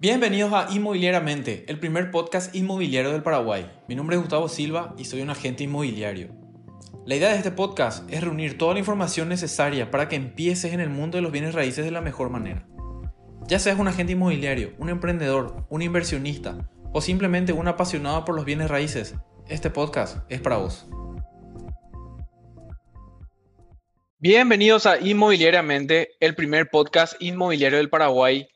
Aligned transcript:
Bienvenidos 0.00 0.52
a 0.52 0.68
Inmobiliariamente, 0.70 1.64
el 1.66 1.80
primer 1.80 2.12
podcast 2.12 2.54
inmobiliario 2.54 3.10
del 3.10 3.24
Paraguay. 3.24 3.68
Mi 3.88 3.96
nombre 3.96 4.14
es 4.14 4.22
Gustavo 4.22 4.48
Silva 4.48 4.94
y 4.96 5.06
soy 5.06 5.22
un 5.22 5.30
agente 5.30 5.64
inmobiliario. 5.64 6.28
La 7.04 7.16
idea 7.16 7.30
de 7.30 7.36
este 7.38 7.50
podcast 7.50 8.08
es 8.08 8.22
reunir 8.22 8.56
toda 8.58 8.74
la 8.74 8.78
información 8.78 9.28
necesaria 9.28 9.90
para 9.90 10.08
que 10.08 10.14
empieces 10.14 10.72
en 10.72 10.78
el 10.78 10.88
mundo 10.88 11.18
de 11.18 11.22
los 11.22 11.32
bienes 11.32 11.52
raíces 11.52 11.84
de 11.84 11.90
la 11.90 12.00
mejor 12.00 12.30
manera. 12.30 12.64
Ya 13.48 13.58
seas 13.58 13.80
un 13.80 13.88
agente 13.88 14.12
inmobiliario, 14.12 14.72
un 14.78 14.88
emprendedor, 14.88 15.66
un 15.68 15.82
inversionista 15.82 16.70
o 16.92 17.00
simplemente 17.00 17.52
un 17.52 17.66
apasionado 17.66 18.24
por 18.24 18.36
los 18.36 18.44
bienes 18.44 18.70
raíces, 18.70 19.16
este 19.48 19.68
podcast 19.68 20.18
es 20.28 20.40
para 20.40 20.58
vos. 20.58 20.86
Bienvenidos 24.20 24.86
a 24.86 25.00
Inmobiliariamente, 25.00 26.10
el 26.20 26.36
primer 26.36 26.70
podcast 26.70 27.20
inmobiliario 27.20 27.78
del 27.78 27.90
Paraguay 27.90 28.46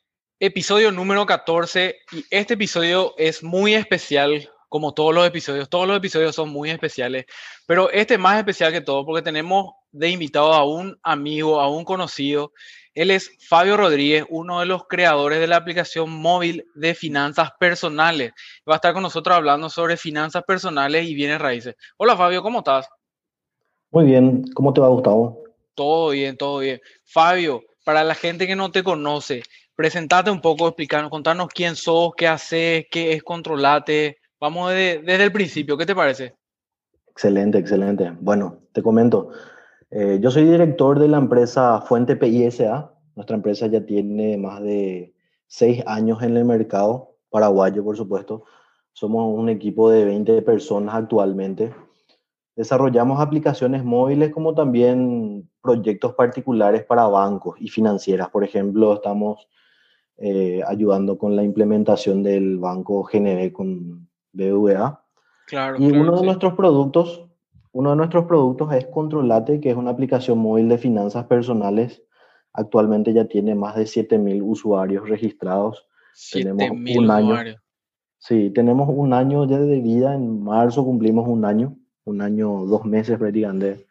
episodio 0.45 0.91
número 0.91 1.25
14 1.25 1.99
y 2.11 2.25
este 2.29 2.55
episodio 2.55 3.15
es 3.17 3.45
muy 3.45 3.75
especial, 3.75 4.51
como 4.69 4.93
todos 4.93 5.15
los 5.15 5.25
episodios. 5.25 5.71
Todos 5.71 5.87
los 5.87 5.97
episodios 5.97 6.35
son 6.35 6.49
muy 6.49 6.69
especiales, 6.69 7.27
pero 7.65 7.93
este 7.93 8.15
es 8.15 8.21
más 8.21 8.39
especial 8.39 8.73
que 8.73 8.81
todo 8.81 9.07
porque 9.07 9.23
tenemos 9.23 9.71
de 9.93 10.11
invitado 10.11 10.53
a 10.53 10.65
un 10.65 10.99
amigo, 11.05 11.61
a 11.61 11.71
un 11.71 11.85
conocido. 11.85 12.53
Él 12.93 13.13
es 13.13 13.31
Fabio 13.49 13.77
Rodríguez, 13.77 14.25
uno 14.31 14.59
de 14.59 14.67
los 14.67 14.89
creadores 14.89 15.39
de 15.39 15.47
la 15.47 15.59
aplicación 15.59 16.11
móvil 16.11 16.67
de 16.75 16.97
finanzas 16.97 17.51
personales. 17.61 18.33
Va 18.69 18.75
a 18.75 18.77
estar 18.79 18.95
con 18.95 19.05
nosotros 19.05 19.37
hablando 19.37 19.71
sobre 19.71 19.97
finanzas 19.97 20.43
personales 20.43 21.09
y 21.09 21.15
bienes 21.15 21.41
raíces. 21.41 21.77
Hola 21.99 22.17
Fabio, 22.17 22.43
¿cómo 22.43 22.59
estás? 22.59 22.89
Muy 23.93 24.07
bien, 24.07 24.43
¿cómo 24.55 24.73
te 24.73 24.81
va 24.81 24.89
Gustavo? 24.89 25.45
Todo 25.77 26.11
bien, 26.11 26.37
todo 26.37 26.59
bien. 26.59 26.81
Fabio, 27.05 27.63
para 27.85 28.05
la 28.05 28.15
gente 28.15 28.47
que 28.47 28.57
no 28.57 28.71
te 28.71 28.83
conoce, 28.83 29.43
presentate 29.75 30.31
un 30.31 30.41
poco, 30.41 30.69
explicarnos, 30.69 31.11
contarnos 31.11 31.49
quién 31.49 31.77
sos, 31.77 32.13
qué 32.17 32.29
haces, 32.29 32.87
qué 32.91 33.13
es 33.13 33.23
Controlate. 33.23 34.19
Vamos 34.41 34.71
desde 34.71 35.25
el 35.25 35.33
principio, 35.33 35.77
¿qué 35.77 35.87
te 35.87 35.95
parece? 35.95 36.35
Excelente, 37.09 37.59
excelente. 37.59 38.13
Bueno, 38.21 38.59
te 38.73 38.83
comento. 38.83 39.31
Eh, 39.91 40.19
yo 40.23 40.31
soy 40.31 40.45
director 40.45 40.99
de 40.99 41.09
la 41.09 41.19
empresa 41.19 41.83
Fuente 41.83 42.17
PISA. 42.17 42.93
Nuestra 43.15 43.37
empresa 43.37 43.67
ya 43.67 43.85
tiene 43.85 44.39
más 44.39 44.63
de 44.63 45.15
seis 45.47 45.83
años 45.87 46.23
en 46.23 46.37
el 46.37 46.47
mercado, 46.47 47.17
paraguayo 47.31 47.85
por 47.85 47.97
supuesto. 47.97 48.45
Somos 48.95 49.39
un 49.39 49.51
equipo 49.51 49.91
de 49.91 50.07
20 50.07 50.41
personas 50.43 50.95
actualmente. 50.95 51.75
Desarrollamos 52.57 53.21
aplicaciones 53.21 53.85
móviles 53.85 54.33
como 54.33 54.55
también 54.55 55.51
proyectos 55.63 56.15
particulares 56.15 56.85
para 56.85 57.07
bancos 57.07 57.57
y 57.61 57.69
financieras. 57.69 58.31
Por 58.31 58.45
ejemplo, 58.45 58.95
estamos 58.95 59.47
eh, 60.25 60.63
ayudando 60.69 61.19
con 61.19 61.35
la 61.35 61.43
implementación 61.43 62.23
del 62.23 62.57
banco 62.57 63.03
GNB 63.03 63.51
con 63.51 64.09
BVA. 64.33 65.03
Claro, 65.49 65.77
y 65.81 65.91
uno 65.91 66.21
de 66.21 66.25
nuestros 66.25 66.55
productos, 66.55 67.27
uno 67.73 67.91
de 67.91 67.97
nuestros 67.97 68.27
productos 68.27 68.73
es 68.73 68.87
Controlate, 68.87 69.61
que 69.61 69.71
es 69.71 69.77
una 69.77 69.91
aplicación 69.91 70.39
móvil 70.39 70.69
de 70.69 70.79
finanzas 70.79 71.25
personales. 71.25 72.05
Actualmente 72.53 73.13
ya 73.13 73.25
tiene 73.25 73.57
más 73.57 73.75
de 73.75 73.85
7000 73.85 74.43
usuarios 74.43 75.09
registrados. 75.09 75.89
tenemos 76.33 76.71
un 76.71 77.11
año. 77.11 77.37
Sí, 78.19 78.51
tenemos 78.51 78.89
un 78.95 79.15
año 79.15 79.45
ya 79.49 79.59
de 79.59 79.81
vida. 79.81 80.15
En 80.15 80.45
marzo 80.45 80.85
cumplimos 80.85 81.27
un 81.27 81.45
año, 81.45 81.77
un 82.05 82.21
año, 82.21 82.65
dos 82.67 82.85
meses 82.85 83.19
prácticamente, 83.19 83.89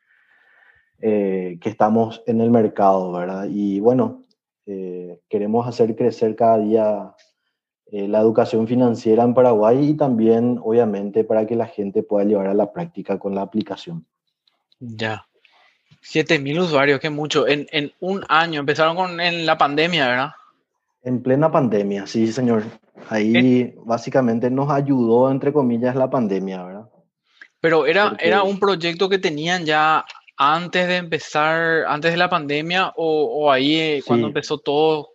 eh, 1.02 1.58
que 1.60 1.68
estamos 1.68 2.24
en 2.26 2.40
el 2.40 2.52
mercado, 2.52 3.12
¿verdad? 3.12 3.48
Y 3.50 3.82
bueno, 3.82 4.21
eh, 4.66 5.20
queremos 5.30 5.68
hacer 5.68 5.96
crecer 5.96 6.36
cada 6.36 6.60
día 6.60 7.16
eh, 7.92 8.08
la 8.08 8.20
educación 8.20 8.68
financiera 8.68 9.24
en 9.24 9.34
Paraguay 9.34 9.90
y 9.90 9.98
también, 9.98 10.60
obviamente, 10.64 11.24
para 11.24 11.46
que 11.46 11.56
la 11.56 11.68
gente 11.68 12.04
pueda 12.04 12.26
llevar 12.26 12.48
a 12.48 12.54
la 12.54 12.72
práctica 12.72 13.20
con 13.20 13.36
la 13.36 13.42
aplicación. 13.42 14.06
Ya. 14.80 15.26
7000 16.02 16.60
usuarios, 16.60 17.00
que 17.00 17.10
mucho. 17.10 17.48
En, 17.48 17.68
en, 17.72 17.92
un 18.00 18.24
año, 18.30 18.62
empezaron 18.62 18.96
con 18.96 19.20
en 19.20 19.46
la 19.46 19.58
pandemia, 19.58 20.08
¿verdad? 20.08 20.32
En 21.04 21.22
plena 21.22 21.52
pandemia, 21.52 22.08
sí, 22.08 22.32
señor. 22.32 22.64
Ahí 23.10 23.74
básicamente 23.84 24.50
nos 24.50 24.72
ayudó, 24.72 25.30
entre 25.30 25.52
comillas, 25.52 25.96
la 25.96 26.10
pandemia, 26.10 26.64
¿verdad? 26.64 26.90
Pero 27.60 27.86
era, 27.86 28.16
era 28.20 28.44
un 28.44 28.60
proyecto 28.60 29.10
que 29.10 29.20
tenían 29.20 29.66
ya 29.66 30.06
antes 30.44 30.88
de 30.88 30.98
empezar, 30.98 31.86
antes 31.88 32.10
de 32.10 32.18
la 32.18 32.28
pandemia 32.28 32.94
o, 32.96 33.52
ahí 33.52 33.76
eh, 33.76 34.04
cuando 34.06 34.26
empezó 34.26 34.58
todo? 34.58 35.10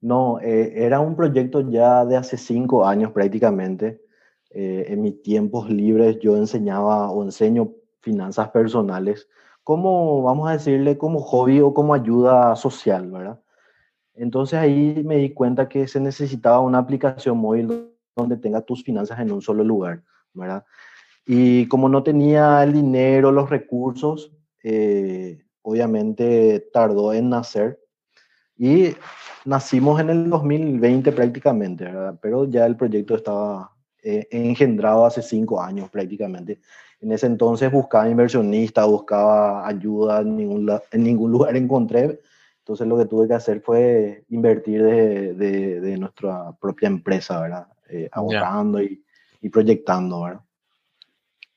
No, 0.00 0.40
eh, 0.40 0.72
era 0.74 1.00
un 1.00 1.14
proyecto 1.14 1.68
ya 1.70 2.06
de 2.06 2.16
hace 2.16 2.38
cinco 2.38 2.86
años 2.86 3.12
prácticamente. 3.12 4.00
Eh, 4.48 4.86
en 4.88 5.02
mis 5.02 5.20
tiempos 5.20 5.68
libres 5.68 6.18
yo 6.20 6.34
enseñaba 6.34 7.10
o 7.10 7.22
enseño 7.24 7.74
finanzas 8.00 8.48
personales 8.48 9.28
como, 9.62 10.22
vamos 10.22 10.48
a 10.48 10.52
decirle, 10.52 10.96
como 10.96 11.20
hobby 11.20 11.60
o 11.60 11.74
como 11.74 11.92
ayuda 11.92 12.56
social, 12.56 13.10
¿verdad? 13.10 13.38
Entonces 14.14 14.58
ahí 14.58 15.02
me 15.04 15.16
di 15.16 15.34
cuenta 15.34 15.68
que 15.68 15.86
se 15.88 16.00
necesitaba 16.00 16.60
una 16.60 16.78
aplicación 16.78 17.36
móvil 17.36 17.92
donde 18.14 18.38
tenga 18.38 18.62
tus 18.62 18.82
finanzas 18.82 19.20
en 19.20 19.30
un 19.30 19.42
solo 19.42 19.62
lugar, 19.62 20.02
¿verdad? 20.32 20.64
Y 21.26 21.66
como 21.66 21.88
no 21.88 22.04
tenía 22.04 22.62
el 22.62 22.72
dinero, 22.72 23.32
los 23.32 23.50
recursos, 23.50 24.32
eh, 24.62 25.42
obviamente 25.62 26.68
tardó 26.72 27.12
en 27.12 27.30
nacer. 27.30 27.80
Y 28.56 28.94
nacimos 29.44 30.00
en 30.00 30.10
el 30.10 30.30
2020 30.30 31.12
prácticamente, 31.12 31.84
¿verdad? 31.84 32.18
pero 32.22 32.48
ya 32.48 32.64
el 32.64 32.76
proyecto 32.76 33.16
estaba 33.16 33.72
eh, 34.02 34.26
engendrado 34.30 35.04
hace 35.04 35.20
cinco 35.20 35.60
años 35.60 35.90
prácticamente. 35.90 36.60
En 37.00 37.12
ese 37.12 37.26
entonces 37.26 37.70
buscaba 37.70 38.08
inversionista, 38.08 38.84
buscaba 38.84 39.66
ayuda, 39.66 40.20
en 40.20 40.36
ningún, 40.36 40.70
en 40.92 41.02
ningún 41.02 41.30
lugar 41.32 41.56
encontré. 41.56 42.20
Entonces 42.60 42.86
lo 42.86 42.96
que 42.96 43.06
tuve 43.06 43.28
que 43.28 43.34
hacer 43.34 43.60
fue 43.60 44.24
invertir 44.28 44.82
de, 44.82 45.34
de, 45.34 45.98
nuestra 45.98 46.52
propia 46.60 46.88
empresa, 46.88 47.40
¿verdad? 47.40 47.66
Eh, 47.88 48.08
ahorrando 48.10 48.82
y, 48.82 49.04
y 49.40 49.48
proyectando, 49.48 50.22
¿verdad? 50.22 50.40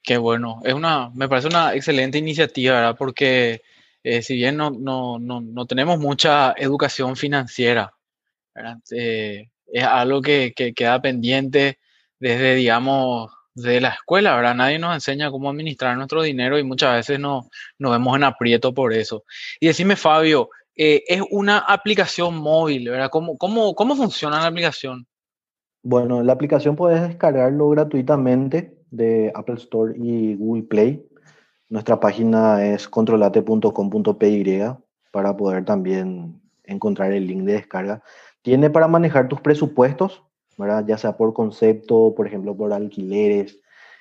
Qué 0.02 0.18
bueno, 0.18 0.62
es 0.64 0.74
una, 0.74 1.10
me 1.14 1.28
parece 1.28 1.48
una 1.48 1.74
excelente 1.74 2.18
iniciativa, 2.18 2.76
¿verdad? 2.76 2.96
Porque 2.98 3.62
eh, 4.04 4.22
si 4.22 4.36
bien 4.36 4.58
no, 4.58 4.72
no, 4.72 5.20
no, 5.20 5.42
no, 5.42 5.66
tenemos 5.66 6.00
mucha 6.00 6.54
educación 6.58 7.16
financiera. 7.16 7.94
Eh, 8.92 9.50
es 9.68 9.84
algo 9.84 10.22
que, 10.22 10.54
que, 10.56 10.74
queda 10.74 11.02
pendiente 11.02 11.80
desde, 12.20 12.56
digamos, 12.56 13.32
de 13.54 13.82
la 13.82 13.90
escuela, 13.90 14.36
¿verdad? 14.36 14.56
Nadie 14.56 14.80
nos 14.80 14.94
enseña 14.94 15.32
cómo 15.32 15.50
administrar 15.50 15.98
nuestro 15.98 16.22
dinero 16.22 16.58
y 16.58 16.64
muchas 16.64 16.96
veces 16.96 17.20
no, 17.20 17.50
nos 17.78 17.92
vemos 17.92 18.16
en 18.16 18.24
aprieto 18.24 18.74
por 18.74 18.94
eso. 18.94 19.26
Y 19.60 19.68
decime, 19.68 19.96
Fabio, 19.96 20.50
eh, 20.76 21.04
es 21.08 21.22
una 21.30 21.60
aplicación 21.60 22.38
móvil, 22.38 22.90
¿verdad? 22.90 23.10
¿Cómo, 23.10 23.38
cómo, 23.38 23.76
¿Cómo 23.76 23.96
funciona 23.96 24.40
la 24.40 24.48
aplicación? 24.48 25.06
Bueno, 25.84 26.24
la 26.24 26.34
aplicación 26.34 26.76
puedes 26.76 27.02
descargarlo 27.02 27.70
gratuitamente 27.70 28.79
de 28.92 29.32
Apple 29.36 29.56
Store 29.56 29.94
y 29.98 30.36
Google 30.36 30.64
Play. 30.64 31.06
Nuestra 31.70 32.00
página 32.00 32.66
es 32.66 32.88
controlate.com.py 32.88 34.60
para 35.12 35.38
poder 35.38 35.66
también 35.66 36.42
encontrar 36.64 37.12
el 37.14 37.28
link 37.28 37.44
de 37.44 37.54
descarga. 37.54 38.02
Tiene 38.42 38.70
para 38.70 38.88
manejar 38.88 39.28
tus 39.28 39.42
presupuestos, 39.42 40.24
¿verdad? 40.58 40.86
ya 40.88 40.98
sea 40.98 41.18
por 41.18 41.34
concepto, 41.34 42.14
por 42.16 42.28
ejemplo, 42.28 42.56
por 42.56 42.74
alquileres, 42.74 43.60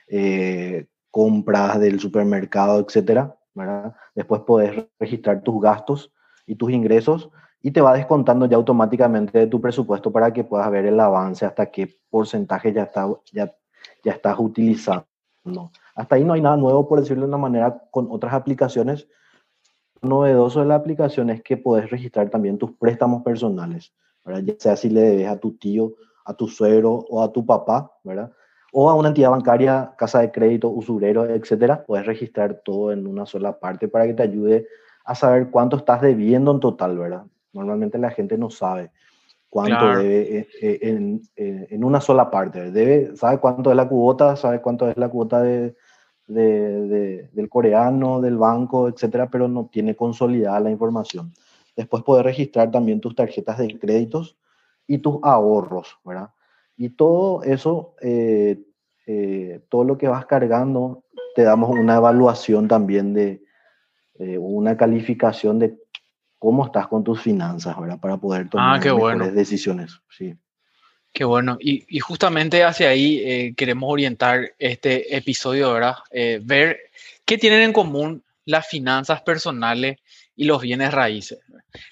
eh, 0.09 0.87
compras 1.11 1.81
del 1.81 2.01
supermercado. 2.01 2.87
¿verdad? 3.55 3.95
Después 4.15 4.43
puedes 4.47 4.87
registrar 4.99 5.43
tus 5.43 5.61
gastos 5.61 6.13
y 6.47 6.55
tus 6.55 6.71
ingresos 6.71 7.31
y 7.61 7.73
te 7.73 7.81
va 7.81 7.95
descontando 7.95 8.47
ya 8.47 8.57
automáticamente 8.57 9.47
tu 9.49 9.61
presupuesto 9.61 10.13
para 10.13 10.33
que 10.33 10.45
puedas 10.45 10.71
ver 10.71 10.87
el 10.87 11.01
avance 11.01 11.45
hasta 11.45 11.71
qué 11.71 11.99
porcentaje 12.09 12.73
ya, 12.73 12.85
está, 12.85 13.09
ya 13.33 13.53
ya 14.05 14.13
estás 14.13 14.39
utilizando. 14.39 15.07
Hasta 15.95 16.17
ahí 16.17 16.25
no 16.25 16.35
hay 16.35 16.41
nada 16.41 16.57
nuevo, 16.57 16.89
por 16.89 17.01
decirlo 17.01 17.23
de 17.23 17.29
una 17.29 17.39
manera, 17.39 17.83
con 17.91 18.09
otras 18.11 18.35
aplicaciones. 18.35 19.09
Novedoso 20.03 20.61
de 20.61 20.67
la 20.67 20.77
aplicación 20.77 21.31
es 21.31 21.43
que 21.43 21.57
puedes 21.57 21.91
registrar 21.91 22.31
también 22.31 22.59
tus 22.59 22.73
préstamos 22.73 23.23
personales, 23.23 23.93
¿verdad? 24.25 24.43
ya 24.43 24.55
sea 24.59 24.77
si 24.77 24.91
le 24.91 25.01
debes 25.01 25.29
a 25.29 25.39
tu 25.39 25.57
tío, 25.57 25.95
a 26.25 26.35
tu 26.35 26.47
suegro 26.47 26.93
o 26.93 27.23
a 27.23 27.33
tu 27.33 27.45
papá, 27.45 27.91
¿verdad? 28.05 28.33
o 28.73 28.91
a 28.91 28.95
una 28.95 29.09
entidad 29.09 29.31
bancaria, 29.31 29.95
casa 29.97 30.21
de 30.21 30.31
crédito, 30.31 30.69
usurero, 30.69 31.27
etcétera, 31.27 31.85
puedes 31.85 32.07
registrar 32.07 32.61
todo 32.65 32.93
en 32.93 33.07
una 33.07 33.27
sola 33.27 33.59
parte 33.59 33.89
para 33.89 34.07
que 34.07 34.15
te 34.15 34.23
ayude 34.23 34.67
a 35.05 35.15
saber 35.15 35.51
cuánto 35.51 35.79
estás 35.79 36.03
debiendo 36.03 36.51
en 36.53 36.61
total, 36.61 36.99
¿verdad? 36.99 37.25
Normalmente 37.53 37.99
la 37.99 38.11
gente 38.11 38.37
no 38.37 38.51
sabe 38.51 38.91
cuánto 39.49 39.99
debe 39.99 40.39
eh, 40.39 40.49
eh, 40.61 40.79
en, 40.83 41.23
en, 41.37 41.85
una 41.85 42.01
sola 42.01 42.31
parte. 42.31 42.71
Debe, 42.71 43.17
sabe 43.17 43.39
cuánto 43.39 43.71
es 43.71 43.77
la 43.77 43.89
cuota, 43.89 44.37
sabe 44.37 44.61
cuánto 44.61 44.89
es 44.89 44.97
la 44.97 45.09
cuota 45.09 45.43
de, 45.43 45.75
de, 46.27 47.29
del 47.33 47.49
coreano, 47.49 48.21
del 48.21 48.37
banco, 48.37 48.89
etcétera, 48.89 49.31
pero 49.31 49.49
no 49.49 49.69
tiene 49.73 49.97
consolidada 49.97 50.61
la 50.61 50.71
información. 50.71 51.33
Después 51.77 52.03
puedes 52.05 52.25
registrar 52.25 52.71
también 52.71 53.01
tus 53.01 53.15
tarjetas 53.15 53.59
de 53.59 53.79
créditos 53.79 54.37
y 54.87 54.99
tus 54.99 55.19
ahorros, 55.23 55.99
¿verdad? 56.05 56.31
Y 56.77 56.91
todo 56.91 57.43
eso, 57.43 57.95
eh, 58.01 58.63
eh, 59.07 59.61
todo 59.69 59.85
lo 59.85 59.97
que 59.97 60.09
vas 60.09 60.27
cargando, 60.27 61.05
te 61.35 61.43
damos 61.43 61.71
una 61.71 61.97
evaluación 61.97 62.69
también 62.69 63.15
de 63.15 63.43
una 64.41 64.77
calificación 64.77 65.61
de 65.61 65.79
cómo 66.39 66.67
estás 66.67 66.87
con 66.89 67.03
tus 67.05 67.21
finanzas, 67.21 67.79
¿verdad? 67.79 67.99
Para 67.99 68.17
poder 68.17 68.43
Ah, 68.47 68.49
tomar 68.51 68.81
qué 68.81 68.93
mejores 68.93 69.19
bueno. 69.19 69.35
decisiones. 69.35 70.01
Sí. 70.09 70.35
Qué 71.13 71.25
bueno. 71.25 71.57
Y, 71.61 71.85
y 71.89 72.01
justamente 72.01 72.63
hacia 72.65 72.91
ahí 72.91 73.19
eh, 73.25 73.55
queremos 73.57 73.91
orientar 73.91 74.53
este 74.59 75.17
episodio, 75.17 75.73
¿verdad? 75.73 75.97
Eh, 76.11 76.41
ver 76.43 76.79
qué 77.25 77.39
tienen 77.39 77.63
en 77.63 77.73
común 77.73 78.23
las 78.45 78.69
finanzas 78.69 79.23
personales 79.23 79.99
y 80.37 80.45
los 80.45 80.63
bienes 80.63 80.93
raíces. 80.95 81.41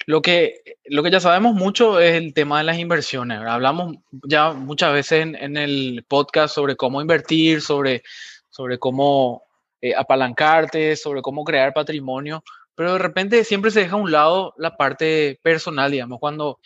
Lo 0.07 0.23
que, 0.23 0.63
lo 0.85 1.03
que 1.03 1.11
ya 1.11 1.19
sabemos 1.21 1.55
mucho 1.55 1.99
es 2.01 2.15
el 2.15 2.33
tema 2.33 2.59
de 2.59 2.65
las 2.65 2.79
inversiones. 2.79 3.39
¿verdad? 3.41 3.55
Hablamos 3.57 3.97
ya 4.29 4.53
muchas 4.53 4.93
veces 4.93 5.23
en, 5.23 5.35
en 5.35 5.57
el 5.57 6.05
podcast 6.07 6.55
sobre 6.55 6.77
cómo 6.77 7.01
invertir, 7.01 7.61
sobre, 7.61 8.03
sobre 8.49 8.79
cómo 8.79 9.43
eh, 9.81 9.95
apalancarte, 9.95 10.95
sobre 10.97 11.21
cómo 11.23 11.45
crear 11.45 11.75
patrimonio, 11.75 12.43
pero 12.77 12.93
de 12.93 12.99
repente 12.99 13.43
siempre 13.43 13.71
se 13.73 13.81
deja 13.81 13.95
a 13.95 14.01
un 14.01 14.13
lado 14.13 14.55
la 14.59 14.77
parte 14.77 15.41
personal, 15.43 15.91
digamos, 15.91 16.21
cuando 16.21 16.61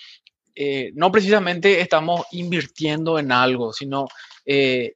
eh, 0.54 0.90
no 0.94 1.10
precisamente 1.10 1.80
estamos 1.80 2.26
invirtiendo 2.32 3.18
en 3.18 3.32
algo, 3.32 3.72
sino 3.72 4.08
eh, 4.44 4.94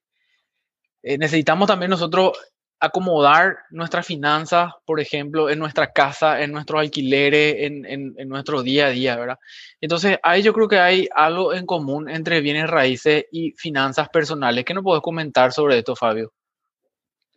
eh, 1.02 1.16
necesitamos 1.16 1.68
también 1.68 1.90
nosotros 1.90 2.32
acomodar 2.80 3.58
nuestras 3.70 4.04
finanzas, 4.04 4.72
por 4.84 5.00
ejemplo, 5.00 5.48
en 5.48 5.58
nuestra 5.58 5.92
casa, 5.92 6.42
en 6.42 6.52
nuestros 6.52 6.80
alquileres, 6.80 7.56
en, 7.60 7.86
en, 7.86 8.14
en, 8.18 8.28
nuestro 8.28 8.62
día 8.62 8.86
a 8.86 8.90
día, 8.90 9.16
¿verdad? 9.16 9.38
Entonces, 9.80 10.18
ahí 10.22 10.42
yo 10.42 10.52
creo 10.52 10.68
que 10.68 10.80
hay 10.80 11.08
algo 11.14 11.54
en 11.54 11.64
común 11.64 12.10
entre 12.10 12.40
bienes 12.40 12.68
raíces 12.68 13.24
y 13.30 13.52
finanzas 13.52 14.08
personales. 14.10 14.64
¿Qué 14.64 14.74
nos 14.74 14.82
puedes 14.82 15.02
comentar 15.02 15.52
sobre 15.52 15.78
esto, 15.78 15.96
Fabio? 15.96 16.32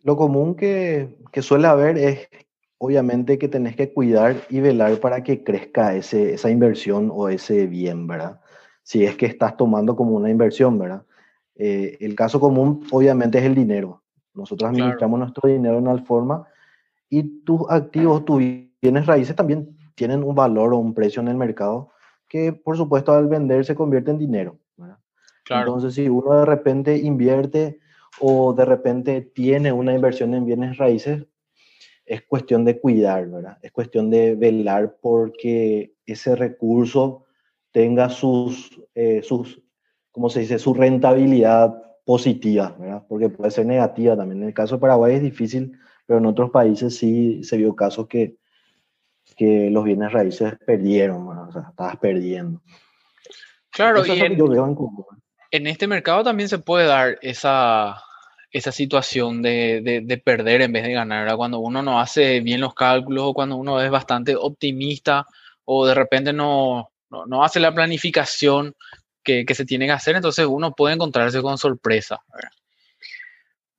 Lo 0.02 0.16
común 0.16 0.54
que, 0.54 1.16
que 1.32 1.40
suele 1.40 1.66
haber 1.66 1.96
es, 1.96 2.28
obviamente, 2.78 3.38
que 3.38 3.48
tenés 3.48 3.76
que 3.76 3.92
cuidar 3.92 4.36
y 4.48 4.60
velar 4.60 4.98
para 5.00 5.22
que 5.22 5.42
crezca 5.42 5.94
ese, 5.94 6.34
esa 6.34 6.50
inversión 6.50 7.10
o 7.12 7.28
ese 7.28 7.66
bien, 7.66 8.06
¿verdad? 8.06 8.40
Si 8.82 9.04
es 9.04 9.16
que 9.16 9.26
estás 9.26 9.56
tomando 9.56 9.96
como 9.96 10.12
una 10.12 10.30
inversión, 10.30 10.78
¿verdad? 10.78 11.02
Eh, 11.56 11.98
el 12.00 12.14
caso 12.14 12.38
común, 12.38 12.86
obviamente, 12.92 13.38
es 13.38 13.44
el 13.44 13.54
dinero. 13.54 14.02
Nosotros 14.32 14.70
administramos 14.70 15.18
claro. 15.18 15.24
nuestro 15.24 15.48
dinero 15.48 15.74
de 15.74 15.82
una 15.82 15.98
forma 16.04 16.46
y 17.10 17.42
tus 17.42 17.62
activos, 17.68 18.24
tus 18.24 18.40
bienes 18.80 19.06
raíces 19.06 19.34
también 19.34 19.76
tienen 19.96 20.22
un 20.22 20.34
valor 20.34 20.72
o 20.72 20.78
un 20.78 20.94
precio 20.94 21.20
en 21.20 21.28
el 21.28 21.36
mercado 21.36 21.90
que, 22.28 22.52
por 22.52 22.76
supuesto, 22.76 23.12
al 23.12 23.26
vender 23.26 23.64
se 23.64 23.74
convierte 23.74 24.12
en 24.12 24.18
dinero. 24.18 24.56
¿verdad? 24.76 24.98
Claro. 25.44 25.66
Entonces, 25.66 25.94
si 25.94 26.08
uno 26.08 26.34
de 26.34 26.44
repente 26.44 26.96
invierte 26.96 27.80
o 28.20 28.52
de 28.52 28.64
repente 28.64 29.22
tiene 29.22 29.72
una 29.72 29.92
inversión 29.92 30.34
en 30.34 30.44
bienes 30.44 30.78
raíces, 30.78 31.26
es 32.08 32.22
cuestión 32.22 32.64
de 32.64 32.80
cuidar, 32.80 33.28
¿verdad? 33.28 33.58
Es 33.62 33.70
cuestión 33.70 34.10
de 34.10 34.34
velar 34.34 34.96
porque 35.00 35.94
ese 36.06 36.34
recurso 36.34 37.26
tenga 37.70 38.08
sus, 38.08 38.80
eh, 38.94 39.22
sus 39.22 39.62
¿cómo 40.10 40.30
se 40.30 40.40
dice?, 40.40 40.58
su 40.58 40.74
rentabilidad 40.74 41.74
positiva, 42.04 42.74
¿verdad? 42.78 43.04
Porque 43.08 43.28
puede 43.28 43.50
ser 43.50 43.66
negativa 43.66 44.16
también. 44.16 44.42
En 44.42 44.48
el 44.48 44.54
caso 44.54 44.76
de 44.76 44.80
Paraguay 44.80 45.16
es 45.16 45.22
difícil, 45.22 45.78
pero 46.06 46.18
en 46.18 46.26
otros 46.26 46.50
países 46.50 46.96
sí 46.96 47.44
se 47.44 47.58
vio 47.58 47.76
casos 47.76 48.08
que, 48.08 48.36
que 49.36 49.68
los 49.70 49.84
bienes 49.84 50.10
raíces 50.10 50.54
perdieron, 50.66 51.28
¿verdad? 51.28 51.48
o 51.48 51.52
sea, 51.52 51.66
estabas 51.70 51.96
perdiendo. 51.98 52.62
Claro, 53.70 54.00
Eso 54.00 54.14
y 54.14 54.20
en, 54.20 54.38
en, 55.50 55.66
este 55.66 55.86
mercado 55.86 56.24
también 56.24 56.48
se 56.48 56.58
puede 56.58 56.86
dar 56.86 57.18
esa, 57.20 58.02
esa 58.50 58.72
situación 58.72 59.42
de, 59.42 59.82
de, 59.82 60.00
de, 60.00 60.18
perder 60.18 60.62
en 60.62 60.72
vez 60.72 60.84
de 60.84 60.92
ganar, 60.92 61.24
¿verdad? 61.24 61.36
Cuando 61.36 61.58
uno 61.58 61.82
no 61.82 62.00
hace 62.00 62.40
bien 62.40 62.60
los 62.60 62.74
cálculos 62.74 63.24
o 63.26 63.34
cuando 63.34 63.56
uno 63.56 63.80
es 63.80 63.90
bastante 63.90 64.34
optimista 64.36 65.26
o 65.64 65.86
de 65.86 65.94
repente 65.94 66.32
no, 66.32 66.90
no, 67.10 67.26
no 67.26 67.44
hace 67.44 67.60
la 67.60 67.74
planificación 67.74 68.74
que, 69.22 69.44
que, 69.44 69.54
se 69.54 69.66
tiene 69.66 69.86
que 69.86 69.92
hacer, 69.92 70.16
entonces 70.16 70.46
uno 70.46 70.72
puede 70.72 70.94
encontrarse 70.94 71.42
con 71.42 71.58
sorpresa. 71.58 72.20
¿verdad? 72.32 72.50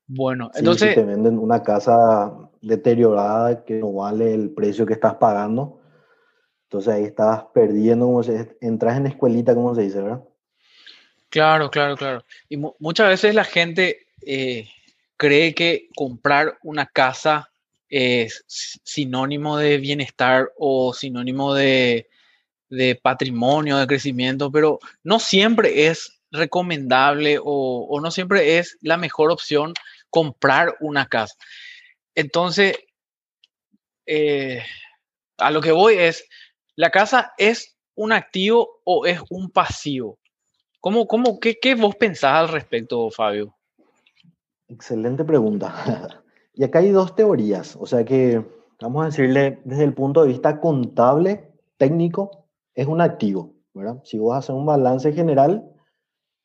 Bueno, 0.05 0.49
sí, 0.53 0.59
entonces... 0.59 0.89
Si 0.89 0.95
te 0.95 1.05
venden 1.05 1.39
una 1.39 1.63
casa 1.63 2.31
deteriorada 2.61 3.63
que 3.63 3.75
no 3.75 3.93
vale 3.93 4.33
el 4.33 4.51
precio 4.51 4.85
que 4.85 4.93
estás 4.93 5.15
pagando, 5.15 5.81
entonces 6.63 6.93
ahí 6.93 7.03
estás 7.03 7.45
perdiendo, 7.53 8.05
como 8.05 8.21
se, 8.21 8.57
entras 8.61 8.97
en 8.97 9.07
escuelita, 9.07 9.55
como 9.55 9.73
se 9.73 9.81
dice, 9.81 10.01
¿verdad? 10.01 10.23
Claro, 11.29 11.69
claro, 11.69 11.95
claro. 11.95 12.23
Y 12.49 12.57
mu 12.57 12.73
muchas 12.79 13.07
veces 13.07 13.35
la 13.35 13.43
gente 13.43 14.07
eh, 14.25 14.69
cree 15.17 15.53
que 15.53 15.89
comprar 15.95 16.57
una 16.63 16.85
casa 16.85 17.49
es 17.89 18.43
sinónimo 18.47 19.57
de 19.57 19.77
bienestar 19.77 20.51
o 20.57 20.93
sinónimo 20.93 21.53
de, 21.53 22.07
de 22.69 22.95
patrimonio, 22.95 23.77
de 23.77 23.87
crecimiento, 23.87 24.51
pero 24.51 24.79
no 25.03 25.19
siempre 25.19 25.87
es 25.87 26.21
recomendable 26.31 27.39
o, 27.43 27.99
no 28.01 28.11
siempre 28.11 28.59
es 28.59 28.77
la 28.81 28.97
mejor 28.97 29.31
opción 29.31 29.73
comprar 30.09 30.75
una 30.79 31.07
casa. 31.07 31.35
Entonces, 32.15 32.77
eh, 34.05 34.63
a 35.37 35.51
lo 35.51 35.61
que 35.61 35.71
voy 35.71 35.95
es, 35.95 36.25
¿la 36.75 36.91
casa 36.91 37.33
es 37.37 37.75
un 37.95 38.11
activo 38.11 38.81
o 38.83 39.05
es 39.05 39.19
un 39.29 39.49
pasivo? 39.49 40.19
¿Cómo, 40.79 41.07
cómo, 41.07 41.39
qué, 41.39 41.59
qué 41.59 41.75
vos 41.75 41.95
pensás 41.95 42.35
al 42.35 42.49
respecto, 42.49 43.09
Fabio? 43.11 43.58
Excelente 44.69 45.25
pregunta. 45.25 45.73
y 46.53 46.63
acá 46.63 46.79
hay 46.79 46.91
dos 46.91 47.15
teorías, 47.15 47.75
o 47.75 47.85
sea 47.85 48.05
que, 48.05 48.45
vamos 48.79 49.03
a 49.03 49.05
decirle, 49.07 49.59
desde 49.65 49.83
el 49.83 49.93
punto 49.93 50.21
de 50.21 50.27
vista 50.27 50.59
contable, 50.61 51.51
técnico, 51.77 52.45
es 52.75 52.85
un 52.85 53.01
activo, 53.01 53.55
¿verdad? 53.73 53.99
Si 54.03 54.19
vos 54.19 54.37
haces 54.37 54.51
un 54.51 54.65
balance 54.65 55.11
general, 55.11 55.69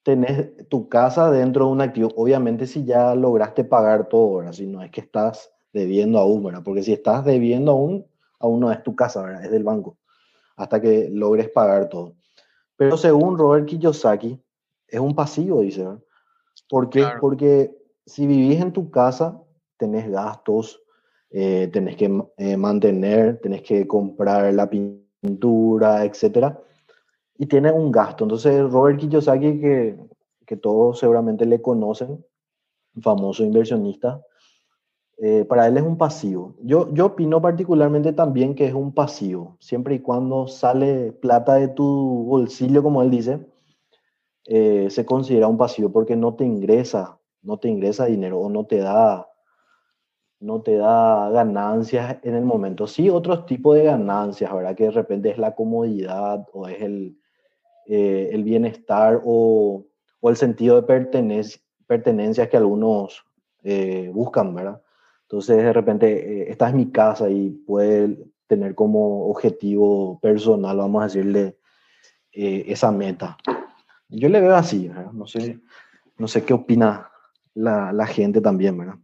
tenés 0.02 0.68
tu 0.68 0.88
casa 0.88 1.30
dentro 1.30 1.66
de 1.66 1.72
un 1.72 1.80
activo. 1.82 2.10
Obviamente 2.16 2.66
si 2.66 2.84
ya 2.84 3.14
lograste 3.14 3.64
pagar 3.64 4.08
todo, 4.08 4.38
¿verdad? 4.38 4.52
Si 4.52 4.66
no 4.66 4.82
es 4.82 4.90
que 4.90 5.02
estás 5.02 5.52
debiendo 5.72 6.18
aún, 6.18 6.44
¿verdad? 6.44 6.62
Porque 6.64 6.82
si 6.82 6.92
estás 6.92 7.24
debiendo 7.24 7.72
aún, 7.72 8.06
aún 8.38 8.60
no 8.60 8.72
es 8.72 8.82
tu 8.82 8.96
casa, 8.96 9.22
¿verdad? 9.22 9.44
Es 9.44 9.50
del 9.50 9.64
banco, 9.64 9.98
hasta 10.56 10.80
que 10.80 11.10
logres 11.10 11.50
pagar 11.50 11.90
todo. 11.90 12.14
Pero 12.76 12.96
según 12.96 13.38
Robert 13.38 13.66
Kiyosaki, 13.66 14.40
es 14.88 15.00
un 15.00 15.14
pasivo, 15.14 15.60
dice, 15.60 15.84
¿verdad? 15.84 16.00
¿Por 16.68 16.88
qué? 16.88 17.00
Claro. 17.00 17.20
Porque 17.20 17.83
si 18.06 18.26
vivís 18.26 18.60
en 18.60 18.72
tu 18.72 18.90
casa, 18.90 19.40
tenés 19.76 20.10
gastos, 20.10 20.82
eh, 21.30 21.68
tenés 21.72 21.96
que 21.96 22.10
eh, 22.36 22.56
mantener, 22.56 23.40
tenés 23.40 23.62
que 23.62 23.86
comprar 23.86 24.52
la 24.54 24.68
pintura, 24.68 26.04
etcétera 26.04 26.60
y 27.36 27.46
tiene 27.46 27.72
un 27.72 27.90
gasto. 27.90 28.24
Entonces, 28.24 28.70
Robert 28.70 28.98
Kiyosaki, 28.98 29.60
que, 29.60 29.98
que 30.46 30.56
todos 30.56 30.98
seguramente 30.98 31.44
le 31.44 31.60
conocen, 31.60 32.24
famoso 33.00 33.42
inversionista, 33.42 34.22
eh, 35.18 35.44
para 35.44 35.66
él 35.66 35.76
es 35.76 35.82
un 35.82 35.96
pasivo. 35.96 36.54
Yo, 36.62 36.92
yo 36.92 37.06
opino 37.06 37.40
particularmente 37.40 38.12
también 38.12 38.54
que 38.54 38.66
es 38.66 38.74
un 38.74 38.92
pasivo, 38.92 39.56
siempre 39.60 39.96
y 39.96 40.00
cuando 40.00 40.46
sale 40.46 41.12
plata 41.12 41.54
de 41.54 41.68
tu 41.68 41.84
bolsillo, 41.84 42.82
como 42.82 43.02
él 43.02 43.10
dice, 43.10 43.40
eh, 44.46 44.88
se 44.90 45.06
considera 45.06 45.48
un 45.48 45.56
pasivo 45.56 45.90
porque 45.90 46.16
no 46.16 46.34
te 46.34 46.44
ingresa, 46.44 47.18
no 47.44 47.58
te 47.58 47.68
ingresa 47.68 48.06
dinero 48.06 48.40
o 48.40 48.48
no 48.48 48.64
te 48.66 48.78
da 48.78 49.28
no 50.44 50.60
te 50.60 50.76
da 50.76 51.30
ganancias 51.30 52.18
en 52.22 52.34
el 52.34 52.44
momento. 52.44 52.86
Sí, 52.86 53.08
otros 53.08 53.46
tipos 53.46 53.76
de 53.76 53.84
ganancias, 53.84 54.52
¿verdad? 54.52 54.76
Que 54.76 54.84
de 54.84 54.90
repente 54.90 55.30
es 55.30 55.38
la 55.38 55.54
comodidad 55.54 56.46
o 56.52 56.68
es 56.68 56.82
el, 56.82 57.16
eh, 57.86 58.28
el 58.30 58.44
bienestar 58.44 59.22
o, 59.24 59.86
o, 60.20 60.30
el 60.30 60.36
sentido 60.36 60.80
de 60.80 60.82
pertenencia, 61.86 62.48
que 62.50 62.56
algunos 62.58 63.24
eh, 63.62 64.10
buscan, 64.12 64.54
¿verdad? 64.54 64.82
Entonces, 65.22 65.56
de 65.56 65.72
repente, 65.72 66.42
eh, 66.42 66.50
esta 66.50 66.68
es 66.68 66.74
mi 66.74 66.90
casa 66.90 67.30
y 67.30 67.48
puede 67.48 68.18
tener 68.46 68.74
como 68.74 69.28
objetivo 69.30 70.20
personal, 70.20 70.76
vamos 70.76 71.00
a 71.00 71.06
decirle, 71.06 71.56
esa 72.36 72.90
meta. 72.90 73.38
Yo 74.08 74.28
le 74.28 74.40
veo 74.40 74.56
así, 74.56 74.88
¿verdad? 74.88 75.12
No 75.12 75.26
sé, 75.26 75.60
no 76.18 76.26
sé 76.26 76.44
qué 76.44 76.52
opina 76.52 77.08
la, 77.54 77.92
la 77.92 78.06
gente 78.06 78.40
también, 78.40 78.76
¿verdad? 78.76 78.96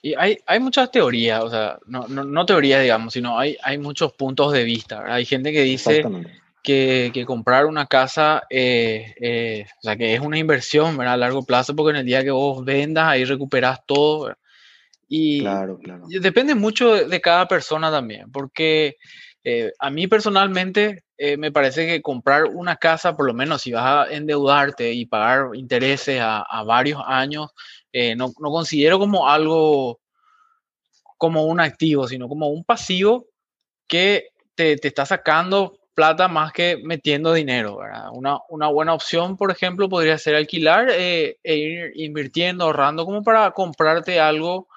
Y 0.00 0.14
hay, 0.14 0.38
hay 0.46 0.60
muchas 0.60 0.90
teorías, 0.90 1.42
o 1.42 1.50
sea, 1.50 1.78
no, 1.86 2.06
no, 2.08 2.24
no 2.24 2.46
teorías, 2.46 2.82
digamos, 2.82 3.12
sino 3.12 3.38
hay, 3.38 3.56
hay 3.62 3.78
muchos 3.78 4.12
puntos 4.12 4.52
de 4.52 4.62
vista. 4.62 5.00
¿verdad? 5.00 5.16
Hay 5.16 5.24
gente 5.24 5.52
que 5.52 5.62
dice 5.62 6.04
que, 6.62 7.10
que, 7.12 7.24
comprar 7.24 7.66
una 7.66 7.86
casa, 7.86 8.44
eh, 8.48 9.14
eh, 9.20 9.66
o 9.78 9.82
sea, 9.82 9.96
que 9.96 10.14
es 10.14 10.20
una 10.20 10.38
inversión 10.38 10.96
¿verdad? 10.96 11.14
a 11.14 11.16
largo 11.16 11.44
plazo, 11.44 11.74
porque 11.74 11.90
en 11.90 11.96
el 11.96 12.06
día 12.06 12.22
que 12.22 12.30
vos 12.30 12.64
vendas, 12.64 13.08
ahí 13.08 13.24
recuperas 13.24 13.84
todo. 13.86 14.26
¿verdad? 14.26 14.38
Y 15.08 15.40
claro, 15.40 15.78
claro. 15.78 16.04
depende 16.20 16.54
mucho 16.54 16.94
de, 16.94 17.06
de, 17.06 17.20
cada 17.20 17.48
persona 17.48 17.90
también, 17.90 18.30
porque 18.30 18.96
Eh, 19.50 19.72
a 19.78 19.88
mí 19.88 20.06
personalmente 20.08 21.04
eh, 21.16 21.38
me 21.38 21.50
parece 21.50 21.86
que 21.86 22.02
comprar 22.02 22.44
una 22.44 22.76
casa, 22.76 23.16
por 23.16 23.26
lo 23.26 23.32
menos 23.32 23.62
si 23.62 23.72
vas 23.72 24.08
a 24.08 24.12
endeudarte 24.12 24.92
y 24.92 25.06
pagar 25.06 25.54
intereses 25.54 26.20
a, 26.20 26.62
varios 26.64 27.00
años, 27.06 27.48
eh, 27.92 28.14
no, 28.16 28.32
no, 28.38 28.50
considero 28.50 28.98
como 28.98 29.28
algo 29.28 30.00
como 31.16 31.44
un 31.46 31.60
activo, 31.60 32.06
sino 32.06 32.28
como 32.28 32.48
un 32.48 32.64
pasivo 32.64 33.26
que 33.86 34.28
te, 34.54 34.76
te 34.76 34.88
está 34.88 35.04
sacando 35.04 35.78
plata 35.94 36.28
más 36.28 36.52
que 36.52 36.78
metiendo 36.84 37.32
dinero. 37.32 37.80
Una, 38.12 38.38
una, 38.48 38.68
buena 38.68 38.94
opción, 38.94 39.36
por 39.36 39.50
ejemplo, 39.50 39.88
podría 39.88 40.16
ser 40.16 40.36
alquilar 40.36 40.90
e 40.90 41.38
ir 41.42 41.92
invirtiendo, 41.96 42.64
ahorrando 42.64 43.04
como 43.04 43.24
para 43.24 43.50
comprarte 43.50 44.20
algo 44.20 44.68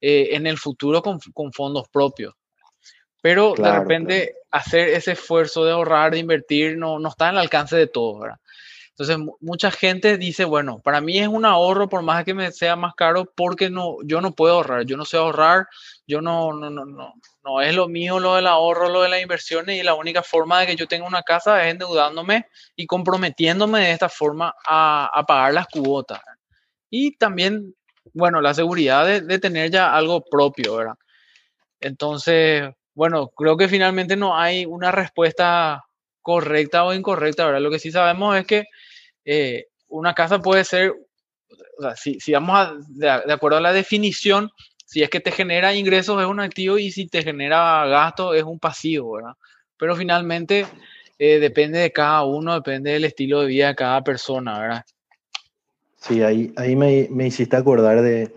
en 0.00 0.46
el 0.46 0.56
futuro 0.56 1.02
con, 1.02 1.18
con 1.34 1.52
fondos 1.52 1.86
propios. 1.90 2.34
Pero 3.20 3.54
de 3.54 3.70
repente 3.70 4.34
hacer 4.50 4.88
ese 4.88 5.12
esfuerzo 5.12 5.64
de 5.64 5.72
ahorrar, 5.72 6.12
de 6.12 6.18
invertir, 6.18 6.78
no, 6.78 6.98
no 6.98 7.10
está 7.10 7.28
al 7.28 7.38
alcance 7.38 7.76
de 7.76 7.86
todos, 7.86 8.20
¿verdad? 8.20 8.38
Entonces, 8.90 9.18
mucha 9.40 9.70
gente 9.70 10.18
dice, 10.18 10.44
bueno, 10.44 10.80
para 10.80 11.00
mí 11.00 11.18
es 11.18 11.28
un 11.28 11.46
ahorro 11.46 11.88
por 11.88 12.02
más 12.02 12.24
que 12.24 12.34
me 12.34 12.52
sea 12.52 12.76
más 12.76 12.94
caro 12.94 13.32
porque 13.34 13.70
no, 13.70 13.96
yo 14.04 14.20
no 14.20 14.32
puedo 14.32 14.56
ahorrar, 14.56 14.84
yo 14.84 14.96
no 14.96 15.06
sé 15.06 15.16
ahorrar, 15.16 15.68
yo 16.06 16.20
no, 16.20 16.52
no, 16.52 16.68
no, 16.68 16.84
no, 16.84 17.14
no 17.42 17.60
es 17.62 17.74
lo 17.74 17.88
mío 17.88 18.18
lo 18.20 18.34
del 18.34 18.46
ahorro, 18.46 18.90
lo 18.90 19.02
de 19.02 19.08
las 19.08 19.22
inversiones 19.22 19.80
y 19.80 19.82
la 19.82 19.94
única 19.94 20.22
forma 20.22 20.60
de 20.60 20.66
que 20.66 20.76
yo 20.76 20.86
tenga 20.86 21.06
una 21.06 21.22
casa 21.22 21.64
es 21.64 21.72
endeudándome 21.72 22.46
y 22.76 22.86
comprometiéndome 22.86 23.80
de 23.80 23.92
esta 23.92 24.10
forma 24.10 24.54
a, 24.66 25.10
a 25.14 25.24
pagar 25.24 25.54
las 25.54 25.66
cuotas. 25.68 26.20
Y 26.90 27.16
también, 27.16 27.74
bueno, 28.12 28.40
la 28.42 28.52
seguridad 28.52 29.06
de, 29.06 29.22
de 29.22 29.38
tener 29.38 29.70
ya 29.70 29.94
algo 29.94 30.22
propio, 30.22 30.76
¿verdad? 30.76 30.94
Entonces, 31.80 32.68
bueno, 32.94 33.28
creo 33.28 33.56
que 33.56 33.68
finalmente 33.68 34.16
no 34.16 34.36
hay 34.36 34.66
una 34.66 34.92
respuesta 34.92 35.84
correcta 36.22 36.84
o 36.84 36.94
incorrecta, 36.94 37.46
¿verdad? 37.46 37.60
Lo 37.60 37.70
que 37.70 37.78
sí 37.78 37.90
sabemos 37.90 38.36
es 38.36 38.46
que 38.46 38.64
eh, 39.24 39.66
una 39.88 40.14
casa 40.14 40.40
puede 40.40 40.64
ser, 40.64 40.92
o 41.78 41.82
sea, 41.82 41.96
si, 41.96 42.20
si 42.20 42.32
vamos 42.32 42.86
de, 42.88 43.10
acuerdo 43.10 43.58
a 43.58 43.62
la 43.62 43.72
definición, 43.72 44.50
si 44.84 45.02
es 45.02 45.10
que 45.10 45.20
te 45.20 45.30
genera 45.30 45.74
ingresos 45.74 46.20
es 46.20 46.26
un 46.26 46.40
activo 46.40 46.78
y 46.78 46.90
si 46.90 47.06
te 47.06 47.22
genera 47.22 47.86
gastos 47.86 48.36
es 48.36 48.42
un 48.42 48.58
pasivo, 48.58 49.12
¿verdad? 49.12 49.34
Pero 49.76 49.96
finalmente 49.96 50.66
eh, 51.18 51.38
depende 51.38 51.78
de 51.78 51.92
cada 51.92 52.24
uno, 52.24 52.54
depende 52.54 52.92
del 52.92 53.04
estilo 53.04 53.40
de 53.40 53.46
vida 53.46 53.68
de 53.68 53.74
cada 53.76 54.02
persona, 54.02 54.58
¿verdad? 54.58 54.84
Sí, 55.96 56.22
ahí, 56.22 56.52
ahí 56.56 56.76
me, 56.76 57.08
me 57.10 57.26
hiciste 57.26 57.56
acordar 57.56 58.02
de, 58.02 58.32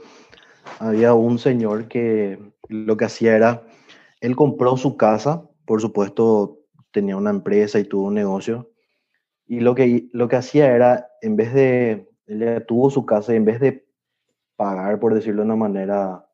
había 0.79 1.13
un 1.13 1.39
señor 1.39 1.87
que 1.87 2.37
lo 2.67 2.97
que 2.97 3.05
hacía 3.05 3.35
era 3.35 3.63
él 4.23 4.37
compró 4.37 4.77
su 4.77 4.95
casa, 4.95 5.43
por 5.65 5.81
supuesto 5.81 6.59
tenía 6.93 7.17
una 7.17 7.31
empresa 7.31 7.79
y 7.79 7.83
tuvo 7.83 8.07
un 8.07 8.13
negocio, 8.13 8.71
y 9.45 9.59
lo 9.59 9.75
que, 9.75 10.07
lo 10.13 10.29
que 10.29 10.37
hacía 10.37 10.73
era, 10.73 11.09
en 11.21 11.35
vez 11.35 11.53
de, 11.53 12.09
él 12.27 12.65
tuvo 12.65 12.89
su 12.89 13.05
casa 13.05 13.33
y 13.33 13.37
en 13.37 13.45
vez 13.45 13.59
de 13.59 13.85
pagar, 14.55 14.99
por 14.99 15.13
decirlo 15.13 15.41
de 15.41 15.47
una 15.47 15.55
manera, 15.55 16.25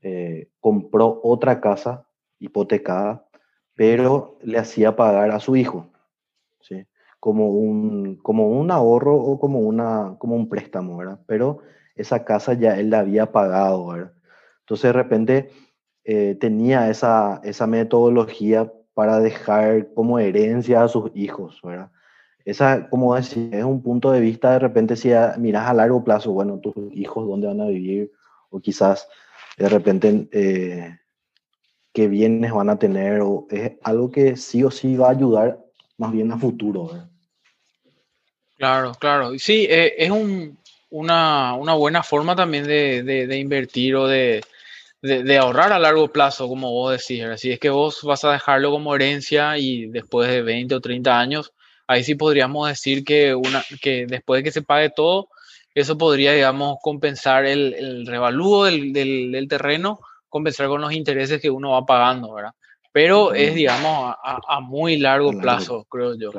eh, 0.00 0.48
compró 0.60 1.20
otra 1.22 1.60
casa 1.60 2.08
hipotecada, 2.38 3.26
pero 3.74 4.38
le 4.42 4.58
hacía 4.58 4.96
pagar 4.96 5.30
a 5.30 5.40
su 5.40 5.56
hijo, 5.56 5.90
¿sí? 6.60 6.86
Como 7.20 7.50
un, 7.50 8.16
como 8.16 8.48
un 8.48 8.70
ahorro 8.70 9.16
o 9.16 9.38
como, 9.38 9.60
una, 9.60 10.16
como 10.18 10.36
un 10.36 10.48
préstamo, 10.48 10.96
¿verdad? 10.96 11.20
Pero 11.26 11.58
esa 11.94 12.24
casa 12.24 12.54
ya 12.54 12.78
él 12.78 12.90
la 12.90 13.00
había 13.00 13.32
pagado, 13.32 13.86
¿verdad? 13.88 14.12
Entonces 14.60 14.84
de 14.84 14.92
repente 14.92 15.50
eh, 16.04 16.36
tenía 16.40 16.88
esa, 16.88 17.40
esa 17.42 17.66
metodología 17.66 18.72
para 18.96 19.20
dejar 19.20 19.92
como 19.92 20.18
herencia 20.18 20.82
a 20.82 20.88
sus 20.88 21.10
hijos, 21.14 21.60
¿verdad? 21.62 21.90
Esa, 22.46 22.88
como 22.88 23.14
decir, 23.14 23.54
es 23.54 23.62
un 23.62 23.82
punto 23.82 24.10
de 24.10 24.20
vista 24.20 24.52
de 24.52 24.58
repente 24.58 24.96
si 24.96 25.10
miras 25.36 25.68
a 25.68 25.74
largo 25.74 26.02
plazo, 26.02 26.32
bueno, 26.32 26.58
tus 26.60 26.72
hijos 26.94 27.28
dónde 27.28 27.46
van 27.46 27.60
a 27.60 27.66
vivir 27.66 28.10
o 28.48 28.58
quizás 28.58 29.06
de 29.58 29.68
repente 29.68 30.28
eh, 30.32 30.96
qué 31.92 32.08
bienes 32.08 32.54
van 32.54 32.70
a 32.70 32.78
tener 32.78 33.20
o 33.20 33.46
es 33.50 33.72
algo 33.82 34.10
que 34.10 34.34
sí 34.38 34.64
o 34.64 34.70
sí 34.70 34.96
va 34.96 35.08
a 35.08 35.10
ayudar 35.10 35.58
más 35.98 36.12
bien 36.12 36.32
a 36.32 36.38
futuro. 36.38 36.86
¿verdad? 36.86 37.10
Claro, 38.56 38.92
claro. 38.98 39.38
Sí, 39.38 39.66
eh, 39.68 39.92
es 39.98 40.10
un, 40.10 40.56
una, 40.88 41.52
una, 41.52 41.74
buena 41.74 42.02
forma 42.02 42.34
también 42.34 42.66
de, 42.66 43.02
de, 43.02 43.26
de 43.26 43.38
invertir 43.38 43.94
o 43.94 44.06
de, 44.06 44.40
de, 45.06 45.38
ahorrar 45.38 45.72
a 45.72 45.78
largo 45.78 46.08
plazo, 46.08 46.48
como 46.48 46.70
vos 46.70 46.92
decís. 46.92 47.24
Si 47.40 47.52
es 47.52 47.58
que 47.58 47.70
vos 47.70 48.02
vas 48.02 48.24
a 48.24 48.32
dejarlo 48.32 48.70
como 48.70 48.94
herencia 48.94 49.58
y 49.58 49.86
después 49.86 50.28
de 50.28 50.42
20 50.42 50.74
o 50.74 50.80
30 50.80 51.18
años, 51.18 51.52
ahí 51.86 52.04
sí 52.04 52.14
podríamos 52.14 52.68
decir 52.68 53.04
que, 53.04 53.34
una, 53.34 53.64
que 53.80 54.06
después 54.06 54.40
de 54.40 54.44
que 54.44 54.52
se 54.52 54.62
pague 54.62 54.90
todo, 54.90 55.28
eso 55.74 55.98
podría, 55.98 56.32
digamos, 56.32 56.78
compensar 56.82 57.44
el, 57.46 57.74
el 57.74 58.06
revalúo 58.06 58.64
del, 58.64 58.92
del, 58.92 59.32
del, 59.32 59.48
terreno, 59.48 60.00
compensar 60.28 60.68
con 60.68 60.80
los 60.80 60.92
intereses 60.92 61.40
que 61.40 61.50
uno 61.50 61.72
va 61.72 61.84
pagando, 61.84 62.32
¿verdad? 62.32 62.52
Pero 62.96 63.34
es, 63.34 63.54
digamos, 63.54 64.14
a, 64.24 64.60
muy 64.60 64.96
largo 64.96 65.30
plazo, 65.38 65.84
creo 65.90 66.14
yo. 66.14 66.30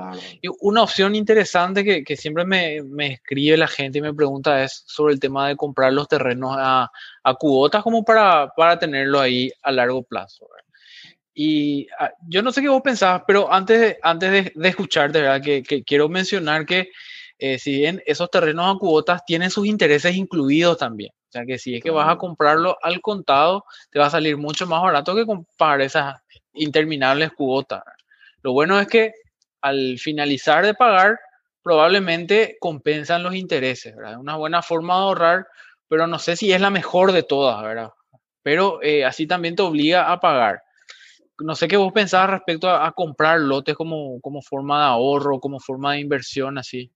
Y 0.42 0.48
una 0.62 0.82
opción 0.82 1.14
interesante 1.14 1.84
que, 1.84 2.04
que 2.04 2.18
siempre 2.18 2.46
me, 2.46 2.82
me, 2.82 3.14
escribe 3.14 3.58
la 3.58 3.68
gente 3.68 4.00
y 4.00 4.02
me 4.02 4.12
pregunta 4.12 4.64
es 4.64 4.84
sobre 4.88 5.14
el 5.14 5.20
tema 5.20 5.48
de 5.48 5.56
comprar 5.56 5.94
los 5.94 6.08
terrenos 6.08 6.56
a, 6.58 6.90
a 7.22 7.34
cuotas 7.36 7.84
como 7.84 8.04
para, 8.04 8.52
para 8.58 8.80
tenerlo 8.80 9.20
ahí 9.20 9.52
a 9.62 9.72
largo 9.72 10.02
plazo. 10.02 10.48
Y 11.32 11.86
ah, 12.00 12.10
yo 12.28 12.42
no 12.42 12.52
sé 12.52 12.64
qué 12.64 12.70
vos 12.70 12.82
pensabas, 12.82 13.22
pero 13.28 13.54
antes 13.54 13.80
de, 13.80 14.00
antes 14.02 14.32
de, 14.32 14.52
de 14.56 14.70
escucharte, 14.70 15.22
¿verdad? 15.22 15.44
Que, 15.44 15.62
que, 15.62 15.84
quiero 15.84 16.10
mencionar 16.10 16.66
que 16.66 16.90
eh, 17.38 17.60
si 17.60 17.78
bien 17.78 18.02
esos 18.08 18.32
terrenos 18.32 18.76
a 18.76 18.80
cuotas 18.80 19.24
tienen 19.26 19.52
sus 19.52 19.68
intereses 19.68 20.16
incluidos 20.16 20.80
también. 20.80 21.12
O 21.30 21.32
sea 21.32 21.46
que 21.46 21.60
si 21.60 21.76
es 21.76 21.84
que 21.84 21.92
vas 21.92 22.10
a 22.10 22.18
comprarlo 22.18 22.78
al 22.82 23.00
contado, 23.02 23.64
te 23.92 24.00
va 24.00 24.08
a 24.08 24.10
salir 24.10 24.38
mucho 24.38 24.66
más 24.66 24.82
barato 24.82 25.14
que 25.14 25.28
comprar 25.28 25.82
esas 25.82 26.16
interminables 26.58 27.32
cuotas. 27.32 27.84
Lo 28.42 28.54
bueno 28.54 28.80
es 28.80 28.88
que 28.88 29.14
al 29.62 29.98
finalizar 30.00 30.66
de 30.66 30.74
pagar, 30.74 31.20
probablemente 31.62 32.58
compensan 32.60 33.24
los 33.24 33.36
intereses, 33.36 33.96
¿verdad? 33.96 34.20
Una 34.20 34.38
buena 34.38 34.62
forma 34.62 34.96
de 34.96 35.02
ahorrar, 35.02 35.48
pero 35.88 36.08
no 36.08 36.20
sé 36.20 36.36
si 36.36 36.52
es 36.52 36.62
la 36.62 36.70
mejor 36.70 37.12
de 37.12 37.24
todas, 37.24 37.62
¿verdad? 37.62 37.92
Pero 38.42 38.82
eh, 38.82 39.04
así 39.04 39.28
también 39.28 39.56
te 39.56 39.64
obliga 39.64 40.12
a 40.12 40.20
pagar. 40.20 40.62
No 41.40 41.56
sé 41.56 41.68
qué 41.68 41.78
vos 41.78 41.92
pensabas 41.94 42.30
respecto 42.32 42.70
a, 42.70 42.88
a, 42.88 42.94
comprar 42.94 43.40
lotes 43.42 43.76
como, 43.76 44.20
como 44.22 44.42
forma 44.42 44.80
de 44.80 44.86
ahorro, 44.86 45.40
como 45.40 45.60
forma 45.60 45.94
de 45.94 46.00
inversión, 46.00 46.58
así. 46.58 46.92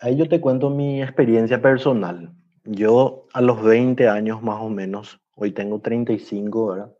Ahí 0.00 0.16
yo 0.16 0.28
te 0.28 0.40
cuento 0.40 0.68
mi 0.68 1.00
experiencia 1.00 1.62
personal. 1.62 2.32
Yo 2.64 3.28
a 3.32 3.40
los 3.40 3.62
20 3.62 4.08
años 4.08 4.42
más 4.42 4.60
o 4.60 4.68
menos, 4.68 5.20
hoy 5.36 5.52
tengo 5.52 5.80
35, 5.80 6.66
¿verdad? 6.66 6.92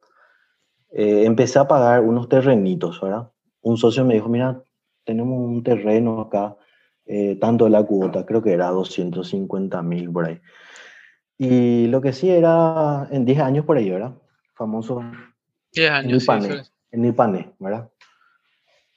Eh, 0.93 1.25
empecé 1.25 1.59
a 1.59 1.67
pagar 1.67 2.03
unos 2.03 2.29
terrenitos, 2.29 3.01
¿verdad? 3.01 3.31
Un 3.63 3.79
socio 3.79 4.05
me 4.05 4.15
dijo, 4.15 4.29
mira, 4.29 4.63
tenemos 5.05 5.39
un 5.39 5.63
terreno 5.63 6.21
acá, 6.21 6.57
eh, 7.07 7.37
tanto 7.41 7.69
la 7.69 7.83
cuota, 7.83 8.27
creo 8.27 8.43
que 8.43 8.53
era 8.53 8.69
250 8.69 9.83
mil 9.83 10.13
por 10.13 10.27
ahí. 10.27 10.41
Y 11.39 11.87
lo 11.87 12.03
que 12.03 12.13
sí 12.13 12.29
era 12.29 13.09
en 13.11 13.25
10 13.25 13.41
años 13.41 13.65
por 13.65 13.79
ahí, 13.79 13.91
¿verdad? 13.91 14.13
Famoso. 14.55 15.03
10 15.73 15.91
años. 15.91 16.13
En 16.13 16.21
Ipané, 16.21 16.63
sí, 16.63 16.71
en 16.91 17.05
Ipané 17.07 17.53
¿verdad? 17.59 17.89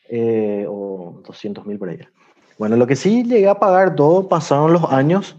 Eh, 0.09 0.65
o 0.67 1.21
200 1.25 1.65
mil 1.65 1.79
por 1.79 1.89
ahí. 1.89 1.99
Bueno, 2.59 2.75
lo 2.75 2.85
que 2.85 2.97
sí 2.97 3.23
llegué 3.23 3.47
a 3.47 3.57
pagar 3.57 3.95
todo, 3.95 4.27
pasaron 4.27 4.73
los 4.73 4.83
años, 4.91 5.37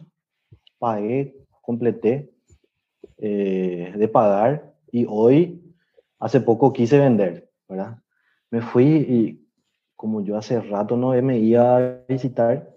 pagué, 0.78 1.36
completé 1.60 2.30
de 3.18 4.10
pagar 4.12 4.74
y 4.92 5.06
hoy 5.08 5.65
hace 6.18 6.40
poco 6.40 6.72
quise 6.72 6.98
vender, 6.98 7.50
¿verdad? 7.68 7.98
Me 8.50 8.60
fui 8.60 8.84
y 8.86 9.46
como 9.96 10.20
yo 10.22 10.36
hace 10.36 10.60
rato 10.60 10.96
no 10.96 11.10
me 11.22 11.38
iba 11.38 11.76
a 11.76 11.98
visitar 12.08 12.76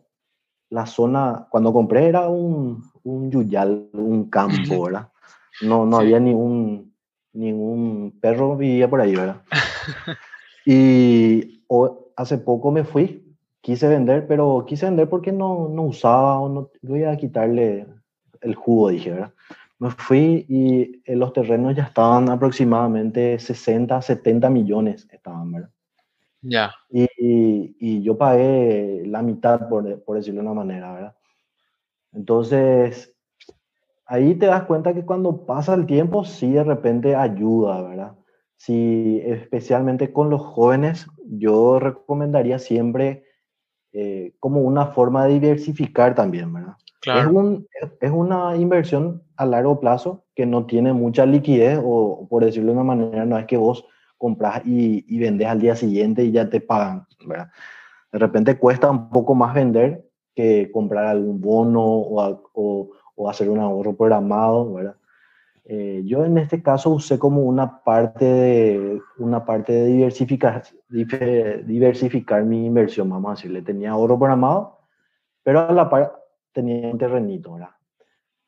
la 0.69 0.85
zona, 0.85 1.47
cuando 1.49 1.73
compré 1.73 2.07
era 2.07 2.29
un, 2.29 2.83
un 3.03 3.31
yuyal, 3.31 3.89
un 3.93 4.29
campo, 4.29 4.83
¿verdad? 4.83 5.09
No, 5.61 5.85
no 5.85 5.97
había 5.97 6.19
ni 6.19 6.33
un, 6.33 6.93
ningún 7.33 8.17
perro 8.21 8.55
vivía 8.55 8.89
por 8.89 9.01
ahí, 9.01 9.15
¿verdad? 9.15 9.41
y 10.65 11.63
hace 12.15 12.37
poco 12.37 12.71
me 12.71 12.83
fui, 12.83 13.35
quise 13.61 13.87
vender, 13.87 14.27
pero 14.27 14.65
quise 14.67 14.85
vender 14.85 15.09
porque 15.09 15.31
no, 15.31 15.69
no 15.69 15.83
usaba 15.83 16.39
o 16.39 16.49
no 16.49 16.69
voy 16.81 17.03
a 17.03 17.17
quitarle 17.17 17.87
el 18.41 18.55
jugo, 18.55 18.89
dije, 18.89 19.11
¿verdad? 19.11 19.33
Me 19.79 19.91
fui 19.91 20.45
y 20.47 21.01
eh, 21.05 21.15
los 21.15 21.33
terrenos 21.33 21.75
ya 21.75 21.83
estaban 21.83 22.29
aproximadamente 22.29 23.39
60, 23.39 24.01
70 24.01 24.49
millones, 24.49 25.07
estaban, 25.11 25.51
¿verdad? 25.51 25.69
Ya. 26.41 26.73
Y, 26.89 27.07
y, 27.17 28.01
yo 28.01 28.17
pagué 28.17 29.03
la 29.05 29.21
mitad, 29.21 29.67
por, 29.67 30.03
por, 30.03 30.17
decirlo 30.17 30.41
de 30.41 30.47
una 30.47 30.55
manera, 30.55 30.93
¿verdad? 30.93 31.15
Entonces, 32.13 33.13
ahí 34.05 34.35
te 34.35 34.45
das 34.45 34.63
cuenta 34.63 34.93
que 34.93 35.05
cuando 35.05 35.45
pasa 35.45 35.73
el 35.73 35.85
tiempo, 35.85 36.23
sí 36.23 36.51
de 36.51 36.63
repente 36.63 37.15
ayuda, 37.15 37.81
¿verdad? 37.81 38.15
si 38.59 39.21
especialmente 39.23 40.11
con 40.11 40.29
los 40.29 40.41
jóvenes, 40.41 41.07
yo 41.25 41.79
recomendaría 41.79 42.59
siempre 42.59 43.23
eh, 43.93 44.33
como 44.41 44.61
una 44.61 44.87
forma 44.87 45.25
de 45.25 45.35
diversificar 45.35 46.13
también, 46.13 46.53
¿verdad? 46.53 46.73
Es, 47.05 47.25
un, 47.25 47.65
es 48.01 48.11
una 48.11 48.57
inversión 48.57 49.23
a 49.39 49.45
largo 49.45 49.79
plazo 49.79 50.25
que 50.35 50.45
no 50.45 50.65
tiene 50.65 50.91
mucha 50.91 51.25
liquidez 51.25 51.79
o, 51.81 52.27
por 52.29 52.43
decirlo 52.43 52.71
de 52.73 52.77
una 52.77 52.83
manera, 52.83 53.25
no 53.25 53.37
es 53.37 53.45
que 53.45 53.55
vos 53.55 53.85
compras 54.17 54.61
y, 54.65 55.05
y 55.07 55.19
vendes 55.19 55.47
al 55.47 55.61
día 55.61 55.75
siguiente 55.75 56.25
y 56.25 56.31
ya 56.31 56.49
te 56.49 56.59
pagan, 56.59 57.07
¿verdad? 57.25 57.49
De 58.11 58.19
repente 58.19 58.57
cuesta 58.57 58.91
un 58.91 59.09
poco 59.09 59.33
más 59.35 59.53
vender 59.53 60.05
que 60.35 60.69
comprar 60.71 61.05
algún 61.05 61.39
bono 61.39 61.81
o, 61.81 62.43
o, 62.53 62.89
o 63.15 63.29
hacer 63.29 63.49
un 63.49 63.59
ahorro 63.59 63.95
programado, 63.95 64.73
¿verdad? 64.73 64.95
Eh, 65.63 66.01
yo 66.03 66.25
en 66.25 66.37
este 66.37 66.61
caso 66.61 66.89
usé 66.89 67.17
como 67.17 67.43
una 67.43 67.81
parte 67.83 68.25
de, 68.25 69.01
una 69.19 69.45
parte 69.45 69.71
de 69.71 69.85
diversificar, 69.85 70.63
diversificar 70.89 72.43
mi 72.43 72.65
inversión, 72.65 73.09
vamos 73.09 73.29
a 73.29 73.35
decirle. 73.35 73.61
Tenía 73.61 73.91
ahorro 73.91 74.17
programado, 74.17 74.79
pero 75.43 75.59
a 75.59 75.71
la 75.71 75.89
par 75.89 76.11
tenía 76.51 76.89
un 76.89 76.97
terrenito, 76.97 77.53
¿verdad? 77.53 77.69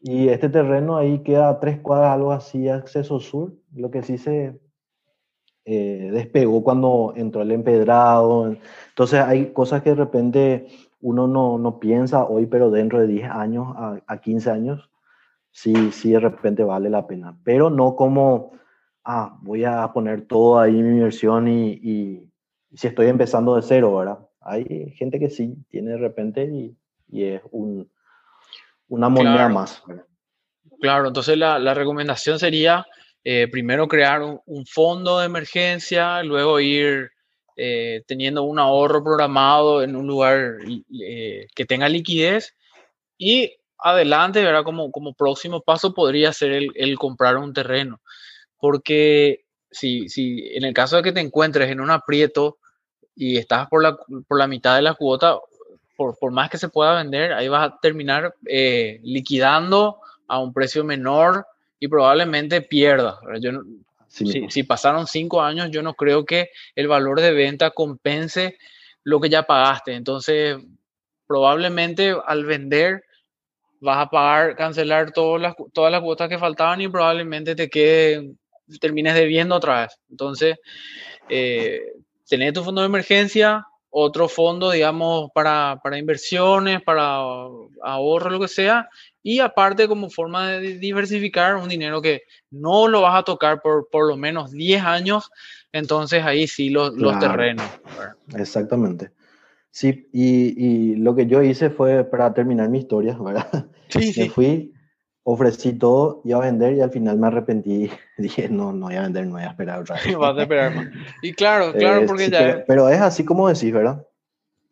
Y 0.01 0.29
este 0.29 0.49
terreno 0.49 0.97
ahí 0.97 1.19
queda 1.19 1.59
tres 1.59 1.79
cuadras, 1.79 2.13
algo 2.13 2.31
así, 2.31 2.67
acceso 2.69 3.19
sur. 3.19 3.53
Lo 3.75 3.91
que 3.91 4.01
sí 4.01 4.17
se 4.17 4.59
eh, 5.65 6.09
despegó 6.11 6.63
cuando 6.63 7.13
entró 7.15 7.41
el 7.43 7.51
empedrado. 7.51 8.55
Entonces 8.89 9.19
hay 9.21 9.53
cosas 9.53 9.83
que 9.83 9.91
de 9.91 9.95
repente 9.95 10.67
uno 11.01 11.27
no, 11.27 11.57
no 11.57 11.79
piensa 11.79 12.25
hoy, 12.25 12.45
pero 12.47 12.71
dentro 12.71 12.99
de 12.99 13.07
10 13.07 13.29
años 13.29 13.67
a, 13.75 14.01
a 14.07 14.21
15 14.21 14.49
años 14.49 14.91
sí, 15.51 15.91
sí 15.91 16.11
de 16.11 16.19
repente 16.19 16.63
vale 16.63 16.89
la 16.89 17.05
pena, 17.07 17.37
pero 17.43 17.69
no 17.69 17.95
como, 17.95 18.53
ah, 19.03 19.37
voy 19.41 19.63
a 19.65 19.91
poner 19.93 20.27
todo 20.27 20.59
ahí 20.59 20.73
mi 20.73 20.97
inversión 20.97 21.47
y, 21.47 21.73
y, 21.73 22.27
si 22.73 22.87
estoy 22.87 23.07
empezando 23.07 23.55
de 23.55 23.61
cero, 23.63 23.97
¿verdad? 23.97 24.19
Hay 24.39 24.91
gente 24.91 25.19
que 25.19 25.29
sí 25.29 25.57
tiene 25.69 25.91
de 25.91 25.97
repente 25.97 26.45
y, 26.45 26.75
y 27.09 27.23
es 27.23 27.41
un, 27.51 27.89
una 28.91 29.09
moneda 29.09 29.47
más. 29.47 29.81
Claro, 30.81 31.07
entonces 31.07 31.37
la, 31.37 31.59
la 31.59 31.73
recomendación 31.73 32.39
sería 32.39 32.85
eh, 33.23 33.47
primero 33.49 33.87
crear 33.87 34.21
un, 34.21 34.65
fondo 34.65 35.19
de 35.19 35.27
emergencia, 35.27 36.23
luego 36.23 36.59
ir 36.59 37.11
eh, 37.55 38.03
teniendo 38.07 38.43
un 38.43 38.59
ahorro 38.59 39.03
programado 39.03 39.83
en 39.83 39.95
un 39.95 40.07
lugar 40.07 40.57
eh, 41.03 41.47
que 41.55 41.65
tenga 41.65 41.87
liquidez 41.87 42.55
y 43.17 43.53
adelante, 43.77 44.43
¿verdad? 44.43 44.63
Como, 44.63 44.91
como 44.91 45.13
próximo 45.13 45.61
paso 45.61 45.93
podría 45.93 46.33
ser 46.33 46.51
el, 46.51 46.97
comprar 46.97 47.37
un 47.37 47.53
terreno. 47.53 48.01
Porque 48.57 49.45
si, 49.69 50.09
si 50.09 50.49
en 50.53 50.65
el 50.65 50.73
caso 50.73 50.97
de 50.97 51.03
que 51.03 51.11
te 51.13 51.21
encuentres 51.21 51.69
en 51.69 51.79
un 51.79 51.91
aprieto 51.91 52.57
y 53.15 53.37
estás 53.37 53.67
por 53.67 53.83
la, 53.83 53.97
por 54.27 54.37
la 54.37 54.47
mitad 54.47 54.75
de 54.75 54.81
la 54.81 54.95
cuota, 54.95 55.37
por, 56.01 56.17
por, 56.17 56.31
más 56.31 56.49
que 56.49 56.57
se 56.57 56.69
pueda 56.69 56.95
vender, 56.95 57.33
ahí 57.33 57.47
vas 57.47 57.69
a 57.69 57.79
terminar 57.79 58.33
eh, 58.47 58.99
liquidando 59.03 59.99
a 60.27 60.39
un 60.39 60.51
precio 60.51 60.83
menor 60.83 61.45
y 61.79 61.87
probablemente 61.87 62.61
pierdas. 62.61 63.15
Yo 63.39 63.51
si, 64.07 64.49
si, 64.49 64.63
pasaron 64.63 65.05
cinco 65.05 65.41
años, 65.41 65.69
yo 65.69 65.83
no 65.83 65.93
creo 65.93 66.25
que 66.25 66.49
el 66.75 66.87
valor 66.87 67.21
de 67.21 67.31
venta 67.31 67.69
compense 67.69 68.57
lo 69.03 69.19
que 69.19 69.29
ya 69.29 69.43
pagaste. 69.43 69.93
Entonces, 69.93 70.57
probablemente 71.27 72.15
al 72.25 72.45
vender 72.45 73.03
vas 73.79 73.97
a 73.99 74.09
pagar, 74.09 74.55
cancelar 74.55 75.11
todas 75.11 75.41
las, 75.41 75.55
todas 75.71 75.91
las 75.91 76.01
cuotas 76.01 76.29
que 76.29 76.39
faltaban 76.39 76.81
y 76.81 76.87
probablemente 76.87 77.55
te 77.55 77.69
quede, 77.69 78.31
termines 78.79 79.13
debiendo 79.13 79.55
otra 79.55 79.81
vez. 79.81 79.97
Entonces, 80.09 80.57
eh, 81.29 81.81
tener 82.27 82.53
tu 82.53 82.63
fondo 82.63 82.81
de 82.81 82.87
emergencia, 82.87 83.65
otro 83.91 84.29
fondo, 84.29 84.71
digamos, 84.71 85.29
para, 85.35 85.79
para 85.83 85.97
inversiones, 85.97 86.81
para 86.81 87.17
ahorro, 87.83 88.29
lo 88.29 88.39
que 88.39 88.47
sea, 88.47 88.89
y 89.21 89.39
aparte 89.39 89.87
como 89.87 90.09
forma 90.09 90.49
de 90.49 90.77
diversificar 90.79 91.57
un 91.57 91.69
dinero 91.69 92.01
que 92.01 92.23
no 92.49 92.87
lo 92.87 93.01
vas 93.01 93.19
a 93.19 93.23
tocar 93.23 93.61
por 93.61 93.89
por 93.89 94.07
lo 94.07 94.17
menos 94.17 94.51
10 94.51 94.81
años, 94.83 95.29
entonces 95.71 96.23
ahí 96.23 96.47
sí 96.47 96.69
los, 96.69 96.95
los 96.95 97.19
terrenos. 97.19 97.65
Exactamente. 98.35 99.11
Sí, 99.69 100.09
y, 100.11 100.65
y, 100.65 100.95
lo 100.95 101.15
que 101.15 101.27
yo 101.27 101.41
hice 101.41 101.69
fue 101.69 102.03
para 102.03 102.33
terminar 102.33 102.69
mi 102.69 102.79
historia, 102.79 103.17
¿verdad? 103.17 103.67
Sí, 103.87 104.13
me 104.17 104.29
fui, 104.29 104.73
ofrecí 105.23 105.73
todo, 105.73 106.21
iba 106.23 106.39
a 106.39 106.41
vender 106.41 106.73
y 106.73 106.81
al 106.81 106.91
final 106.91 107.17
me 107.17 107.27
arrepentí. 107.27 107.89
Dije, 108.17 108.49
no, 108.49 108.71
no 108.73 108.87
voy 108.87 108.95
a 108.95 109.01
vender, 109.01 109.25
no 109.25 109.33
voy 109.33 109.43
a 109.43 109.49
esperar 109.49 109.79
otra 109.79 109.95
vez. 109.95 110.15
Vas 110.17 110.37
a 110.37 110.41
esperar 110.41 110.75
más. 110.75 110.87
Y 111.21 111.33
claro, 111.33 111.73
claro, 111.77 112.05
porque 112.05 112.29
ya... 112.29 112.63
Pero, 112.67 112.89
es 112.89 112.99
así 113.01 113.23
como 113.25 113.47
decís, 113.47 113.71
¿verdad? 113.71 114.05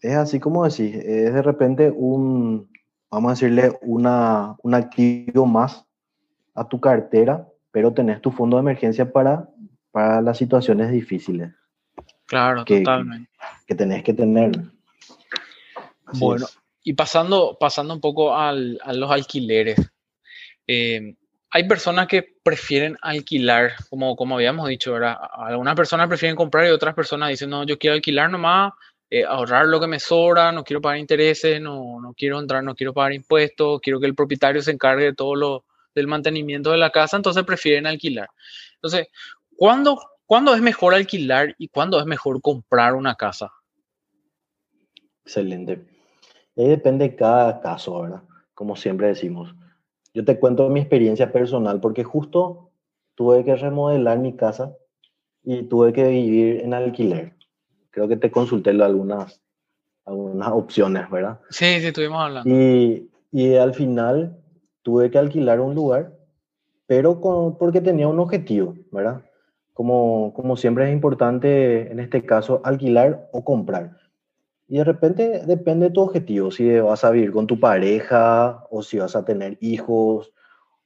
Es 0.01 0.15
así 0.15 0.39
como 0.39 0.63
decís. 0.63 0.95
Es 0.95 1.33
de 1.33 1.41
repente 1.41 1.91
un, 1.93 2.69
vamos 3.11 3.29
a 3.29 3.33
decirle, 3.33 3.77
una, 3.81 4.55
un 4.63 4.73
activo 4.73 5.45
más 5.45 5.85
a 6.55 6.67
tu 6.67 6.79
cartera, 6.79 7.47
pero 7.71 7.93
tenés 7.93 8.21
tu 8.21 8.31
fondo 8.31 8.57
de 8.57 8.61
emergencia 8.61 9.11
para, 9.11 9.49
para 9.91 10.21
las 10.21 10.37
situaciones 10.37 10.91
difíciles. 10.91 11.51
Claro, 12.25 12.63
totalmente. 12.63 13.29
Que, 13.29 13.65
que 13.67 13.75
tenés 13.75 14.03
que 14.03 14.13
tener 14.13 14.51
bueno, 16.13 16.45
y 16.83 16.93
pasando, 16.93 17.57
pasando 17.59 17.93
un 17.93 18.01
poco 18.01 18.35
al, 18.35 18.79
a 18.83 18.93
los 18.93 19.11
alquileres. 19.11 19.77
Eh, 20.71 21.15
hay 21.49 21.67
personas 21.67 22.05
que 22.05 22.35
prefieren 22.43 22.95
alquilar, 23.01 23.71
como, 23.89 24.15
como 24.15 24.35
habíamos 24.35 24.69
dicho, 24.69 24.93
¿verdad? 24.93 25.15
Algunas 25.33 25.75
personas 25.75 26.07
prefieren 26.07 26.35
comprar 26.35 26.67
y 26.67 26.69
otras 26.69 26.93
personas 26.93 27.29
dicen, 27.29 27.49
no, 27.49 27.63
yo 27.63 27.79
quiero 27.79 27.95
alquilar 27.95 28.29
nomás, 28.29 28.73
eh, 29.09 29.25
ahorrar 29.25 29.65
lo 29.65 29.79
que 29.79 29.87
me 29.87 29.99
sobra, 29.99 30.51
no 30.51 30.63
quiero 30.63 30.79
pagar 30.79 30.99
intereses, 30.99 31.59
no, 31.59 31.99
no 31.99 32.13
quiero 32.13 32.39
entrar, 32.39 32.63
no 32.63 32.75
quiero 32.75 32.93
pagar 32.93 33.13
impuestos, 33.13 33.81
quiero 33.81 33.99
que 33.99 34.05
el 34.05 34.13
propietario 34.13 34.61
se 34.61 34.69
encargue 34.69 35.05
de 35.05 35.15
todo 35.15 35.33
lo 35.33 35.65
del 35.95 36.05
mantenimiento 36.05 36.69
de 36.69 36.77
la 36.77 36.91
casa, 36.91 37.17
entonces 37.17 37.43
prefieren 37.45 37.87
alquilar. 37.87 38.29
Entonces, 38.75 39.07
¿cuándo, 39.55 39.99
¿cuándo 40.27 40.53
es 40.53 40.61
mejor 40.61 40.93
alquilar 40.93 41.55
y 41.57 41.69
cuándo 41.69 41.99
es 41.99 42.05
mejor 42.05 42.43
comprar 42.43 42.93
una 42.93 43.15
casa? 43.15 43.51
Excelente. 45.25 45.83
Ahí 46.55 46.67
depende 46.67 47.09
de 47.09 47.15
cada 47.15 47.59
caso, 47.59 48.03
¿verdad? 48.03 48.21
Como 48.53 48.75
siempre 48.75 49.07
decimos. 49.07 49.55
Yo 50.13 50.25
te 50.25 50.39
cuento 50.39 50.69
mi 50.69 50.79
experiencia 50.79 51.31
personal 51.31 51.79
porque 51.79 52.03
justo 52.03 52.71
tuve 53.15 53.43
que 53.43 53.55
remodelar 53.55 54.19
mi 54.19 54.35
casa 54.35 54.75
y 55.43 55.63
tuve 55.63 55.93
que 55.93 56.07
vivir 56.07 56.61
en 56.61 56.73
alquiler. 56.73 57.33
Creo 57.91 58.07
que 58.07 58.17
te 58.17 58.31
consulté 58.31 58.71
algunas, 58.71 59.41
algunas 60.05 60.49
opciones, 60.49 61.09
¿verdad? 61.09 61.39
Sí, 61.49 61.79
sí, 61.79 61.87
estuvimos 61.87 62.21
hablando. 62.21 62.49
Y, 62.49 63.09
y 63.31 63.55
al 63.55 63.73
final 63.73 64.37
tuve 64.81 65.11
que 65.11 65.17
alquilar 65.17 65.59
un 65.59 65.75
lugar, 65.75 66.17
pero 66.87 67.21
con, 67.21 67.57
porque 67.57 67.81
tenía 67.81 68.07
un 68.07 68.19
objetivo, 68.19 68.75
¿verdad? 68.91 69.23
Como, 69.73 70.33
como 70.33 70.57
siempre 70.57 70.87
es 70.87 70.93
importante 70.93 71.91
en 71.91 71.99
este 71.99 72.25
caso 72.25 72.61
alquilar 72.63 73.29
o 73.31 73.43
comprar. 73.43 73.97
Y 74.69 74.77
de 74.77 74.83
repente 74.83 75.41
depende 75.47 75.87
de 75.87 75.91
tu 75.91 76.01
objetivo, 76.01 76.51
si 76.51 76.79
vas 76.79 77.03
a 77.03 77.09
vivir 77.09 77.31
con 77.31 77.47
tu 77.47 77.59
pareja 77.59 78.67
o 78.69 78.83
si 78.83 78.99
vas 78.99 79.15
a 79.15 79.25
tener 79.25 79.57
hijos, 79.61 80.31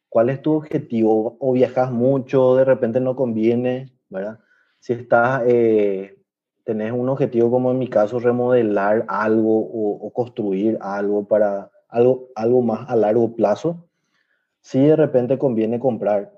cuál 0.07 0.29
es 0.29 0.41
tu 0.41 0.53
objetivo, 0.53 1.35
o 1.37 1.51
viajas 1.51 1.91
mucho, 1.91 2.55
de 2.55 2.63
repente 2.63 3.01
no 3.01 3.17
conviene, 3.17 3.91
¿verdad? 4.07 4.39
Si 4.79 4.93
estás, 4.93 5.41
eh, 5.47 6.17
tenés 6.63 6.93
un 6.93 7.09
objetivo 7.09 7.51
como 7.51 7.71
en 7.71 7.79
mi 7.79 7.89
caso, 7.89 8.19
remodelar 8.19 9.03
algo 9.09 9.59
o, 9.59 10.13
construir 10.13 10.77
algo 10.79 11.27
para 11.27 11.69
algo, 11.89 12.29
algo 12.35 12.61
más 12.61 12.89
a 12.89 12.95
largo 12.95 13.35
plazo, 13.35 13.85
si 14.61 14.79
de 14.79 14.95
repente 14.95 15.37
conviene 15.37 15.77
comprar 15.77 16.31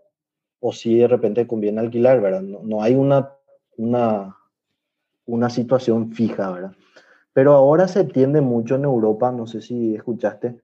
o 0.59 0.73
si 0.73 0.97
de 0.97 1.07
repente 1.07 1.45
conviene 1.45 1.79
alquilar, 1.79 2.21
¿verdad? 2.21 2.41
No, 2.41 2.61
no 2.63 2.81
hay 2.81 2.95
una, 2.95 3.33
una, 3.77 4.35
una 5.27 5.49
situación 5.51 6.11
fija, 6.11 6.49
¿verdad? 6.51 6.71
Pero 7.35 7.51
ahora 7.51 7.89
se 7.89 8.05
tiende 8.05 8.39
mucho 8.39 8.75
en 8.75 8.85
Europa, 8.85 9.29
no 9.29 9.45
sé 9.45 9.59
si 9.61 9.93
escuchaste, 9.93 10.55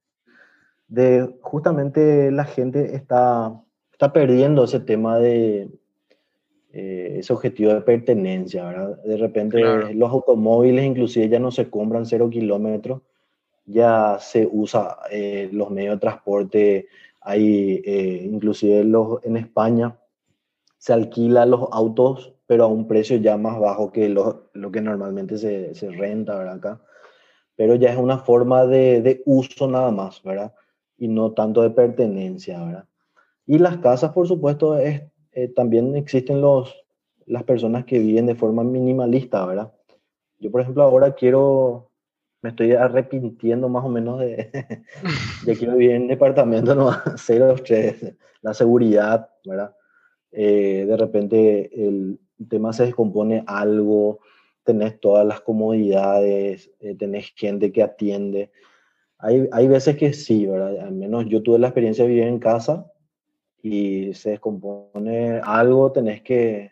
de 0.87 1.35
justamente 1.41 2.31
la 2.31 2.45
gente 2.45 2.95
está, 2.95 3.61
está 3.91 4.13
perdiendo 4.13 4.63
ese 4.63 4.79
tema 4.79 5.19
de 5.19 5.69
eh, 6.71 7.15
ese 7.19 7.33
objetivo 7.33 7.73
de 7.73 7.81
pertenencia, 7.81 8.63
¿verdad? 8.63 9.03
De 9.03 9.17
repente 9.17 9.93
los 9.93 10.11
automóviles 10.11 10.85
inclusive 10.85 11.27
ya 11.27 11.39
no 11.41 11.51
se 11.51 11.69
compran 11.69 12.05
cero 12.05 12.29
kilómetros, 12.29 13.01
ya 13.65 14.17
se 14.21 14.47
usa 14.49 14.97
eh, 15.11 15.49
los 15.51 15.71
medios 15.71 15.95
de 15.95 15.99
transporte, 15.99 16.87
hay 17.19 17.81
eh, 17.83 18.29
inclusive 18.31 18.85
los, 18.85 19.21
en 19.25 19.35
España 19.35 19.97
se 20.77 20.93
alquila 20.93 21.45
los 21.45 21.67
autos 21.73 22.33
pero 22.51 22.65
a 22.65 22.67
un 22.67 22.85
precio 22.85 23.15
ya 23.15 23.37
más 23.37 23.57
bajo 23.61 23.93
que 23.93 24.09
lo, 24.09 24.49
lo 24.51 24.73
que 24.73 24.81
normalmente 24.81 25.37
se, 25.37 25.73
se, 25.73 25.89
renta, 25.89 26.37
¿verdad? 26.37 26.55
Acá. 26.55 26.81
Pero 27.55 27.75
ya 27.75 27.93
es 27.93 27.97
una 27.97 28.17
forma 28.17 28.65
de, 28.65 29.01
de, 29.01 29.21
uso 29.25 29.69
nada 29.69 29.89
más, 29.89 30.21
¿verdad? 30.21 30.53
Y 30.97 31.07
no 31.07 31.31
tanto 31.31 31.61
de 31.61 31.69
pertenencia, 31.69 32.61
¿verdad? 32.61 32.85
Y 33.45 33.57
las 33.57 33.77
casas, 33.77 34.11
por 34.11 34.27
supuesto, 34.27 34.77
es, 34.77 35.01
eh, 35.31 35.47
también 35.47 35.95
existen 35.95 36.41
los, 36.41 36.75
las 37.25 37.43
personas 37.43 37.85
que 37.85 37.99
viven 37.99 38.25
de 38.25 38.35
forma 38.35 38.65
minimalista, 38.65 39.45
¿verdad? 39.45 39.71
Yo, 40.37 40.51
por 40.51 40.59
ejemplo, 40.59 40.83
ahora 40.83 41.15
quiero, 41.15 41.89
me 42.41 42.49
estoy 42.49 42.73
arrepintiendo 42.73 43.69
más 43.69 43.85
o 43.85 43.87
menos 43.87 44.19
de, 44.19 44.51
de 45.45 45.55
quiero 45.55 45.77
vivir 45.77 45.91
en 45.95 46.09
departamento, 46.09 46.75
no, 46.75 46.91
cero 47.15 47.53
estrés, 47.53 48.13
la 48.41 48.53
seguridad, 48.53 49.29
¿verdad? 49.45 49.73
Eh, 50.33 50.85
de 50.85 50.97
repente 50.97 51.69
el 51.73 52.19
tema 52.47 52.73
se 52.73 52.85
descompone 52.85 53.43
algo, 53.47 54.19
tenés 54.63 54.99
todas 54.99 55.25
las 55.25 55.41
comodidades, 55.41 56.71
eh, 56.79 56.95
tenés 56.95 57.33
gente 57.35 57.71
que 57.71 57.83
atiende. 57.83 58.51
Hay, 59.17 59.47
hay 59.51 59.67
veces 59.67 59.97
que 59.97 60.13
sí, 60.13 60.45
¿verdad? 60.45 60.79
Al 60.79 60.93
menos 60.93 61.25
yo 61.27 61.41
tuve 61.41 61.59
la 61.59 61.67
experiencia 61.67 62.03
de 62.03 62.09
vivir 62.09 62.27
en 62.27 62.39
casa 62.39 62.91
y 63.61 64.13
se 64.13 64.31
descompone 64.31 65.39
algo, 65.43 65.91
tenés 65.91 66.21
que, 66.21 66.71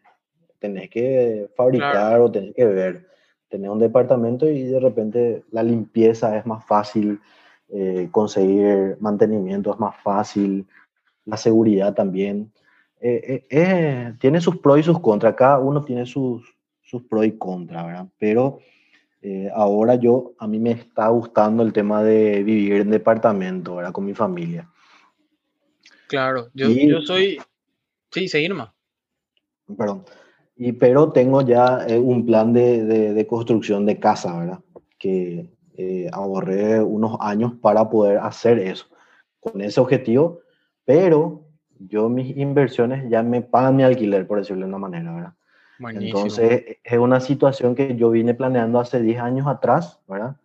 tenés 0.60 0.90
que 0.90 1.50
fabricar 1.56 2.22
o 2.22 2.32
tenés 2.32 2.56
que 2.56 2.66
ver. 2.66 3.08
Tenés 3.48 3.70
un 3.70 3.80
departamento 3.80 4.48
y 4.48 4.64
de 4.64 4.80
repente 4.80 5.44
la 5.52 5.64
limpieza 5.64 6.38
es 6.38 6.46
más 6.46 6.66
fácil, 6.66 7.20
eh, 7.70 8.08
conseguir 8.12 8.98
mantenimiento 9.00 9.72
es 9.74 9.80
más 9.80 9.96
fácil, 10.02 10.68
la 11.26 11.38
seguridad 11.38 11.94
también. 11.94 12.52
Eh, 13.02 13.46
eh, 13.50 14.14
tiene 14.20 14.42
sus 14.42 14.58
pros 14.58 14.80
y 14.80 14.84
sus 14.84 15.00
contras, 15.00 15.36
cada 15.36 15.60
uno 15.60 15.84
tiene 15.84 16.06
sus, 16.06 16.44
sus 16.82 17.04
pros 17.04 17.26
y 17.26 17.38
contras, 17.38 17.86
¿verdad? 17.86 18.08
Pero 18.18 18.60
ahora 19.54 19.96
yo, 19.96 20.34
a 20.40 20.48
mí 20.48 20.60
me 20.60 20.72
está 20.72 21.10
gustando 21.10 21.62
el 21.62 21.74
tema 21.74 22.02
de 22.04 22.42
vivir 22.42 22.82
en 22.82 22.90
departamento, 22.90 23.76
¿verdad? 23.76 23.92
Con 23.92 24.06
mi 24.06 24.14
familia. 24.14 24.70
Claro, 26.08 26.50
yo, 26.54 26.70
yo 26.70 27.02
soy... 27.02 27.40
Sí, 28.12 28.28
seguir 28.28 28.54
más. 28.54 28.72
Perdón. 29.78 30.04
Y, 30.56 30.74
pero 30.74 31.12
tengo 31.12 31.42
ya 31.42 31.86
eh, 31.88 31.98
un 31.98 32.26
plan 32.26 32.52
de, 32.52 32.84
de, 32.84 33.28
construcción 33.28 33.86
de 33.86 34.00
casa, 34.00 34.38
¿verdad? 34.38 34.60
Que 34.98 35.50
eh, 35.78 36.10
ahorré 36.12 36.82
unos 36.82 37.18
años 37.22 37.54
para 37.62 37.90
poder 37.90 38.18
hacer 38.18 38.60
eso, 38.60 38.88
con 39.40 39.62
ese 39.62 39.80
objetivo, 39.80 40.42
pero 40.84 41.46
yo 41.80 42.10
mis 42.10 42.36
inversiones 42.38 43.10
ya 43.10 43.24
me 43.24 43.42
pagan 43.42 43.76
mi 43.76 43.84
alquiler, 43.84 44.28
por 44.28 44.40
decirlo 44.40 44.66
de 44.66 44.70
una 44.70 44.78
manera, 44.78 45.14
¿verdad? 45.14 45.34
Entonces, 46.02 46.78
es 46.84 46.98
una 47.00 47.22
situación 47.22 47.74
que 47.74 47.96
yo 47.96 48.10
vine 48.12 48.34
planeando 48.34 48.80
hace 48.80 49.02
10 49.02 49.20
años 49.22 49.48
atrás, 49.48 50.00
¿verdad? 50.08 50.36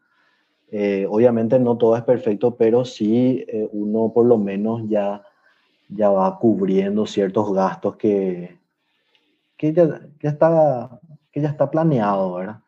Eh, 0.70 1.06
obviamente 1.08 1.58
no 1.58 1.76
todo 1.76 1.96
es 1.96 2.02
perfecto, 2.02 2.54
pero 2.56 2.84
sí 2.84 3.44
uno 3.72 4.12
por 4.12 4.26
lo 4.26 4.38
menos 4.38 4.82
ya 4.88 5.22
ya 5.88 6.10
va 6.10 6.38
cubriendo 6.38 7.06
ciertos 7.06 7.52
gastos 7.52 7.96
que, 7.96 8.58
que, 9.56 9.72
ya, 9.72 10.00
ya, 10.20 10.30
está, 10.30 11.00
que 11.30 11.40
ya 11.40 11.48
está 11.48 11.70
planeado, 11.70 12.34
¿verdad? 12.34 12.58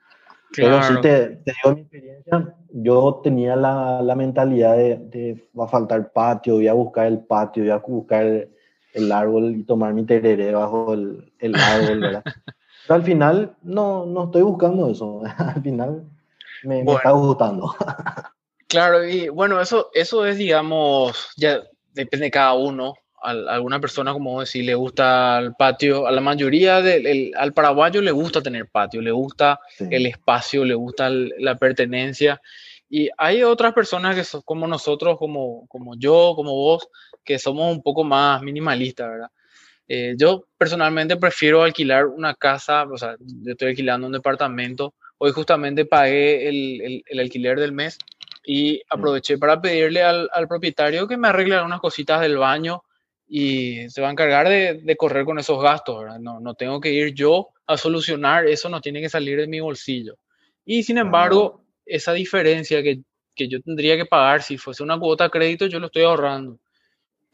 Pero 0.54 0.82
si 0.82 1.00
te, 1.00 1.28
te, 1.44 1.52
digo 1.52 1.74
mi 1.74 1.80
experiencia, 1.82 2.54
yo 2.70 3.20
tenía 3.22 3.56
la, 3.56 4.00
la 4.00 4.14
mentalidad 4.14 4.76
de, 4.76 4.96
de, 4.96 5.48
va 5.58 5.64
a 5.64 5.68
faltar 5.68 6.12
patio, 6.12 6.54
voy 6.54 6.68
a 6.68 6.72
buscar 6.72 7.06
el 7.06 7.18
patio, 7.18 7.64
voy 7.64 7.72
a 7.72 7.78
buscar 7.78 8.48
el, 8.96 9.12
árbol 9.12 9.56
y 9.56 9.62
tomar 9.64 9.94
mi 9.94 10.04
tereré 10.04 10.52
bajo 10.52 10.94
el, 10.94 11.32
el 11.38 11.54
árbol, 11.54 12.00
¿verdad? 12.00 12.24
Pero 12.86 12.94
al 12.94 13.02
final 13.02 13.56
no, 13.62 14.06
no 14.06 14.24
estoy 14.24 14.42
buscando 14.42 14.90
eso, 14.90 15.22
al 15.38 15.62
final 15.62 16.04
me, 16.62 16.82
me 16.82 16.92
está 16.92 17.10
gustando. 17.10 17.74
Claro, 18.68 19.06
y 19.06 19.28
bueno, 19.28 19.60
eso, 19.60 19.90
eso 19.94 20.26
es, 20.26 20.38
digamos, 20.38 21.30
ya 21.36 21.62
depende 21.94 22.26
de 22.26 22.30
cada 22.32 22.54
uno, 22.54 22.94
a 23.22 23.30
alguna 23.30 23.80
persona, 23.80 24.12
como 24.12 24.40
decir, 24.40 24.64
le 24.64 24.74
gusta 24.74 25.38
el 25.38 25.54
patio, 25.54 26.06
a 26.06 26.12
la 26.12 26.20
mayoría 26.20 26.80
del 26.80 27.32
al 27.36 27.52
paraguayo 27.52 28.00
le 28.02 28.12
gusta 28.12 28.42
tener 28.42 28.68
patio, 28.68 29.00
le 29.00 29.10
gusta 29.10 29.60
el 29.78 30.06
espacio, 30.06 30.64
le 30.64 30.74
gusta 30.74 31.08
la 31.10 31.56
pertenencia. 31.56 32.40
Y 32.88 33.08
hay 33.18 33.42
otras 33.42 33.72
personas 33.72 34.14
que 34.14 34.22
son 34.22 34.42
como 34.42 34.66
nosotros, 34.68 35.18
como, 35.18 35.66
como 35.66 35.96
yo, 35.96 36.34
como 36.36 36.52
vos, 36.52 36.88
que 37.26 37.38
somos 37.38 37.70
un 37.70 37.82
poco 37.82 38.04
más 38.04 38.40
minimalistas, 38.42 39.08
¿verdad? 39.08 39.30
Eh, 39.88 40.14
yo 40.18 40.46
personalmente 40.56 41.16
prefiero 41.16 41.62
alquilar 41.62 42.06
una 42.06 42.34
casa, 42.34 42.84
o 42.84 42.96
sea, 42.96 43.16
yo 43.20 43.52
estoy 43.52 43.68
alquilando 43.68 44.06
un 44.06 44.12
departamento. 44.12 44.94
Hoy 45.18 45.32
justamente 45.32 45.84
pagué 45.84 46.48
el, 46.48 46.80
el, 46.80 47.02
el 47.06 47.20
alquiler 47.20 47.60
del 47.60 47.72
mes 47.72 47.98
y 48.44 48.74
mm. 48.74 48.80
aproveché 48.90 49.38
para 49.38 49.60
pedirle 49.60 50.02
al, 50.02 50.28
al, 50.32 50.48
propietario 50.48 51.06
que 51.06 51.16
me 51.16 51.28
arregle 51.28 51.62
unas 51.62 51.80
cositas 51.80 52.20
del 52.20 52.38
baño 52.38 52.82
y 53.28 53.88
se 53.90 54.00
va 54.00 54.08
a 54.08 54.12
encargar 54.12 54.48
de, 54.48 54.96
correr 54.96 55.24
con 55.24 55.38
esos 55.38 55.60
gastos, 55.60 56.00
¿verdad? 56.00 56.18
No, 56.20 56.40
no, 56.40 56.54
tengo 56.54 56.80
que 56.80 56.92
ir 56.92 57.12
yo 57.12 57.48
a 57.66 57.76
solucionar, 57.76 58.46
eso 58.46 58.68
no 58.68 58.80
tiene 58.80 59.00
que 59.00 59.08
salir 59.08 59.38
de 59.38 59.48
mi 59.48 59.60
bolsillo. 59.60 60.16
Y 60.64 60.84
sin 60.84 60.98
embargo, 60.98 61.64
esa 61.84 62.12
diferencia 62.12 62.82
que, 62.82 63.00
que, 63.34 63.48
yo 63.48 63.60
tendría 63.60 63.96
que 63.96 64.06
pagar 64.06 64.42
si 64.42 64.58
fuese 64.58 64.82
una 64.82 64.98
cuota 64.98 65.24
de 65.24 65.30
crédito, 65.30 65.66
yo 65.66 65.80
lo 65.80 65.86
estoy 65.86 66.04
ahorrando. 66.04 66.58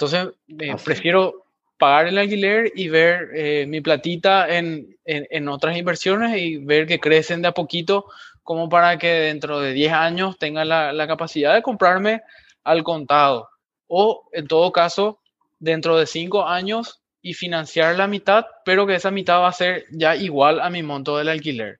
Entonces, 0.03 0.35
eh, 0.59 0.75
prefiero 0.85 1.45
pagar 1.79 2.09
el 2.09 2.19
alquiler 2.19 2.73
y 2.75 2.89
ver 2.89 3.31
eh, 3.35 3.67
mi 3.67 3.81
platita 3.81 4.49
en, 4.49 4.97
en, 5.05 5.27
en, 5.31 5.49
otras 5.49 5.77
inversiones 5.77 6.37
y 6.37 6.59
ver 6.59 6.87
que 6.87 7.01
crecen 7.01 7.43
de 7.43 7.49
a 7.49 7.53
poquito 7.53 8.07
como 8.43 8.69
para 8.69 8.99
que 8.99 9.09
dentro 9.09 9.61
de 9.61 9.73
10 9.73 9.93
años 9.93 10.39
tenga 10.39 10.65
la, 10.65 10.93
la 10.93 11.07
capacidad 11.07 11.55
de 11.55 11.63
comprarme 11.63 12.23
al 12.65 12.83
contado. 12.83 13.49
O 13.87 14.29
en 14.33 14.47
todo 14.47 14.73
caso, 14.73 15.21
dentro 15.59 15.97
de 15.97 16.07
cinco 16.07 16.47
años 16.47 17.01
y 17.21 17.35
financiar 17.35 17.97
la 17.97 18.09
mitad, 18.09 18.47
pero 18.65 18.87
que 18.87 18.97
esa 18.97 19.11
mitad 19.11 19.41
va 19.41 19.49
a 19.49 19.53
ser 19.53 19.85
ya 19.91 20.17
igual 20.17 20.61
a 20.61 20.71
mi 20.71 20.83
monto 20.83 21.17
del 21.17 21.29
alquiler. 21.29 21.79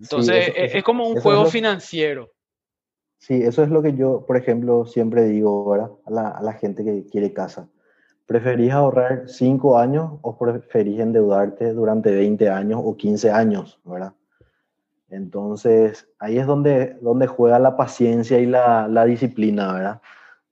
Entonces, 0.00 0.52
es, 0.56 0.82
como 0.82 1.06
un 1.06 1.20
juego 1.20 1.46
financiero. 1.46 2.32
Sí, 3.26 3.42
eso 3.42 3.64
es 3.64 3.70
lo 3.70 3.82
que 3.82 3.92
yo, 3.94 4.24
por 4.24 4.36
ejemplo, 4.36 4.86
siempre 4.86 5.24
digo 5.24 5.68
¿verdad? 5.68 5.90
A, 6.04 6.40
la, 6.42 6.52
gente 6.52 6.84
que 6.84 7.06
quiere 7.06 7.32
casa. 7.32 7.68
¿Preferís 8.24 8.70
ahorrar 8.70 9.24
cinco 9.26 9.78
años 9.78 10.12
o 10.22 10.38
preferís 10.38 11.00
endeudarte 11.00 11.72
durante 11.72 12.14
20 12.14 12.48
años 12.48 12.80
o 12.84 12.96
15 12.96 13.32
años? 13.32 13.80
¿verdad? 13.84 14.12
Entonces, 15.08 16.08
ahí 16.20 16.38
es 16.38 16.46
donde, 16.46 16.98
donde 17.00 17.26
juega 17.26 17.58
la 17.58 17.76
paciencia 17.76 18.38
y 18.38 18.46
la, 18.46 18.86
la 18.86 19.04
disciplina, 19.04 19.72
¿verdad? 19.72 20.00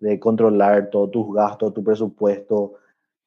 de 0.01 0.19
controlar 0.19 0.91
todos 0.91 1.13
tus 1.13 1.33
gastos, 1.33 1.75
tu 1.75 1.85
presupuesto 1.85 2.73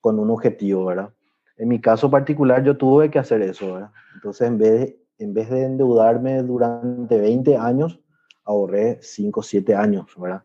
con 0.02 0.20
un 0.20 0.30
objetivo, 0.30 0.88
¿verdad? 0.88 1.14
En 1.56 1.70
mi 1.70 1.80
caso 1.80 2.12
particular 2.12 2.66
yo 2.66 2.76
tuve 2.76 3.10
que 3.10 3.20
hacer 3.20 3.42
eso, 3.44 3.76
¿verdad? 3.76 3.92
Entonces 4.14 4.46
en 4.46 4.58
vez 4.58 4.96
en 5.20 5.34
vez 5.34 5.50
de 5.50 5.64
endeudarme 5.64 6.44
durante 6.44 7.18
20 7.18 7.56
años, 7.56 8.02
ahorré 8.48 9.00
5 9.02 9.42
o 9.42 9.44
7 9.44 9.76
años, 9.76 10.06
¿verdad? 10.18 10.44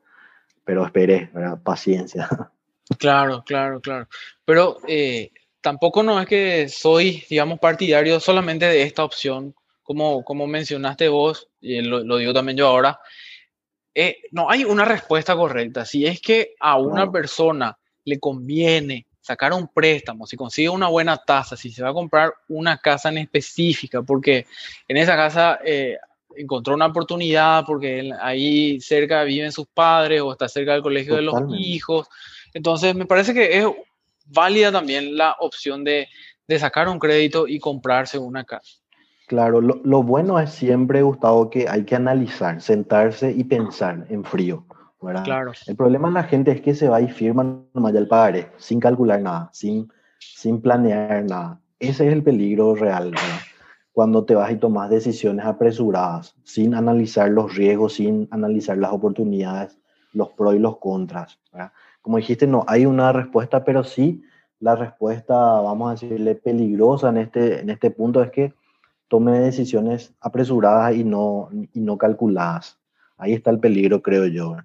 Pero 0.65 0.85
esperé, 0.85 1.31
¿verdad? 1.33 1.63
Paciencia. 1.63 2.29
Claro, 2.99 3.43
claro, 3.47 3.81
claro. 3.81 4.07
Pero 4.45 4.77
eh, 4.87 5.31
tampoco 5.63 6.03
no 6.03 6.21
es 6.21 6.27
que 6.27 6.69
soy, 6.69 7.25
digamos, 7.31 7.59
partidario 7.59 8.21
solamente 8.21 8.67
de 8.67 8.83
esta 8.83 9.03
opción, 9.03 9.55
como, 9.83 10.23
como 10.25 10.47
mencionaste 10.47 11.09
vos, 11.09 11.49
y 11.61 11.81
lo, 11.81 12.05
lo 12.05 12.19
digo 12.19 12.35
también 12.35 12.59
yo 12.59 12.67
ahora, 12.67 13.01
eh, 13.95 14.17
no 14.33 14.51
hay 14.51 14.65
una 14.65 14.85
respuesta 14.85 15.35
correcta. 15.37 15.85
Si 15.85 16.05
es 16.05 16.21
que 16.21 16.55
a 16.61 16.77
una 16.77 17.11
persona 17.11 17.79
le 18.05 18.19
conviene 18.19 19.07
sacar 19.21 19.53
un 19.53 19.69
préstamo, 19.69 20.27
si 20.27 20.37
consigue 20.37 20.69
una 20.69 20.89
buena 20.89 21.17
tasa, 21.17 21.57
si 21.57 21.71
se 21.71 21.83
va 21.83 21.91
a 21.91 21.95
comprar 21.95 22.35
una 22.49 22.79
casa 22.79 23.09
en 23.09 23.19
específica, 23.19 24.03
porque 24.03 24.47
en 24.89 24.97
esa 24.97 25.15
casa 25.15 25.61
eh, 25.65 25.97
encontró 26.37 26.75
una 26.75 26.87
oportunidad, 26.87 27.65
porque 27.67 28.11
ahí 28.21 28.81
cerca 28.81 29.25
viven 29.25 29.53
sus 29.53 29.67
padres 29.67 30.21
o 30.21 30.33
está 30.33 30.49
cerca 30.49 30.73
del 30.73 30.83
colegio 30.83 31.17
de 31.17 31.23
los 31.23 31.41
hijos. 31.57 32.09
Entonces, 32.55 32.95
me 32.95 33.07
parece 33.07 33.35
que 33.35 33.59
es 33.59 33.67
válida 34.27 34.73
también 34.73 35.17
la 35.17 35.37
opción 35.41 35.85
de, 35.85 36.09
de 36.47 36.59
sacar 36.59 36.89
un 36.89 36.99
crédito 36.99 37.47
y 37.49 37.59
comprarse 37.59 38.19
una 38.19 38.45
casa. 38.45 38.83
Claro, 39.27 39.61
lo, 39.61 40.03
bueno 40.03 40.39
es 40.39 40.51
siempre, 40.51 41.03
Gustavo, 41.03 41.49
que 41.49 41.67
hay 41.69 41.85
que 41.85 41.95
analizar, 41.95 42.61
sentarse 42.61 43.33
y 43.33 43.45
pensar 43.45 44.07
en 44.11 44.25
frío. 44.25 44.67
¿verdad? 45.01 45.25
Claro. 45.25 45.53
El 45.67 45.75
problema 45.75 46.09
de 46.09 46.15
la 46.15 46.25
gente 46.25 46.51
es 46.53 46.61
que 46.61 46.75
se 46.75 46.89
va 46.89 47.01
y 47.01 47.09
firma 47.09 47.43
nomás 47.73 47.93
ya 47.93 47.99
el 47.99 48.09
pagaré, 48.09 48.49
sin 48.59 48.79
calcular 48.79 49.21
nada, 49.21 49.49
sin, 49.53 49.91
sin 50.19 50.61
planear 50.61 51.25
nada. 51.25 51.61
Ese 51.81 52.07
es 52.07 52.13
el 52.13 52.23
peligro 52.23 52.75
real, 52.75 53.11
¿verdad? 53.11 53.41
Cuando 53.93 54.25
te 54.25 54.35
vas 54.35 54.51
y 54.51 54.57
tomas 54.57 54.91
decisiones 54.91 55.45
apresuradas, 55.45 56.35
sin 56.45 56.75
analizar 56.75 57.31
los 57.31 57.55
riesgos, 57.55 57.95
sin 57.95 58.27
analizar 58.31 58.79
las 58.79 58.93
oportunidades, 58.93 59.79
los 60.13 60.31
pros 60.31 60.55
y 60.55 60.59
los 60.59 60.79
contras. 60.79 61.39
¿verdad? 61.53 61.73
Como 62.01 62.17
dijiste, 62.17 62.47
no 62.47 62.65
hay 62.67 62.87
una 62.87 63.13
respuesta, 63.13 63.65
pero 63.65 63.85
sí 63.85 64.23
la 64.63 64.77
respuesta, 64.77 65.35
vamos 65.35 65.89
a 65.89 65.93
decirle, 65.93 66.37
peligrosa 66.37 67.09
en 67.09 67.19
este, 67.19 67.61
en 67.61 67.71
este 67.71 67.91
punto 67.91 68.23
es 68.23 68.31
que 68.31 68.55
tome 69.09 69.41
decisiones 69.41 70.15
apresuradas 70.21 70.95
y 70.95 71.03
no, 71.03 71.51
y 71.75 71.81
no 71.81 71.99
calculadas. 71.99 72.79
Ahí 73.19 73.33
está 73.33 73.51
el 73.51 73.59
peligro, 73.59 74.01
creo 74.03 74.27
yo. 74.27 74.57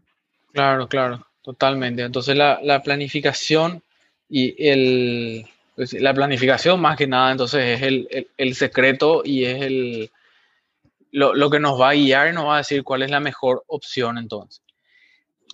Claro, 0.53 0.87
claro, 0.87 1.25
totalmente. 1.41 2.03
Entonces 2.03 2.35
la, 2.37 2.59
la 2.61 2.83
planificación 2.83 3.81
y 4.29 4.55
el, 4.69 5.47
la 5.77 6.13
planificación 6.13 6.81
más 6.81 6.97
que 6.97 7.07
nada 7.07 7.31
entonces 7.31 7.77
es 7.77 7.81
el, 7.83 8.27
el, 8.35 8.55
secreto 8.55 9.21
y 9.23 9.45
es 9.45 9.61
el, 9.61 10.11
lo, 11.11 11.35
lo, 11.35 11.49
que 11.49 11.59
nos 11.59 11.79
va 11.79 11.89
a 11.89 11.93
guiar 11.93 12.29
y 12.29 12.33
nos 12.33 12.45
va 12.45 12.55
a 12.55 12.59
decir 12.59 12.83
cuál 12.83 13.03
es 13.03 13.11
la 13.11 13.19
mejor 13.19 13.63
opción 13.67 14.17
entonces. 14.17 14.63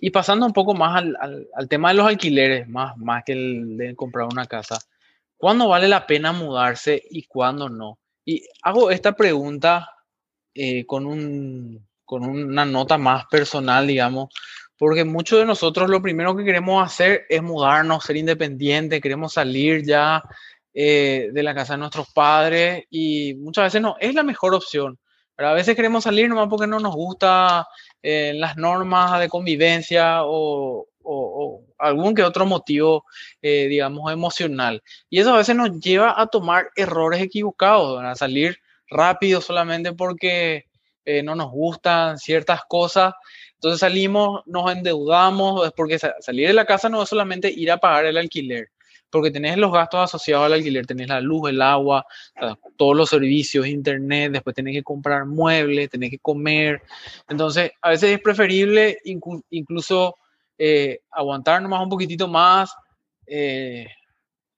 Y 0.00 0.10
pasando 0.10 0.46
un 0.46 0.52
poco 0.52 0.74
más 0.74 0.96
al, 0.96 1.16
al, 1.20 1.48
al 1.54 1.68
tema 1.68 1.90
de 1.90 1.94
los 1.94 2.06
alquileres, 2.06 2.68
más, 2.68 2.96
más 2.96 3.22
que 3.24 3.32
el 3.32 3.76
de 3.76 3.94
comprar 3.94 4.26
una 4.26 4.46
casa, 4.46 4.78
¿cuándo 5.36 5.68
vale 5.68 5.88
la 5.88 6.06
pena 6.06 6.32
mudarse 6.32 7.02
y 7.10 7.24
cuándo 7.24 7.68
no? 7.68 7.98
Y 8.24 8.42
hago 8.62 8.90
esta 8.90 9.12
pregunta 9.12 9.90
eh, 10.54 10.86
con, 10.86 11.04
un, 11.04 11.86
con 12.04 12.24
una 12.24 12.64
nota 12.64 12.96
más 12.96 13.26
personal, 13.26 13.86
digamos, 13.86 14.32
porque 14.84 15.02
muchos 15.06 15.38
de 15.38 15.46
nosotros 15.46 15.88
lo 15.88 16.02
primero 16.02 16.36
que 16.36 16.44
queremos 16.44 16.84
hacer 16.84 17.24
es 17.30 17.42
mudarnos, 17.42 18.04
ser 18.04 18.18
independientes, 18.18 19.00
queremos 19.00 19.32
salir 19.32 19.82
ya 19.82 20.22
eh, 20.74 21.30
de 21.32 21.42
la 21.42 21.54
casa 21.54 21.72
de 21.72 21.78
nuestros 21.78 22.12
padres 22.12 22.84
y 22.90 23.32
muchas 23.32 23.64
veces 23.64 23.80
no 23.80 23.96
es 23.98 24.14
la 24.14 24.22
mejor 24.22 24.54
opción. 24.54 24.98
Pero 25.34 25.48
a 25.48 25.54
veces 25.54 25.74
queremos 25.74 26.04
salir 26.04 26.28
nomás 26.28 26.48
porque 26.50 26.66
no 26.66 26.80
nos 26.80 26.94
gusta 26.94 27.66
eh, 28.02 28.34
las 28.34 28.58
normas 28.58 29.18
de 29.18 29.30
convivencia 29.30 30.18
o, 30.22 30.86
algún 31.78 32.14
que 32.14 32.22
otro 32.22 32.44
motivo, 32.44 33.06
eh, 33.40 33.68
digamos, 33.68 34.12
emocional. 34.12 34.82
Y 35.08 35.18
eso 35.18 35.32
a 35.32 35.38
veces 35.38 35.56
nos 35.56 35.80
lleva 35.80 36.20
a 36.20 36.26
tomar 36.26 36.68
errores 36.76 37.22
equivocados, 37.22 38.04
a 38.04 38.14
salir 38.16 38.58
rápido 38.90 39.40
solamente 39.40 39.94
porque 39.94 40.66
no 41.22 41.34
nos 41.34 41.50
gustan 41.50 42.18
ciertas 42.18 42.60
cosas 42.68 43.14
entonces 43.64 43.80
salimos, 43.80 44.42
nos 44.44 44.70
endeudamos, 44.70 45.72
porque 45.74 45.98
salir 45.98 46.48
de 46.48 46.52
la 46.52 46.66
casa 46.66 46.90
no 46.90 47.02
es 47.02 47.08
solamente 47.08 47.50
ir 47.50 47.72
a 47.72 47.78
pagar 47.78 48.04
el 48.04 48.18
alquiler, 48.18 48.68
porque 49.08 49.30
tenés 49.30 49.56
los 49.56 49.72
gastos 49.72 50.00
asociados 50.00 50.44
al 50.44 50.52
alquiler, 50.52 50.84
tenés 50.84 51.08
la 51.08 51.22
luz, 51.22 51.48
el 51.48 51.62
agua, 51.62 52.04
todos 52.76 52.94
los 52.94 53.08
servicios, 53.08 53.66
internet, 53.66 54.32
después 54.32 54.54
tenés 54.54 54.74
que 54.74 54.82
comprar 54.82 55.24
muebles, 55.24 55.88
tenés 55.88 56.10
que 56.10 56.18
comer. 56.18 56.82
Entonces, 57.26 57.70
a 57.80 57.88
veces 57.88 58.10
es 58.10 58.20
preferible 58.20 58.98
incluso 59.48 60.18
eh, 60.58 61.00
aguantar 61.10 61.62
nomás 61.62 61.80
un 61.80 61.88
poquitito 61.88 62.28
más, 62.28 62.76
eh, 63.26 63.86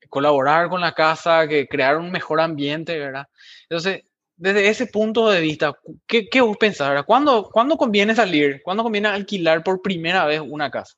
colaborar 0.09 0.69
con 0.69 0.81
la 0.81 0.95
casa, 0.95 1.47
que 1.47 1.69
crear 1.69 1.97
un 1.97 2.11
mejor 2.11 2.41
ambiente, 2.41 2.99
¿verdad? 2.99 3.29
Entonces, 3.71 4.03
desde 4.37 4.69
ese 4.69 4.87
punto 4.87 5.29
de 5.29 5.41
vista, 5.41 5.75
¿qué, 6.07 6.29
qué 6.29 6.41
vos 6.41 6.57
pensás? 6.57 7.03
¿Cuándo, 7.05 7.49
¿Cuándo 7.51 7.77
conviene 7.77 8.15
salir? 8.15 8.61
¿Cuándo 8.63 8.83
conviene 8.83 9.09
alquilar 9.09 9.63
por 9.65 9.81
primera 9.81 10.25
vez 10.27 10.41
una 10.41 10.71
casa? 10.71 10.95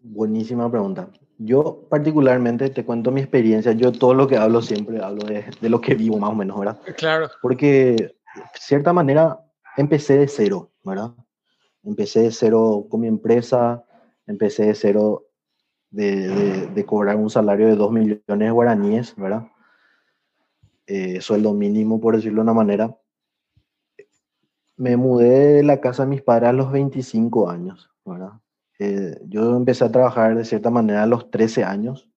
Buenísima 0.00 0.70
pregunta. 0.70 1.08
Yo 1.38 1.86
particularmente 1.88 2.70
te 2.70 2.84
cuento 2.84 3.10
mi 3.10 3.20
experiencia. 3.20 3.72
Yo 3.72 3.92
todo 3.92 4.14
lo 4.14 4.26
que 4.26 4.36
hablo 4.36 4.62
siempre 4.62 5.02
hablo 5.02 5.24
de, 5.24 5.44
de, 5.60 5.68
lo 5.68 5.80
que 5.80 5.94
vivo 5.94 6.18
más 6.18 6.30
o 6.30 6.34
menos, 6.34 6.58
¿verdad? 6.58 6.80
Claro. 6.96 7.28
Porque 7.42 7.96
de 7.96 8.14
cierta 8.54 8.92
manera 8.92 9.40
empecé 9.76 10.16
de 10.16 10.28
cero, 10.28 10.70
¿verdad? 10.82 11.12
Empecé 11.82 12.22
de 12.22 12.32
cero 12.32 12.86
con 12.88 13.00
mi 13.00 13.08
empresa, 13.08 13.84
empecé 14.26 14.66
de 14.66 14.74
cero 14.74 15.25
de, 15.90 16.84
cobrar 16.86 17.16
un 17.16 17.30
salario 17.30 17.66
de 17.66 17.76
2 17.76 17.92
millones 17.92 18.22
de 18.26 18.50
guaraníes, 18.50 19.14
¿verdad? 19.16 19.46
Eh, 20.86 21.20
sueldo 21.20 21.52
mínimo, 21.52 22.00
por 22.00 22.16
decirlo 22.16 22.36
de 22.36 22.42
una 22.42 22.54
manera. 22.54 22.96
Me 24.76 24.96
mudé 24.96 25.54
de 25.54 25.62
la 25.62 25.80
casa 25.80 26.04
de 26.04 26.10
mis 26.10 26.22
padres 26.22 26.50
a 26.50 26.52
los 26.52 26.70
25 26.70 27.48
años, 27.48 27.90
¿verdad? 28.04 28.32
Eh, 28.78 29.18
yo 29.26 29.56
empecé 29.56 29.84
a 29.84 29.92
trabajar 29.92 30.36
de 30.36 30.44
cierta 30.44 30.70
manera 30.70 31.02
a 31.02 31.06
los 31.06 31.30
13 31.30 31.64
años, 31.64 32.10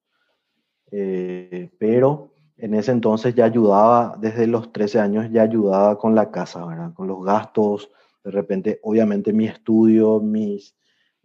eh, 0.92 1.72
pero 1.80 2.34
en 2.58 2.74
ese 2.74 2.92
entonces 2.92 3.34
ya 3.34 3.46
ayudaba, 3.46 4.18
desde 4.20 4.46
los 4.46 4.74
13 4.74 5.00
años 5.00 5.32
ya 5.32 5.44
ayudaba 5.44 5.98
con 5.98 6.16
la 6.16 6.30
casa, 6.32 6.66
¿verdad? 6.66 6.94
Con 6.94 7.08
los 7.08 7.24
gastos, 7.24 7.90
de 8.24 8.32
repente, 8.32 8.80
obviamente 8.84 9.32
mi 9.32 9.46
estudio, 9.46 10.20
mis, 10.20 10.76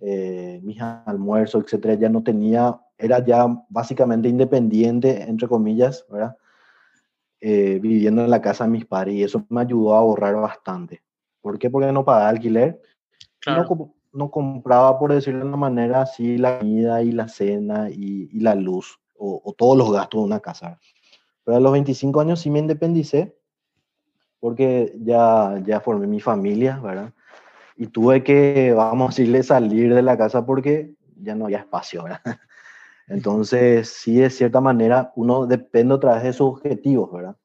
eh, 0.07 0.61
mis 0.63 0.79
almuerzos, 0.81 1.65
etcétera, 1.65 1.95
ya 1.95 2.11
no 2.11 2.23
tenía, 2.23 2.79
era 2.99 3.25
ya 3.25 3.47
básicamente 3.71 4.29
independiente, 4.29 5.23
entre 5.23 5.49
comillas, 5.49 6.05
¿verdad? 6.11 6.37
Eh, 7.41 7.79
viviendo 7.81 8.23
en 8.23 8.31
la 8.31 8.43
casa 8.43 8.65
de 8.65 8.71
mis 8.71 8.85
padres 8.85 9.15
y 9.15 9.23
eso 9.23 9.47
me 9.49 9.63
ayudó 9.63 9.95
a 9.95 10.01
ahorrar 10.01 10.37
bastante. 10.37 11.03
¿Por 11.41 11.59
qué? 11.59 11.71
Porque 11.71 11.91
no 11.91 12.05
pagaba 12.05 12.29
alquiler. 12.29 12.83
No, 13.47 13.91
no, 14.13 14.31
compraba, 14.31 14.99
por 14.99 15.15
decirlo 15.15 15.41
de 15.41 15.47
una 15.47 15.57
manera 15.57 16.03
así, 16.03 16.37
la 16.37 16.59
comida 16.59 17.03
y 17.03 17.11
la 17.11 17.29
cena 17.29 17.89
y, 17.89 18.29
y 18.31 18.41
la 18.41 18.55
luz 18.55 19.01
o, 19.17 19.41
o, 19.43 19.53
todos 19.55 19.77
los 19.77 19.91
gastos 19.91 20.21
de 20.21 20.27
una 20.27 20.41
casa. 20.41 20.79
Pero 21.45 21.57
a 21.57 21.61
los 21.61 21.73
25 21.73 22.21
años 22.21 22.41
sí 22.41 22.51
me 22.51 22.59
independicé 22.59 23.35
porque 24.39 24.95
ya, 25.01 25.63
ya 25.65 25.81
formé 25.81 26.07
mi 26.07 26.21
familia, 26.21 26.79
¿verdad? 26.79 27.15
Y 27.77 27.89
tuve 27.89 28.23
que, 28.23 28.73
vamos 28.73 29.07
a 29.07 29.11
decirle, 29.11 29.43
salir 29.43 29.95
de 29.95 30.03
la 30.03 30.17
casa 30.17 30.47
porque 30.47 30.95
ya 31.17 31.35
no 31.35 31.47
había 31.47 31.59
espacio, 31.59 32.05
¿verdad? 32.05 32.21
Entonces, 33.07 33.89
sí, 33.89 34.17
de 34.17 34.31
cierta 34.31 34.61
manera, 34.61 35.13
uno 35.17 35.47
depende 35.47 35.95
otra 35.95 36.15
vez 36.15 36.23
de 36.23 36.33
sus 36.33 36.49
objetivos, 36.49 37.13
¿verdad? 37.13 37.37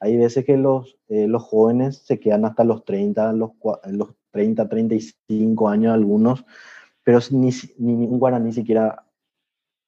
Hay 0.00 0.16
veces 0.16 0.44
que 0.44 0.56
los, 0.56 0.98
eh, 1.08 1.28
los 1.28 1.42
jóvenes 1.42 1.98
se 1.98 2.18
quedan 2.18 2.44
hasta 2.44 2.64
los 2.64 2.84
30, 2.84 3.32
los, 3.32 3.52
los 3.90 4.14
30, 4.32 4.68
35 4.68 5.68
años 5.68 5.94
algunos, 5.94 6.44
pero 7.02 7.20
ni, 7.30 7.50
ni 7.78 7.92
un 8.06 8.18
guaraní 8.18 8.52
siquiera 8.52 9.04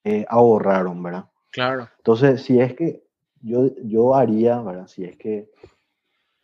eh, 0.03 0.25
ahorraron, 0.29 1.03
¿verdad? 1.03 1.25
Claro. 1.51 1.89
Entonces, 1.97 2.41
si 2.41 2.59
es 2.59 2.73
que 2.73 3.03
yo, 3.41 3.75
yo 3.83 4.15
haría, 4.15 4.61
¿verdad? 4.61 4.87
Si 4.87 5.03
es 5.03 5.17
que 5.17 5.51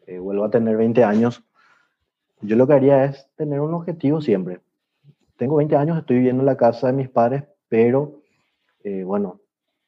eh, 0.05 0.19
vuelvo 0.19 0.43
a 0.43 0.49
tener 0.49 0.75
20 0.75 1.03
años, 1.03 1.43
yo 2.43 2.55
lo 2.55 2.67
que 2.67 2.73
haría 2.73 3.05
es 3.05 3.27
tener 3.35 3.59
un 3.59 3.73
objetivo 3.73 4.21
siempre. 4.21 4.59
Tengo 5.37 5.55
20 5.55 5.75
años, 5.75 5.97
estoy 5.97 6.17
viviendo 6.17 6.41
en 6.41 6.45
la 6.45 6.57
casa 6.57 6.87
de 6.87 6.93
mis 6.93 7.09
padres, 7.09 7.43
pero 7.69 8.21
eh, 8.83 9.03
bueno, 9.03 9.39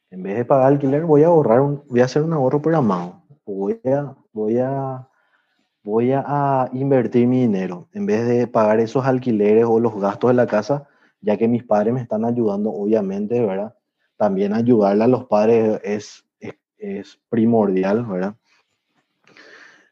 en 0.10 0.24
vez 0.24 0.38
de 0.38 0.46
pagar 0.46 0.68
alquiler, 0.68 1.04
voy 1.04 1.24
a 1.24 1.28
ahorrar, 1.28 1.62
un, 1.62 1.84
voy 1.88 2.00
a 2.00 2.06
hacer 2.06 2.22
un 2.24 2.34
ahorro 2.34 2.62
programado. 2.62 3.22
Voy 3.46 3.80
a, 3.86 4.16
voy 4.34 4.58
a, 4.58 5.08
voy 5.84 6.12
a 6.14 6.70
invertir 6.74 7.28
mi 7.28 7.42
dinero 7.42 7.90
en 7.94 8.06
vez 8.06 8.26
de 8.26 8.48
pagar 8.48 8.80
esos 8.80 9.06
alquileres 9.06 9.66
o 9.66 9.80
los 9.80 10.00
gastos 10.00 10.30
de 10.30 10.36
la 10.36 10.48
casa, 10.48 10.88
ya 11.22 11.38
que 11.38 11.48
mis 11.48 11.64
padres 11.64 11.94
me 11.94 12.02
están 12.02 12.26
ayudando, 12.26 12.72
obviamente, 12.72 13.40
¿verdad? 13.46 13.76
También 14.18 14.54
ayudarle 14.54 15.04
a 15.04 15.08
los 15.08 15.26
padres 15.26 15.80
es, 15.84 16.26
es, 16.40 16.56
es 16.78 17.20
primordial, 17.30 18.06
¿verdad? 18.06 18.36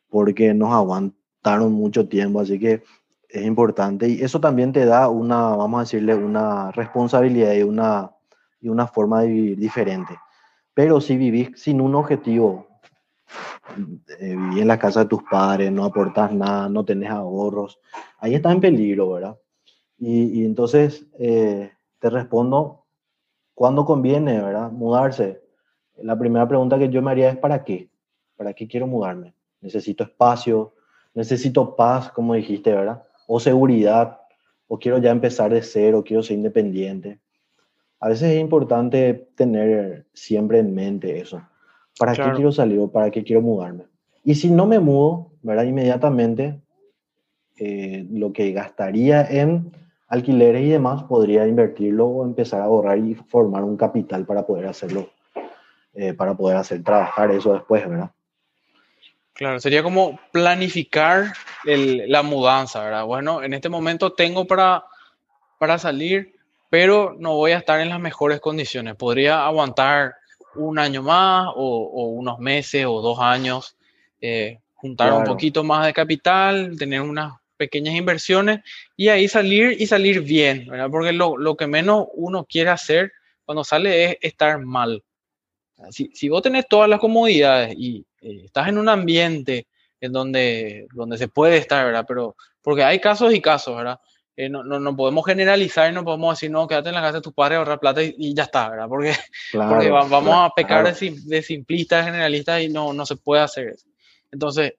Porque 0.09 0.53
nos 0.53 0.73
aguanta 1.43 1.69
mucho 1.69 2.07
tiempo, 2.07 2.39
así 2.39 2.59
que 2.59 2.83
es 3.29 3.43
importante. 3.43 4.07
Y 4.07 4.21
eso 4.21 4.39
también 4.39 4.71
te 4.71 4.85
da 4.85 5.09
una, 5.09 5.55
vamos 5.55 5.79
a 5.79 5.83
decirle, 5.83 6.15
una 6.15 6.71
responsabilidad 6.71 7.53
y 7.53 7.63
una, 7.63 8.11
y 8.61 8.69
una 8.69 8.87
forma 8.87 9.21
de 9.21 9.27
vivir 9.27 9.57
diferente. 9.57 10.17
Pero 10.73 11.01
si 11.01 11.17
vivís 11.17 11.51
sin 11.55 11.81
un 11.81 11.95
objetivo, 11.95 12.67
eh, 14.19 14.35
vivís 14.35 14.61
en 14.61 14.67
la 14.67 14.79
casa 14.79 15.01
de 15.01 15.09
tus 15.09 15.23
padres, 15.23 15.71
no 15.71 15.85
aportas 15.85 16.31
nada, 16.31 16.69
no 16.69 16.85
tenés 16.85 17.09
ahorros, 17.09 17.79
ahí 18.19 18.35
está 18.35 18.51
en 18.51 18.61
peligro, 18.61 19.11
¿verdad? 19.11 19.37
Y, 19.97 20.41
y 20.41 20.45
entonces 20.45 21.05
eh, 21.19 21.71
te 21.99 22.09
respondo, 22.09 22.85
¿cuándo 23.53 23.85
conviene, 23.85 24.41
verdad? 24.41 24.71
Mudarse. 24.71 25.41
La 25.97 26.17
primera 26.17 26.47
pregunta 26.47 26.79
que 26.79 26.89
yo 26.89 27.01
me 27.01 27.11
haría 27.11 27.29
es 27.29 27.37
¿para 27.37 27.63
qué? 27.63 27.89
¿Para 28.35 28.53
qué 28.53 28.67
quiero 28.67 28.87
mudarme? 28.87 29.35
Necesito 29.61 30.03
espacio, 30.03 30.72
necesito 31.13 31.75
paz, 31.75 32.09
como 32.11 32.33
dijiste, 32.33 32.73
¿verdad? 32.73 33.03
O 33.27 33.39
seguridad, 33.39 34.19
o 34.67 34.79
quiero 34.79 34.97
ya 34.97 35.11
empezar 35.11 35.53
de 35.53 35.61
cero, 35.61 36.03
quiero 36.05 36.23
ser 36.23 36.37
independiente. 36.37 37.19
A 37.99 38.09
veces 38.09 38.31
es 38.31 38.41
importante 38.41 39.29
tener 39.35 40.05
siempre 40.13 40.59
en 40.59 40.73
mente 40.73 41.19
eso. 41.19 41.41
¿Para 41.97 42.13
qué 42.13 42.31
quiero 42.35 42.51
salir 42.51 42.79
o 42.79 42.91
para 42.91 43.11
qué 43.11 43.23
quiero 43.23 43.41
mudarme? 43.41 43.85
Y 44.23 44.35
si 44.35 44.49
no 44.49 44.65
me 44.65 44.79
mudo, 44.79 45.31
¿verdad? 45.41 45.65
Inmediatamente, 45.65 46.59
eh, 47.57 48.05
lo 48.11 48.33
que 48.33 48.51
gastaría 48.51 49.23
en 49.23 49.71
alquileres 50.07 50.63
y 50.63 50.69
demás, 50.69 51.03
podría 51.03 51.47
invertirlo 51.47 52.07
o 52.07 52.25
empezar 52.25 52.61
a 52.61 52.65
ahorrar 52.65 52.97
y 52.97 53.15
formar 53.15 53.63
un 53.63 53.77
capital 53.77 54.25
para 54.25 54.45
poder 54.45 54.67
hacerlo, 54.67 55.09
eh, 55.93 56.13
para 56.13 56.35
poder 56.35 56.57
hacer 56.57 56.83
trabajar 56.83 57.31
eso 57.31 57.53
después, 57.53 57.87
¿verdad? 57.87 58.11
Claro, 59.33 59.59
sería 59.59 59.81
como 59.81 60.19
planificar 60.31 61.33
la 61.65 62.21
mudanza, 62.21 62.83
¿verdad? 62.83 63.05
Bueno, 63.05 63.41
en 63.41 63.53
este 63.53 63.67
momento 63.67 64.13
tengo 64.13 64.45
para, 64.45 64.83
para 65.57 65.79
salir, 65.79 66.35
pero 66.69 67.15
no 67.17 67.35
voy 67.35 67.51
a 67.51 67.57
estar 67.57 67.79
en 67.79 67.89
las 67.89 67.99
mejores 67.99 68.39
condiciones. 68.39 68.95
Podría 68.95 69.45
aguantar 69.45 70.15
un 70.55 70.77
año 70.77 71.01
más 71.01 71.47
o, 71.55 72.09
unos 72.09 72.37
meses 72.39 72.85
o 72.85 73.01
dos 73.01 73.19
años, 73.19 73.75
eh, 74.21 74.59
juntar 74.75 75.13
un 75.13 75.23
poquito 75.23 75.63
más 75.63 75.85
de 75.87 75.93
capital, 75.93 76.77
tener 76.77 77.01
unas 77.01 77.33
pequeñas 77.57 77.95
inversiones 77.95 78.59
y 78.95 79.07
ahí 79.07 79.27
salir 79.27 79.75
y 79.79 79.87
salir 79.87 80.21
bien, 80.21 80.67
¿verdad? 80.67 80.89
Porque 80.91 81.11
lo, 81.11 81.37
lo 81.37 81.55
que 81.55 81.65
menos 81.65 82.07
uno 82.13 82.45
quiere 82.45 82.69
hacer 82.69 83.11
cuando 83.45 83.63
sale 83.63 84.05
es 84.05 84.17
estar 84.21 84.59
mal. 84.59 85.03
Si, 85.89 86.11
si 86.13 86.29
vos 86.29 86.41
tenés 86.43 86.67
todas 86.67 86.89
las 86.89 86.99
comodidades 86.99 87.73
y 87.77 88.05
eh, 88.23 88.41
estás 88.45 88.67
en 88.69 88.77
un 88.77 88.89
ambiente 88.89 89.67
en 89.99 90.11
donde, 90.11 90.87
donde 90.93 91.17
se 91.17 91.27
puede 91.27 91.57
estar, 91.57 91.85
¿verdad? 91.85 92.05
Pero 92.07 92.35
porque 92.61 92.83
hay 92.83 92.99
casos 92.99 93.33
y 93.33 93.41
casos, 93.41 93.75
¿verdad? 93.75 93.99
Eh, 94.35 94.49
no, 94.49 94.63
no, 94.63 94.79
no, 94.79 94.95
podemos 94.95 95.25
generalizar 95.25 95.91
y 95.91 95.93
no 95.93 96.03
podemos 96.03 96.35
decir, 96.35 96.49
no, 96.49 96.67
quédate 96.67 96.89
en 96.89 96.95
la 96.95 97.01
casa 97.01 97.17
de 97.17 97.21
tus 97.21 97.33
padres, 97.33 97.59
ahorrar 97.59 97.79
plata 97.79 98.01
y, 98.01 98.33
ya 98.33 98.43
está, 98.43 98.69
¿verdad? 98.69 98.87
Porque, 98.87 99.13
porque 99.53 99.89
vamos 99.89 100.33
a 100.33 100.51
pecar 100.55 100.91
de, 100.91 101.15
de 101.25 101.41
simplistas, 101.43 102.05
generalistas 102.05 102.61
y 102.61 102.69
no, 102.69 102.93
no 102.93 103.05
se 103.05 103.15
puede 103.15 103.43
hacer 103.43 103.67
eso. 103.67 103.87
Entonces, 104.31 104.73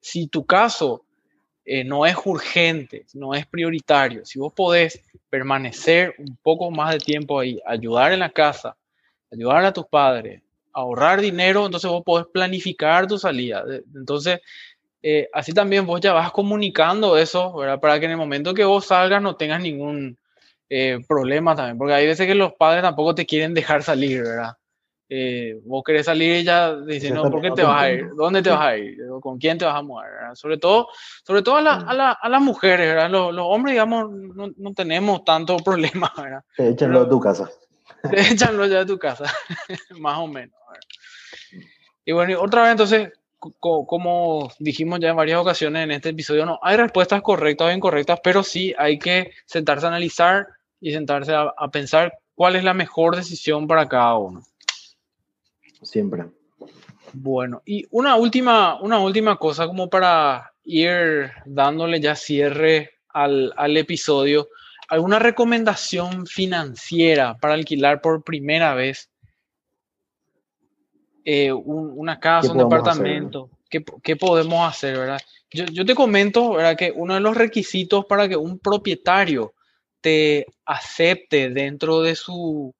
si 0.00 0.26
tu 0.26 0.44
caso 0.44 1.06
eh, 1.64 1.84
no 1.84 2.04
es 2.06 2.16
urgente, 2.24 3.06
no 3.14 3.34
es 3.34 3.46
prioritario, 3.46 4.24
si 4.24 4.38
vos 4.38 4.52
podés 4.52 5.02
permanecer 5.30 6.14
un 6.18 6.36
poco 6.42 6.70
más 6.70 6.92
de 6.92 6.98
tiempo 6.98 7.40
ahí, 7.40 7.60
ayudar 7.66 8.12
en 8.12 8.20
la 8.20 8.30
casa, 8.30 8.76
ayudar 9.32 9.64
a 9.64 9.72
tus 9.72 9.86
padres, 9.86 10.42
ahorrar 10.78 11.20
dinero, 11.20 11.66
entonces 11.66 11.90
vos 11.90 12.02
podés 12.04 12.26
planificar 12.32 13.06
tu 13.06 13.18
salida. 13.18 13.64
Entonces, 13.94 14.40
eh, 15.02 15.28
así 15.32 15.52
también 15.52 15.86
vos 15.86 16.00
ya 16.00 16.12
vas 16.12 16.32
comunicando 16.32 17.16
eso, 17.16 17.52
¿verdad? 17.54 17.80
Para 17.80 17.98
que 17.98 18.06
en 18.06 18.12
el 18.12 18.16
momento 18.16 18.54
que 18.54 18.64
vos 18.64 18.86
salgas 18.86 19.22
no 19.22 19.36
tengas 19.36 19.60
ningún 19.60 20.18
eh, 20.68 20.98
problema 21.06 21.54
también, 21.54 21.78
porque 21.78 21.94
hay 21.94 22.06
veces 22.06 22.26
que 22.26 22.34
los 22.34 22.52
padres 22.54 22.82
tampoco 22.82 23.14
te 23.14 23.26
quieren 23.26 23.54
dejar 23.54 23.82
salir, 23.82 24.22
¿verdad? 24.22 24.52
Eh, 25.10 25.58
vos 25.64 25.82
querés 25.82 26.04
salir 26.04 26.34
y 26.34 26.38
ella 26.40 26.76
dice, 26.76 27.10
no, 27.10 27.30
¿por 27.30 27.40
qué 27.40 27.50
te 27.50 27.62
vas 27.62 27.82
a 27.82 27.90
ir? 27.90 28.10
¿Dónde 28.14 28.42
te 28.42 28.50
vas 28.50 28.60
a 28.60 28.76
ir? 28.76 28.98
¿Con 29.22 29.38
quién 29.38 29.56
te 29.56 29.64
vas 29.64 29.76
a 29.76 29.80
mover? 29.80 30.10
Sobre 30.34 30.58
todo, 30.58 30.88
sobre 31.24 31.40
todo 31.40 31.56
a, 31.56 31.62
la, 31.62 31.72
a, 31.76 31.94
la, 31.94 32.12
a 32.12 32.28
las 32.28 32.42
mujeres, 32.42 32.88
¿verdad? 32.88 33.08
Los, 33.08 33.34
los 33.34 33.46
hombres, 33.48 33.72
digamos, 33.72 34.10
no, 34.10 34.50
no, 34.54 34.74
tenemos 34.74 35.24
tanto 35.24 35.56
problema, 35.64 36.12
¿verdad? 36.16 36.44
Échanlo 36.58 37.04
de 37.04 37.10
tu 37.10 37.20
casa. 37.20 37.50
Échanlo 38.12 38.66
ya 38.66 38.80
de 38.80 38.86
tu 38.86 38.98
casa, 38.98 39.24
más 39.98 40.18
o 40.18 40.26
menos. 40.26 40.54
Y 42.08 42.12
bueno, 42.12 42.40
otra 42.40 42.62
vez 42.62 42.70
entonces, 42.70 43.12
como 43.60 44.50
dijimos 44.58 44.98
ya 44.98 45.10
en 45.10 45.16
varias 45.16 45.38
ocasiones 45.38 45.84
en 45.84 45.90
este 45.90 46.08
episodio, 46.08 46.46
no 46.46 46.58
hay 46.62 46.78
respuestas 46.78 47.20
correctas 47.20 47.68
o 47.68 47.70
incorrectas, 47.70 48.18
pero 48.24 48.42
sí 48.42 48.74
hay 48.78 48.98
que 48.98 49.32
sentarse 49.44 49.84
a 49.84 49.90
analizar 49.90 50.46
y 50.80 50.90
sentarse 50.90 51.34
a, 51.34 51.52
a 51.54 51.70
pensar 51.70 52.18
cuál 52.34 52.56
es 52.56 52.64
la 52.64 52.72
mejor 52.72 53.14
decisión 53.14 53.66
para 53.66 53.86
cada 53.86 54.16
uno. 54.16 54.42
Siempre. 55.82 56.24
Bueno, 57.12 57.60
y 57.66 57.84
una 57.90 58.16
última, 58.16 58.80
una 58.80 59.00
última 59.00 59.36
cosa 59.36 59.66
como 59.66 59.90
para 59.90 60.54
ir 60.64 61.30
dándole 61.44 62.00
ya 62.00 62.16
cierre 62.16 62.92
al, 63.10 63.52
al 63.54 63.76
episodio. 63.76 64.48
¿Alguna 64.88 65.18
recomendación 65.18 66.26
financiera 66.26 67.36
para 67.36 67.52
alquilar 67.52 68.00
por 68.00 68.24
primera 68.24 68.72
vez 68.72 69.10
eh, 71.24 71.52
un, 71.52 71.92
una 71.96 72.18
casa, 72.18 72.52
un 72.52 72.58
departamento? 72.58 73.50
¿Qué, 73.68 73.84
¿Qué, 74.02 74.16
podemos 74.16 74.68
hacer, 74.68 74.96
verdad? 74.96 75.20
Yo, 75.50 75.64
yo, 75.66 75.84
te 75.84 75.94
comento, 75.94 76.54
¿verdad? 76.54 76.76
Que 76.76 76.92
uno 76.94 77.14
de 77.14 77.20
los 77.20 77.36
requisitos 77.36 78.04
para 78.06 78.28
que 78.28 78.36
un 78.36 78.58
propietario 78.58 79.54
te 80.00 80.46
acepte 80.64 81.50
dentro 81.50 82.00
de 82.00 82.14
su, 82.14 82.74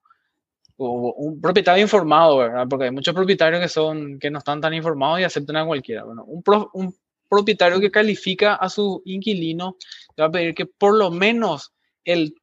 o 0.78 1.12
un 1.16 1.40
propietario 1.40 1.82
informado, 1.82 2.38
¿verdad? 2.38 2.66
Porque 2.68 2.86
hay 2.86 2.90
muchos 2.90 3.14
propietarios 3.14 3.60
que 3.60 3.68
son 3.68 4.18
que 4.18 4.30
no 4.30 4.38
están 4.38 4.60
tan 4.60 4.72
informados 4.74 5.20
y 5.20 5.24
aceptan 5.24 5.56
a 5.56 5.66
cualquiera. 5.66 6.04
Bueno, 6.04 6.24
un, 6.24 6.42
pro, 6.42 6.70
un 6.72 6.94
propietario 7.28 7.80
que 7.80 7.90
califica 7.90 8.54
a 8.54 8.70
su 8.70 9.02
inquilino 9.04 9.76
le 10.16 10.22
va 10.22 10.28
a 10.28 10.32
pedir 10.32 10.54
que 10.54 10.66
por 10.66 10.96
lo 10.96 11.10
menos 11.10 11.72
el, 12.04 12.34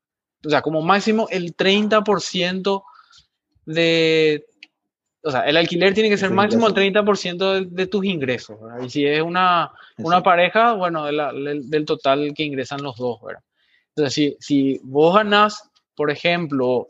o 0.45 0.49
sea, 0.49 0.61
como 0.61 0.81
máximo 0.81 1.27
el 1.31 1.55
30% 1.55 2.83
de, 3.65 4.45
o 5.25 5.31
sea, 5.31 5.41
el 5.41 5.57
alquiler 5.57 5.95
tiene 5.95 6.09
que 6.09 6.17
ser 6.17 6.29
máximo 6.29 6.67
el 6.67 6.75
30% 6.75 7.53
de, 7.53 7.65
de, 7.65 7.87
tus 7.87 8.05
ingresos, 8.05 8.61
¿verdad? 8.61 8.83
Y 8.85 8.91
si 8.91 9.07
es 9.07 9.23
una, 9.23 9.71
una 9.97 10.21
pareja, 10.21 10.73
bueno, 10.73 11.03
de 11.03 11.13
la, 11.13 11.33
del, 11.33 11.67
del, 11.67 11.83
total 11.83 12.31
que 12.35 12.43
ingresan 12.43 12.83
los 12.83 12.95
dos, 12.95 13.19
¿verdad? 13.25 13.41
Entonces, 13.95 14.13
si, 14.13 14.37
si 14.39 14.79
vos 14.83 15.15
ganás, 15.15 15.71
por 15.95 16.11
ejemplo, 16.11 16.87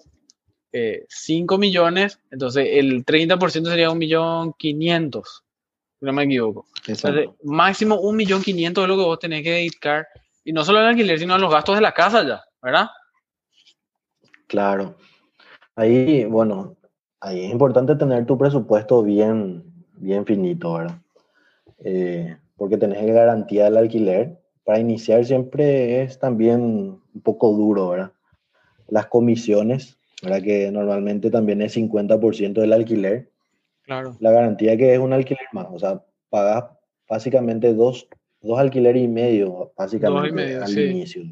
eh, 0.74 1.06
5 1.08 1.58
millones, 1.58 2.20
entonces 2.30 2.68
el 2.72 3.06
30% 3.06 3.70
sería 3.70 3.90
1.500.000, 3.90 5.24
no 6.02 6.12
me 6.12 6.24
equivoco. 6.24 6.68
Entonces, 6.86 7.30
máximo 7.42 8.02
1.500.000 8.02 8.84
es 8.84 8.90
lo 8.90 8.98
que 8.98 9.04
vos 9.04 9.20
tenés 9.20 9.44
que 9.44 9.52
dedicar, 9.52 10.06
y 10.44 10.52
no 10.52 10.66
solo 10.66 10.80
al 10.80 10.88
alquiler, 10.88 11.18
sino 11.18 11.36
a 11.36 11.40
los 11.40 11.54
gastos 11.54 11.76
de 11.76 11.82
la 11.82 11.94
casa 11.94 12.28
ya, 12.28 12.44
¿verdad? 12.62 12.90
Claro. 14.48 14.98
Ahí, 15.78 16.26
bueno, 16.26 16.76
ahí 17.26 17.46
es 17.46 17.52
importante 17.52 17.96
tener 17.96 18.26
tu 18.26 18.38
presupuesto 18.38 19.04
bien, 19.04 19.64
bien 19.98 20.26
finito, 20.26 20.74
¿verdad? 20.74 20.98
Eh, 21.80 22.38
porque 22.56 22.78
tenés 22.78 23.06
garantía 23.06 23.66
del 23.66 23.78
alquiler. 23.78 24.40
Para 24.64 24.80
iniciar 24.80 25.24
siempre 25.26 26.02
es 26.02 26.18
también 26.18 26.62
un 26.62 27.22
poco 27.22 27.52
duro, 27.52 27.90
¿verdad? 27.90 28.12
Las 28.88 29.08
comisiones 29.08 29.98
¿verdad? 30.22 30.42
Que 30.42 30.72
normalmente 30.72 31.30
también 31.30 31.62
es 31.62 31.76
50% 31.76 32.54
del 32.54 32.74
alquiler. 32.74 33.30
Claro. 33.84 34.18
La 34.20 34.32
garantía 34.32 34.78
que 34.78 34.94
es 34.94 35.00
un 35.00 35.14
alquiler 35.14 35.46
más, 35.54 35.68
o 35.72 35.78
sea, 35.78 36.04
pagas 36.30 36.66
básicamente 37.08 37.74
dos, 37.74 38.08
dos 38.42 38.58
alquileres 38.58 39.04
y 39.04 39.08
medio, 39.08 39.72
básicamente, 39.78 40.30
y 40.30 40.32
medio, 40.32 40.64
al 40.64 40.68
sí. 40.68 40.82
inicio. 40.82 41.24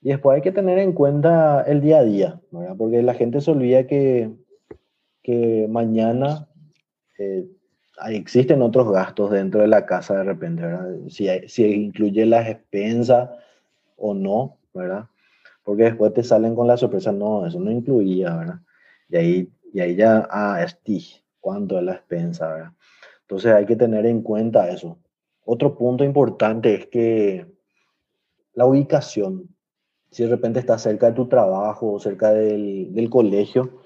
Y 0.00 0.08
después 0.08 0.34
hay 0.34 0.42
que 0.42 0.50
tener 0.50 0.78
en 0.78 0.92
cuenta 0.92 1.62
el 1.62 1.80
día 1.80 1.98
a 1.98 2.04
día, 2.04 2.40
¿verdad? 2.50 2.74
Porque 2.76 3.02
la 3.02 3.14
gente 3.14 3.40
se 3.40 3.52
olvida 3.52 3.86
que, 3.86 4.30
que 5.22 5.66
mañana 5.68 6.48
eh, 7.18 7.46
existen 8.08 8.62
otros 8.62 8.90
gastos 8.90 9.30
dentro 9.30 9.60
de 9.60 9.68
la 9.68 9.86
casa 9.86 10.16
de 10.18 10.24
repente, 10.24 10.62
¿verdad? 10.62 10.96
Si, 11.08 11.28
si 11.48 11.64
incluye 11.64 12.26
las 12.26 12.48
expensas 12.48 13.30
o 13.96 14.14
no, 14.14 14.58
¿verdad? 14.74 15.06
porque 15.64 15.84
después 15.84 16.12
te 16.12 16.22
salen 16.22 16.54
con 16.54 16.66
la 16.66 16.76
sorpresa, 16.76 17.12
no, 17.12 17.46
eso 17.46 17.60
no 17.60 17.70
incluía, 17.70 18.36
¿verdad? 18.36 18.60
Y 19.08 19.16
ahí, 19.16 19.52
y 19.72 19.80
ahí 19.80 19.96
ya, 19.96 20.28
ah, 20.30 20.62
es 20.62 20.78
¿cuánto 21.40 21.78
es 21.78 21.84
la 21.84 21.94
expensa, 21.94 22.48
¿verdad? 22.48 22.72
Entonces 23.22 23.52
hay 23.52 23.66
que 23.66 23.76
tener 23.76 24.06
en 24.06 24.22
cuenta 24.22 24.68
eso. 24.68 24.98
Otro 25.44 25.76
punto 25.76 26.04
importante 26.04 26.74
es 26.74 26.86
que 26.86 27.46
la 28.54 28.66
ubicación, 28.66 29.48
si 30.10 30.24
de 30.24 30.30
repente 30.30 30.60
estás 30.60 30.82
cerca 30.82 31.06
de 31.06 31.12
tu 31.12 31.28
trabajo 31.28 31.92
o 31.92 32.00
cerca 32.00 32.32
del, 32.32 32.92
del 32.92 33.08
colegio, 33.08 33.82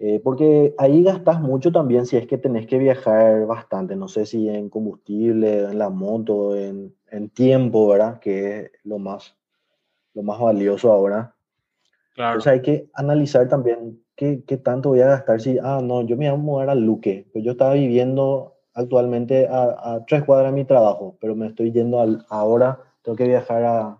eh, 0.00 0.18
porque 0.24 0.74
ahí 0.78 1.02
gastas 1.02 1.40
mucho 1.40 1.70
también 1.70 2.06
si 2.06 2.16
es 2.16 2.26
que 2.26 2.38
tenés 2.38 2.66
que 2.66 2.78
viajar 2.78 3.46
bastante, 3.46 3.94
no 3.96 4.08
sé 4.08 4.24
si 4.24 4.48
en 4.48 4.70
combustible, 4.70 5.64
en 5.64 5.78
la 5.78 5.90
moto, 5.90 6.56
en, 6.56 6.94
en 7.10 7.28
tiempo, 7.28 7.86
¿verdad? 7.86 8.18
Que 8.18 8.60
es 8.60 8.70
lo 8.82 8.98
más 8.98 9.36
lo 10.14 10.22
más 10.22 10.40
valioso 10.40 10.90
ahora. 10.90 11.34
Claro. 12.14 12.30
Entonces 12.38 12.52
hay 12.52 12.62
que 12.62 12.90
analizar 12.94 13.46
también 13.48 14.02
qué, 14.16 14.42
qué, 14.46 14.56
tanto 14.56 14.88
voy 14.88 15.00
a 15.00 15.06
gastar 15.06 15.40
si, 15.40 15.58
ah, 15.62 15.80
no, 15.82 16.02
yo 16.02 16.16
me 16.16 16.30
voy 16.30 16.38
a 16.38 16.42
mudar 16.42 16.70
al 16.70 16.80
Luque, 16.80 17.28
pero 17.32 17.44
yo 17.44 17.52
estaba 17.52 17.74
viviendo 17.74 18.56
actualmente 18.74 19.48
a, 19.48 19.94
a, 19.94 20.04
tres 20.06 20.24
cuadras 20.24 20.52
de 20.52 20.56
mi 20.56 20.64
trabajo, 20.64 21.16
pero 21.20 21.34
me 21.34 21.46
estoy 21.46 21.72
yendo 21.72 22.00
al, 22.00 22.24
ahora, 22.28 22.80
tengo 23.02 23.16
que 23.16 23.28
viajar 23.28 23.64
a 23.64 23.98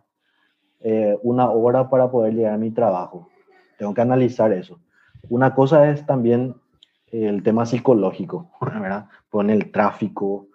eh, 0.81 1.19
una 1.23 1.51
hora 1.51 1.89
para 1.91 2.11
poder 2.11 2.35
llegar 2.35 2.55
a 2.55 2.59
mi 2.59 2.71
trabajo. 2.71 3.29
Tengo 3.79 3.95
que 3.95 4.01
analizar 4.01 4.53
eso. 4.53 4.81
Una 5.29 5.55
cosa 5.55 5.91
es 5.91 6.07
también 6.07 6.55
el 7.11 7.43
tema 7.43 7.67
psicológico, 7.67 8.51
¿verdad? 8.61 9.09
Con 9.29 9.51
el 9.51 9.71
tráfico, 9.71 10.49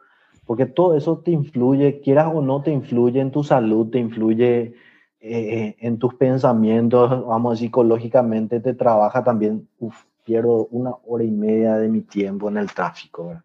porque 0.46 0.66
todo 0.66 0.96
eso 0.96 1.20
te 1.20 1.32
influye, 1.32 2.02
quieras 2.02 2.32
o 2.34 2.42
no, 2.42 2.62
te 2.62 2.72
influye 2.72 3.20
en 3.20 3.32
tu 3.32 3.44
salud, 3.44 3.90
te 3.90 4.00
influye 4.00 4.74
eh, 5.20 5.76
en 5.80 5.98
tus 5.98 6.14
pensamientos, 6.16 7.26
vamos, 7.26 7.60
psicológicamente 7.60 8.60
te 8.60 8.74
trabaja 8.74 9.24
también, 9.24 9.68
uf, 9.80 10.04
pierdo 10.24 10.68
una 10.72 10.92
hora 11.06 11.24
y 11.24 11.32
media 11.32 11.78
de 11.78 11.88
mi 11.88 12.02
tiempo 12.02 12.50
en 12.50 12.58
el 12.58 12.72
tráfico. 12.72 13.28
¿verdad? 13.28 13.44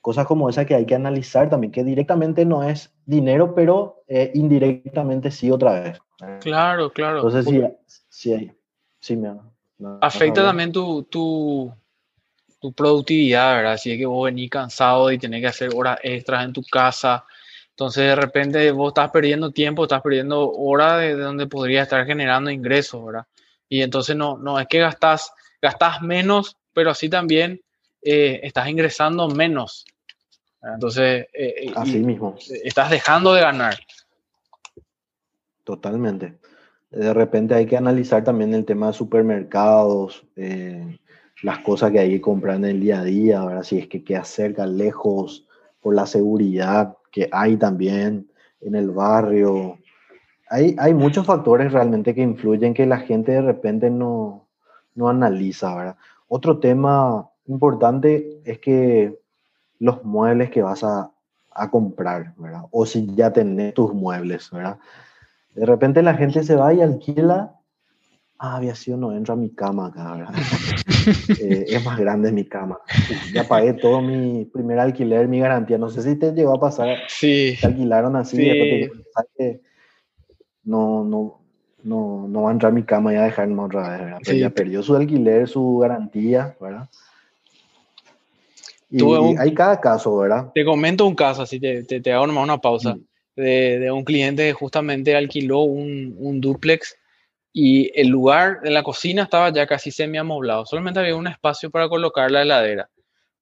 Cosas 0.00 0.26
como 0.26 0.48
esa 0.48 0.64
que 0.64 0.74
hay 0.74 0.86
que 0.86 0.94
analizar 0.94 1.50
también, 1.50 1.72
que 1.72 1.84
directamente 1.84 2.44
no 2.44 2.62
es 2.62 2.94
dinero, 3.04 3.54
pero 3.54 4.02
eh, 4.06 4.30
indirectamente 4.34 5.30
sí 5.30 5.50
otra 5.50 5.80
vez. 5.80 5.98
¿verdad? 6.20 6.40
Claro, 6.40 6.92
claro. 6.92 7.16
Entonces 7.18 7.46
sí, 7.46 7.62
sí, 8.08 8.52
sí 9.00 9.16
me, 9.16 9.34
Afecta 10.00 10.42
también 10.42 10.72
tu, 10.72 11.04
tu, 11.04 11.72
tu 12.60 12.72
productividad, 12.72 13.56
¿verdad? 13.56 13.76
Si 13.76 13.92
es 13.92 13.98
que 13.98 14.06
vos 14.06 14.24
venís 14.24 14.50
cansado 14.50 15.10
y 15.12 15.18
tenés 15.18 15.40
que 15.40 15.46
hacer 15.46 15.70
horas 15.74 15.98
extras 16.02 16.44
en 16.44 16.52
tu 16.52 16.62
casa, 16.62 17.24
entonces 17.70 18.04
de 18.04 18.16
repente 18.16 18.70
vos 18.72 18.88
estás 18.88 19.10
perdiendo 19.10 19.52
tiempo, 19.52 19.84
estás 19.84 20.02
perdiendo 20.02 20.50
horas 20.50 21.00
de, 21.00 21.14
donde 21.14 21.46
podría 21.46 21.82
estar 21.82 22.04
generando 22.06 22.50
ingresos, 22.50 23.04
¿verdad? 23.04 23.26
Y 23.68 23.82
entonces 23.82 24.16
no, 24.16 24.36
no 24.36 24.58
es 24.58 24.66
que 24.66 24.80
gastas, 24.80 25.32
gastas 25.62 26.02
menos, 26.02 26.56
pero 26.72 26.90
así 26.90 27.08
también 27.08 27.60
eh, 28.02 28.40
estás 28.42 28.68
ingresando 28.68 29.28
menos. 29.28 29.84
Entonces, 30.60 31.26
eh, 31.32 31.72
así 31.76 31.98
mismo. 31.98 32.36
estás 32.64 32.90
dejando 32.90 33.32
de 33.32 33.42
ganar. 33.42 33.78
Totalmente. 35.62 36.38
De 36.90 37.12
repente 37.12 37.54
hay 37.54 37.66
que 37.66 37.76
analizar 37.76 38.24
también 38.24 38.54
el 38.54 38.64
tema 38.64 38.88
de 38.88 38.92
supermercados, 38.94 40.26
eh, 40.36 40.98
las 41.42 41.58
cosas 41.58 41.92
que 41.92 41.98
hay 41.98 42.10
que 42.10 42.20
comprar 42.20 42.56
en 42.56 42.64
el 42.64 42.80
día 42.80 43.00
a 43.00 43.04
día, 43.04 43.44
¿verdad? 43.44 43.62
si 43.62 43.78
es 43.78 43.88
que 43.88 44.02
queda 44.02 44.24
cerca, 44.24 44.66
lejos, 44.66 45.46
por 45.80 45.94
la 45.94 46.06
seguridad 46.06 46.96
que 47.12 47.28
hay 47.30 47.56
también 47.56 48.30
en 48.60 48.74
el 48.74 48.90
barrio. 48.90 49.78
Hay, 50.50 50.74
hay 50.78 50.94
muchos 50.94 51.26
factores 51.26 51.72
realmente 51.72 52.14
que 52.14 52.22
influyen 52.22 52.74
que 52.74 52.86
la 52.86 52.98
gente 52.98 53.32
de 53.32 53.42
repente 53.42 53.90
no, 53.90 54.46
no 54.94 55.08
analiza. 55.08 55.74
¿verdad? 55.76 55.96
Otro 56.26 56.58
tema 56.58 57.28
importante 57.46 58.40
es 58.44 58.58
que 58.58 59.18
los 59.78 60.02
muebles 60.04 60.50
que 60.50 60.62
vas 60.62 60.82
a, 60.82 61.10
a 61.50 61.70
comprar, 61.70 62.34
¿verdad? 62.36 62.62
o 62.70 62.86
si 62.86 63.14
ya 63.14 63.32
tenés 63.32 63.74
tus 63.74 63.92
muebles, 63.92 64.50
¿verdad? 64.50 64.78
De 65.58 65.66
repente 65.66 66.02
la 66.02 66.14
gente 66.14 66.44
se 66.44 66.54
va 66.54 66.72
y 66.72 66.80
alquila 66.80 67.58
ah, 68.38 68.56
había 68.56 68.74
sido 68.74 68.96
no 68.96 69.12
entra 69.12 69.34
a 69.34 69.36
mi 69.36 69.50
cama 69.50 69.88
acá, 69.88 70.12
¿verdad? 70.14 70.34
Eh, 71.40 71.64
es 71.68 71.84
más 71.86 71.98
grande 71.98 72.30
mi 72.30 72.44
cama. 72.44 72.78
Ya 73.32 73.48
pagué 73.48 73.72
todo 73.72 74.02
mi 74.02 74.44
primer 74.44 74.78
alquiler, 74.78 75.26
mi 75.26 75.40
garantía. 75.40 75.78
No 75.78 75.88
sé 75.88 76.02
si 76.02 76.16
te 76.16 76.32
llegó 76.32 76.54
a 76.54 76.60
pasar. 76.60 76.98
Sí. 77.08 77.56
Te 77.58 77.66
alquilaron 77.66 78.14
así, 78.14 78.36
sí. 78.36 78.90
te, 79.34 79.62
no, 80.64 81.04
no, 81.04 81.40
no, 81.82 82.28
no 82.28 82.42
va 82.42 82.50
a 82.50 82.52
entrar 82.52 82.72
a 82.72 82.74
mi 82.74 82.82
cama 82.82 83.14
y 83.14 83.16
a 83.16 83.22
dejarme 83.22 83.62
otra 83.62 83.88
vez, 83.88 84.00
¿verdad? 84.00 84.18
Pero 84.22 84.36
ya 84.36 84.50
perdió 84.50 84.82
su 84.82 84.96
alquiler, 84.96 85.48
su 85.48 85.78
garantía, 85.78 86.54
¿verdad? 86.60 86.90
Y, 88.90 89.02
hay 89.38 89.54
cada 89.54 89.80
caso, 89.80 90.18
¿verdad? 90.18 90.50
Te 90.54 90.62
comento 90.62 91.06
un 91.06 91.14
caso, 91.14 91.42
así 91.42 91.58
te, 91.58 91.84
te, 91.84 92.12
hago 92.12 92.26
nomás 92.26 92.44
una 92.44 92.58
pausa. 92.58 92.98
De, 93.38 93.78
de, 93.78 93.90
un 93.90 94.04
cliente 94.04 94.46
que 94.46 94.52
justamente 94.52 95.16
alquiló 95.16 95.60
un, 95.60 96.16
un 96.18 96.40
duplex 96.40 96.96
y 97.52 97.90
el 98.00 98.08
lugar 98.08 98.60
de 98.60 98.70
la 98.70 98.82
cocina 98.82 99.24
estaba 99.24 99.52
ya 99.52 99.66
casi 99.66 99.90
semi 99.90 100.18
amoblado, 100.18 100.66
solamente 100.66 101.00
había 101.00 101.16
un 101.16 101.26
espacio 101.26 101.70
para 101.70 101.88
colocar 101.88 102.30
la 102.30 102.42
heladera. 102.42 102.88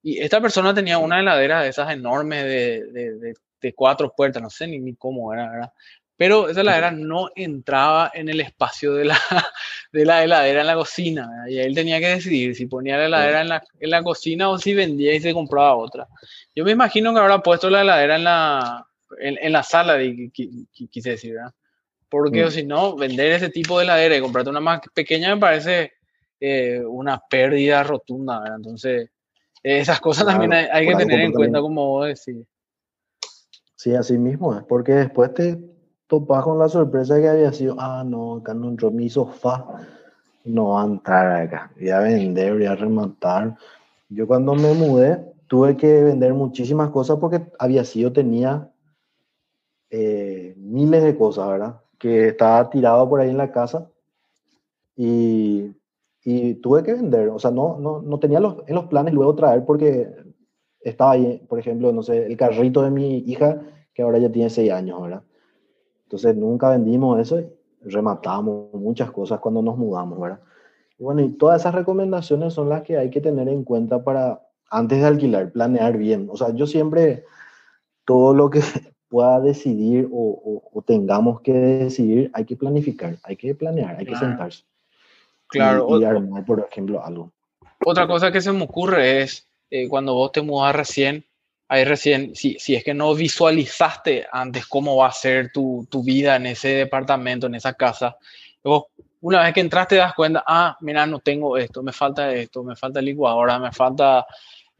Y 0.03 0.19
esta 0.19 0.41
persona 0.41 0.73
tenía 0.73 0.99
una 0.99 1.21
heladera 1.21 1.63
de 1.63 1.69
esas 1.69 1.91
enormes 1.93 2.45
de, 2.45 3.35
de, 3.61 3.75
cuatro 3.75 4.15
puertas, 4.17 4.41
no 4.41 4.49
sé 4.49 4.69
ni, 4.69 4.95
cómo 4.95 5.35
era, 5.35 5.51
¿verdad? 5.51 5.73
Pero 6.17 6.49
esa 6.49 6.61
heladera 6.61 6.93
no 6.93 7.31
entraba 7.35 8.13
en 8.15 8.29
el 8.29 8.41
espacio 8.41 8.95
de 8.95 9.07
la, 9.07 9.19
de 9.93 10.05
la 10.07 10.23
heladera 10.23 10.61
en 10.61 10.67
la 10.69 10.77
cocina. 10.77 11.29
Y 11.49 11.59
él 11.59 11.75
tenía 11.75 11.99
que 11.99 12.09
decidir 12.09 12.55
si 12.55 12.67
ponía 12.67 12.97
la 12.97 13.07
heladera 13.07 13.41
en 13.41 13.49
la, 13.49 13.65
en 13.81 13.91
la, 13.91 14.03
cocina 14.05 14.49
o 14.49 14.59
si 14.59 14.73
vendía 14.75 15.13
y 15.13 15.21
se 15.21 15.35
compraba 15.35 15.75
otra. 15.75 16.07
Yo 16.55 16.65
me 16.65 16.71
imagino 16.71 17.13
que 17.13 17.19
habrá 17.19 17.43
puesto 17.43 17.69
la 17.69 17.83
heladera 17.83 18.15
en 18.15 18.25
la, 18.25 18.87
en, 19.21 19.37
en 19.41 19.53
la 19.53 19.63
sala, 19.63 19.99
quise 20.33 21.11
decir, 21.11 21.35
¿verdad? 21.35 21.53
Porque 22.09 22.47
mm. 22.47 22.51
si 22.51 22.65
no, 22.65 22.97
vender 22.97 23.33
ese 23.33 23.49
tipo 23.49 23.79
de 23.79 23.85
heladera 23.85 24.17
y 24.17 24.21
comprarte 24.21 24.51
una 24.51 24.61
más 24.61 24.81
pequeña 24.95 25.35
me 25.35 25.41
parece 25.41 25.93
eh, 26.41 26.83
una 26.87 27.19
pérdida 27.19 27.83
rotunda, 27.83 28.41
¿verdad? 28.41 28.57
Entonces, 28.57 29.11
esas 29.63 30.01
cosas 30.01 30.27
también 30.27 30.53
hay, 30.53 30.87
que 30.87 30.95
tener 30.95 31.21
en 31.21 31.33
cuenta, 31.33 31.61
como 31.61 31.87
vos 31.89 32.07
decís. 32.07 32.47
Sí, 33.75 33.95
así 33.95 34.17
mismo 34.17 34.57
es, 34.57 34.63
porque 34.65 34.93
después 34.93 35.35
te 35.35 35.59
topas 36.07 36.45
con 36.45 36.59
la 36.59 36.69
sorpresa 36.69 37.21
que 37.21 37.29
había 37.29 37.53
sido, 37.53 37.77
ah, 37.79 38.05
no, 38.07 38.37
acá 38.37 38.55
no 38.55 38.69
entró 38.69 38.91
mi 38.91 39.11
sofá, 39.11 39.65
no 40.45 40.69
va 40.71 40.83
a 40.83 40.87
entrar 40.87 41.43
acá, 41.43 41.73
voy 41.77 41.91
a 41.91 41.99
vender, 42.01 42.55
voy 42.55 42.67
a 42.67 42.77
rematar. 42.77 43.57
Yo 44.09 44.27
cuando 44.27 44.55
me 44.55 44.73
mudé 44.73 45.21
tuve 45.49 45.77
que 45.77 46.03
vender 46.03 46.35
muchísimas 46.35 46.91
cosas 46.91 47.19
porque 47.19 47.45
había 47.59 47.85
sido, 47.85 48.13
tenía 48.13 48.69
eh, 49.91 50.55
miles 50.57 51.03
de 51.03 51.17
cosas, 51.17 51.49
¿verdad? 51.49 51.81
que 51.99 52.29
estaba 52.29 52.69
tirado 52.71 53.09
por 53.09 53.21
ahí 53.21 53.31
en 53.31 53.39
la 53.39 53.53
casa 53.53 53.91
y, 54.97 55.73
y 56.25 56.55
tuve 56.55 56.83
que 56.83 56.95
vender. 56.95 57.29
O 57.29 57.39
sea, 57.39 57.51
no, 57.51 57.79
no, 57.79 58.03
no 58.03 58.19
tenía 58.19 58.41
los, 58.41 58.57
en 58.67 58.75
los 58.75 58.87
planes 58.87 59.15
luego 59.15 59.35
traer 59.35 59.65
porque 59.65 60.15
estaba 60.81 61.13
ahí, 61.13 61.39
por 61.49 61.59
ejemplo, 61.59 61.93
no 61.93 62.03
sé, 62.03 62.27
el 62.27 62.37
carrito 62.37 62.83
de 62.83 62.91
mi 62.91 63.19
hija 63.19 63.61
que 63.95 64.03
ahora 64.03 64.19
ya 64.19 64.31
tiene 64.31 64.51
seis 64.51 64.71
años, 64.71 65.01
¿verdad? 65.01 65.23
Entonces 66.05 66.37
nunca 66.37 66.71
vendimos 66.71 67.19
eso 67.19 67.41
y 67.41 67.49
rematamos 67.81 68.73
muchas 68.75 69.11
cosas 69.11 69.41
cuando 69.41 69.63
nos 69.63 69.77
mudamos, 69.77 70.21
¿verdad? 70.21 70.41
Y 70.99 71.03
bueno, 71.03 71.23
y 71.23 71.31
todas 71.31 71.63
esas 71.63 71.75
recomendaciones 71.75 72.55
son 72.55 72.69
las 72.69 72.83
que 72.83 72.97
hay 72.97 73.11
que 73.11 73.21
tener 73.21 73.49
en 73.49 73.65
cuenta 73.65 74.05
para, 74.05 74.43
antes 74.71 75.01
de 75.01 75.07
alquilar, 75.07 75.51
planear 75.51 75.97
bien. 75.97 76.29
O 76.31 76.37
sea, 76.37 76.51
yo 76.55 76.67
siempre, 76.67 77.25
todo 78.05 78.35
lo 78.35 78.51
que 78.51 78.61
pueda 79.17 79.41
decidir 79.41 80.07
o, 80.13 80.85
tengamos 80.85 81.41
que 81.41 81.55
decidir, 81.55 82.31
hay 82.35 82.45
que 82.45 82.55
planificar, 82.55 83.17
hay 83.23 83.35
que 83.35 83.55
planear, 83.55 83.97
hay 83.99 84.05
que 84.05 84.15
sentarse. 84.15 84.63
Claro. 85.47 85.99
Y, 85.99 86.05
armar, 86.05 86.45
por 86.45 86.69
ejemplo, 86.71 87.03
algo. 87.03 87.33
Otra 87.83 88.07
cosa 88.07 88.31
que 88.31 88.43
se 88.43 88.53
me 88.53 88.65
ocurre 88.65 89.23
es 89.23 89.49
eh, 89.71 89.89
cuando 89.89 90.13
vos 90.13 90.33
te 90.33 90.43
mudas 90.43 90.77
recién, 90.77 91.25
ahí 91.67 91.85
recién, 91.85 92.35
si, 92.35 92.59
si 92.59 92.75
es 92.75 92.85
que 92.85 92.93
no 92.93 93.15
visualizaste 93.15 94.27
antes 94.31 94.67
cómo 94.67 94.97
va 94.97 95.07
a 95.07 95.13
ser 95.13 95.51
tu, 95.51 95.87
tu 95.91 96.03
vida 96.03 96.37
en 96.37 96.45
ese 96.45 96.69
departamento, 96.69 97.47
en 97.47 97.55
esa 97.55 97.73
casa, 97.73 98.19
vos 98.63 98.85
una 99.23 99.45
vez 99.45 99.55
que 99.55 99.61
entraste 99.61 99.95
te 99.95 100.01
das 100.01 100.13
cuenta, 100.13 100.45
ah, 100.47 100.77
mira, 100.83 101.07
no 101.07 101.21
tengo 101.21 101.57
esto, 101.57 101.83
me 101.83 101.93
falta 101.93 102.35
esto, 102.35 102.63
me 102.63 102.77
falta 102.77 103.01
licuadora, 103.01 103.59
me 103.59 103.73
falta 103.73 104.27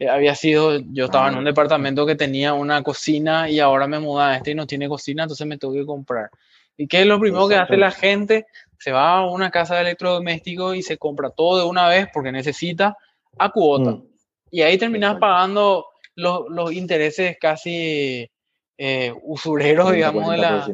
había 0.05 0.35
sido, 0.35 0.79
yo 0.91 1.05
estaba 1.05 1.29
en 1.29 1.37
un 1.37 1.45
departamento 1.45 2.05
que 2.05 2.15
tenía 2.15 2.53
una 2.53 2.83
cocina 2.83 3.49
y 3.49 3.59
ahora 3.59 3.87
me 3.87 3.99
muda 3.99 4.29
a 4.29 4.37
este 4.37 4.51
y 4.51 4.55
no 4.55 4.67
tiene 4.67 4.87
cocina, 4.87 5.23
entonces 5.23 5.47
me 5.47 5.57
tengo 5.57 5.73
que 5.73 5.85
comprar. 5.85 6.29
¿Y 6.77 6.87
qué 6.87 7.01
es 7.01 7.07
lo 7.07 7.19
primero 7.19 7.47
que 7.47 7.55
hace 7.55 7.77
la 7.77 7.89
gente? 7.89 8.45
Se 8.77 8.91
va 8.91 9.17
a 9.17 9.25
una 9.25 9.49
casa 9.49 9.75
de 9.75 9.81
electrodomésticos 9.81 10.75
y 10.75 10.83
se 10.83 10.97
compra 10.97 11.31
todo 11.31 11.59
de 11.59 11.65
una 11.65 11.87
vez 11.87 12.07
porque 12.13 12.31
necesita 12.31 12.95
a 13.39 13.49
cuota. 13.49 13.91
Mm. 13.91 14.03
Y 14.51 14.61
ahí 14.61 14.77
terminas 14.77 15.17
pagando 15.17 15.87
los, 16.15 16.45
los, 16.49 16.71
intereses 16.71 17.37
casi 17.39 18.29
eh, 18.77 19.13
usureros, 19.23 19.91
digamos, 19.91 20.29
de, 20.29 20.37
la, 20.37 20.67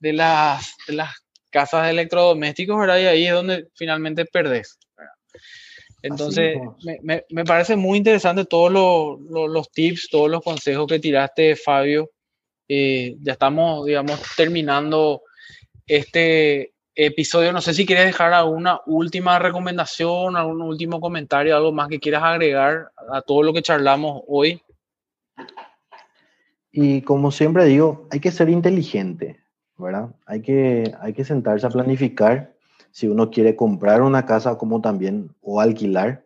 de, 0.00 0.12
las, 0.14 0.74
de 0.88 0.94
las 0.94 1.14
casas 1.50 1.84
de 1.84 1.90
electrodomésticos, 1.90 2.78
¿verdad? 2.78 2.98
Y 2.98 3.06
ahí 3.06 3.26
es 3.26 3.32
donde 3.32 3.68
finalmente 3.74 4.24
perdés. 4.24 4.78
Entonces, 6.02 6.58
me, 7.02 7.24
me, 7.30 7.44
parece 7.44 7.74
muy 7.74 7.98
interesante 7.98 8.44
todos 8.44 8.70
los 8.70 9.70
tips, 9.72 10.08
todos 10.10 10.30
los 10.30 10.42
consejos 10.42 10.86
que 10.86 10.98
tiraste, 10.98 11.56
Fabio. 11.56 12.10
Eh, 12.68 13.16
ya 13.22 13.32
estamos, 13.32 13.86
digamos, 13.86 14.20
terminando 14.36 15.22
este 15.86 16.74
episodio. 16.94 17.52
No 17.52 17.60
sé 17.60 17.74
si 17.74 17.86
quieres 17.86 18.06
dejar 18.06 18.32
alguna 18.32 18.80
última 18.86 19.38
recomendación, 19.38 20.36
algún 20.36 20.62
último 20.62 21.00
comentario, 21.00 21.56
algo 21.56 21.72
más 21.72 21.88
que 21.88 22.00
quieras 22.00 22.22
agregar 22.24 22.90
a 23.12 23.22
todo 23.22 23.42
lo 23.42 23.52
que 23.52 23.62
charlamos 23.62 24.22
hoy. 24.26 24.60
Y 26.72 27.02
como 27.02 27.30
siempre 27.30 27.64
digo, 27.64 28.06
hay 28.10 28.20
que 28.20 28.30
ser 28.30 28.48
inteligente, 28.48 29.40
¿verdad? 29.78 30.10
Hay 30.26 30.42
que, 30.42 30.94
hay 31.00 31.12
que 31.14 31.24
sentarse 31.24 31.66
a 31.66 31.70
planificar 31.70 32.55
si 32.96 33.06
uno 33.08 33.30
quiere 33.30 33.56
comprar 33.56 34.00
una 34.00 34.24
casa 34.24 34.56
como 34.56 34.80
también 34.80 35.28
o 35.42 35.60
alquilar, 35.60 36.24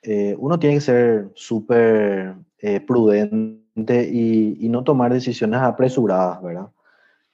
eh, 0.00 0.34
uno 0.38 0.58
tiene 0.58 0.76
que 0.76 0.80
ser 0.80 1.30
súper 1.34 2.34
eh, 2.60 2.80
prudente 2.80 4.08
y, 4.10 4.70
no 4.70 4.84
tomar 4.84 5.12
decisiones 5.12 5.60
apresuradas, 5.60 6.42
¿verdad? 6.42 6.70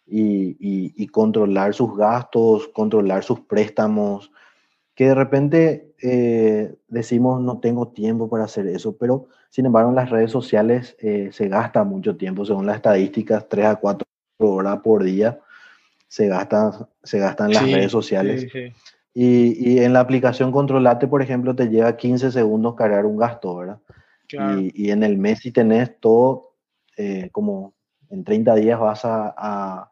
Y, 0.08 1.06
controlar 1.12 1.72
sus 1.72 1.96
gastos, 1.96 2.66
controlar 2.74 3.22
sus 3.22 3.38
préstamos, 3.38 4.32
que 4.96 5.06
de 5.06 5.14
repente 5.14 5.94
eh, 6.02 6.74
decimos 6.88 7.40
no 7.40 7.60
tengo 7.60 7.86
tiempo 7.86 8.28
para 8.28 8.42
hacer 8.42 8.66
eso, 8.66 8.96
pero 8.96 9.28
sin 9.50 9.66
embargo 9.66 9.90
en 9.90 9.96
las 9.96 10.10
redes 10.10 10.32
sociales 10.32 10.96
se 10.98 11.48
gasta 11.48 11.84
mucho 11.84 12.16
tiempo, 12.16 12.44
según 12.44 12.66
las 12.66 12.76
estadísticas, 12.76 13.48
3 13.48 13.66
a 13.66 13.76
4 13.76 14.04
horas 14.40 14.80
por 14.80 15.04
día 15.04 15.38
se 16.08 16.26
gasta, 16.26 16.88
se 17.02 17.18
gasta 17.18 17.44
en 17.44 17.52
las 17.52 17.62
redes 17.62 17.92
sociales. 17.92 18.46
Y, 19.14 19.72
y, 19.72 19.78
en 19.80 19.92
la 19.92 20.00
aplicación 20.00 20.52
Controlate, 20.52 21.06
por 21.06 21.22
ejemplo, 21.22 21.54
te 21.54 21.68
lleva 21.68 21.96
15 21.96 22.30
segundos 22.32 22.74
cargar 22.74 23.04
un 23.04 23.16
gasto, 23.16 23.56
¿verdad? 23.56 23.80
Y, 24.30 24.86
y, 24.86 24.90
en 24.90 25.02
el 25.02 25.18
mes 25.18 25.40
si 25.40 25.52
tenés 25.52 25.98
todo, 26.00 26.54
eh, 26.96 27.28
como 27.32 27.74
en 28.10 28.24
30 28.24 28.54
días 28.56 28.78
vas 28.78 29.04
a, 29.04 29.34
a, 29.36 29.90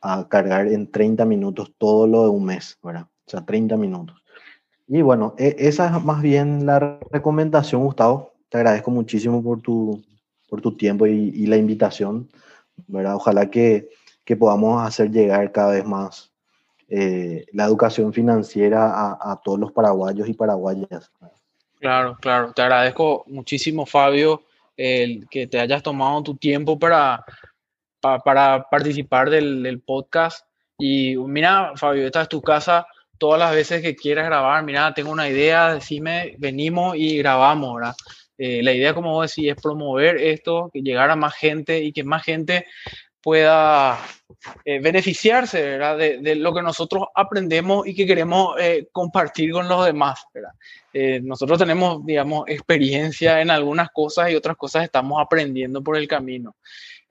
a, 0.00 0.28
cargar 0.28 0.66
en 0.68 0.90
30 0.90 1.24
minutos 1.24 1.72
todo 1.78 2.06
lo 2.06 2.24
de 2.24 2.28
un 2.28 2.44
mes, 2.44 2.78
¿verdad? 2.82 3.06
O 3.26 3.30
sea, 3.30 3.44
30 3.44 3.76
minutos. 3.76 4.22
Y 4.86 5.02
bueno, 5.02 5.34
e, 5.38 5.54
esa 5.58 5.86
es 5.96 6.04
más 6.04 6.22
bien 6.22 6.66
la 6.66 6.98
recomendación, 7.10 7.84
Gustavo. 7.84 8.32
Te 8.48 8.58
agradezco 8.58 8.90
muchísimo 8.90 9.42
por 9.42 9.60
tu, 9.60 10.02
por 10.48 10.60
tu 10.60 10.76
tiempo 10.76 11.06
y, 11.06 11.30
y 11.34 11.46
la 11.46 11.56
invitación, 11.56 12.28
¿verdad? 12.86 13.14
Ojalá 13.14 13.50
que 13.50 13.90
que 14.28 14.36
podamos 14.36 14.86
hacer 14.86 15.10
llegar 15.10 15.50
cada 15.52 15.72
vez 15.72 15.86
más 15.86 16.30
eh, 16.86 17.46
la 17.54 17.64
educación 17.64 18.12
financiera 18.12 19.16
a, 19.18 19.40
todos 19.42 19.58
los 19.58 19.72
paraguayos 19.72 20.28
y 20.28 20.34
paraguayas. 20.34 21.10
Claro, 21.80 22.14
claro. 22.20 22.52
Te 22.52 22.60
agradezco 22.60 23.24
muchísimo, 23.26 23.86
Fabio, 23.86 24.42
el 24.76 25.26
que 25.30 25.46
te 25.46 25.58
hayas 25.58 25.82
tomado 25.82 26.22
tu 26.22 26.36
tiempo 26.36 26.78
para, 26.78 27.24
para, 28.02 28.68
participar 28.70 29.30
del, 29.30 29.82
podcast. 29.86 30.46
Y 30.76 31.16
mira, 31.16 31.72
Fabio, 31.76 32.04
esta 32.04 32.20
es 32.20 32.28
tu 32.28 32.42
casa 32.42 32.86
todas 33.16 33.38
las 33.38 33.52
veces 33.52 33.80
que 33.80 33.96
quieras 33.96 34.26
grabar, 34.26 34.62
mira, 34.62 34.92
tengo 34.92 35.10
una 35.10 35.28
idea, 35.30 35.72
decime, 35.72 36.36
venimos 36.38 36.96
y 36.96 37.16
grabamos, 37.16 37.76
¿verdad? 37.76 37.94
Eh, 38.36 38.62
la 38.62 38.74
idea, 38.74 38.94
como 38.94 39.12
vos 39.12 39.34
decís, 39.34 39.50
es 39.50 39.60
promover 39.60 40.18
esto, 40.18 40.70
que 40.70 40.82
llegar 40.82 41.10
a 41.10 41.16
más 41.16 41.34
gente 41.34 41.82
y 41.82 41.92
que 41.92 42.04
más 42.04 42.22
gente 42.22 42.66
pueda 43.28 43.98
eh, 44.64 44.80
beneficiarse 44.80 45.60
¿verdad? 45.60 45.98
De, 45.98 46.34
lo 46.34 46.54
que 46.54 46.62
nosotros 46.62 47.04
aprendemos 47.14 47.86
y 47.86 47.94
que 47.94 48.06
queremos 48.06 48.54
eh, 48.58 48.88
compartir 48.90 49.52
con 49.52 49.68
los 49.68 49.84
demás. 49.84 50.24
¿verdad? 50.32 50.52
nosotros 51.22 51.58
tenemos, 51.58 52.06
digamos, 52.06 52.44
experiencia 52.48 53.42
en 53.42 53.50
algunas 53.50 53.90
cosas 53.90 54.30
y 54.30 54.34
otras 54.34 54.56
cosas 54.56 54.84
estamos 54.84 55.20
aprendiendo 55.22 55.82
por 55.82 55.98
el 55.98 56.08
camino. 56.08 56.56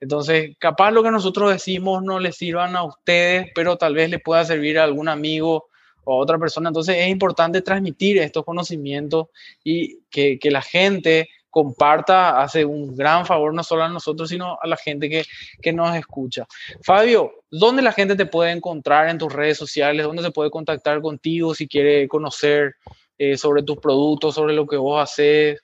Entonces, 0.00 0.56
capaz 0.58 0.90
lo 0.90 1.04
que 1.04 1.12
nosotros 1.12 1.52
decimos 1.52 2.02
no 2.02 2.18
les 2.18 2.36
sirvan 2.36 2.74
a 2.74 2.82
ustedes, 2.82 3.46
pero 3.54 3.76
tal 3.76 3.94
vez 3.94 4.10
le 4.10 4.18
pueda 4.18 4.44
servir 4.44 4.76
a 4.80 4.84
algún 4.84 5.08
amigo 5.08 5.68
o 6.02 6.14
a 6.14 6.16
otra 6.16 6.36
persona. 6.36 6.70
Entonces, 6.70 6.96
es 6.98 7.08
importante 7.08 7.62
transmitir 7.62 8.18
estos 8.18 8.44
conocimientos 8.44 9.28
y 9.62 10.00
que, 10.10 10.40
que 10.40 10.50
la 10.50 10.62
gente 10.62 11.28
comparta, 11.58 12.40
hace 12.40 12.64
un 12.64 12.94
gran 12.94 13.26
favor 13.26 13.52
no 13.52 13.64
solo 13.64 13.82
a 13.82 13.88
nosotros, 13.88 14.28
sino 14.28 14.56
a 14.62 14.66
la 14.68 14.76
gente 14.76 15.08
que, 15.08 15.24
que, 15.60 15.72
nos 15.72 15.96
escucha. 15.96 16.46
Fabio, 16.84 17.32
¿dónde 17.50 17.82
la 17.82 17.90
gente 17.90 18.14
te 18.14 18.26
puede 18.26 18.52
encontrar 18.52 19.08
en 19.08 19.18
tus 19.18 19.32
redes 19.32 19.58
sociales? 19.58 20.06
¿Dónde 20.06 20.22
se 20.22 20.30
puede 20.30 20.50
contactar 20.50 21.00
contigo 21.00 21.56
si 21.56 21.66
quiere 21.66 22.06
conocer 22.06 22.76
eh, 23.18 23.36
sobre 23.36 23.64
tus 23.64 23.78
productos, 23.78 24.36
sobre 24.36 24.54
lo 24.54 24.68
que 24.68 24.76
vos 24.76 25.02
haces? 25.02 25.60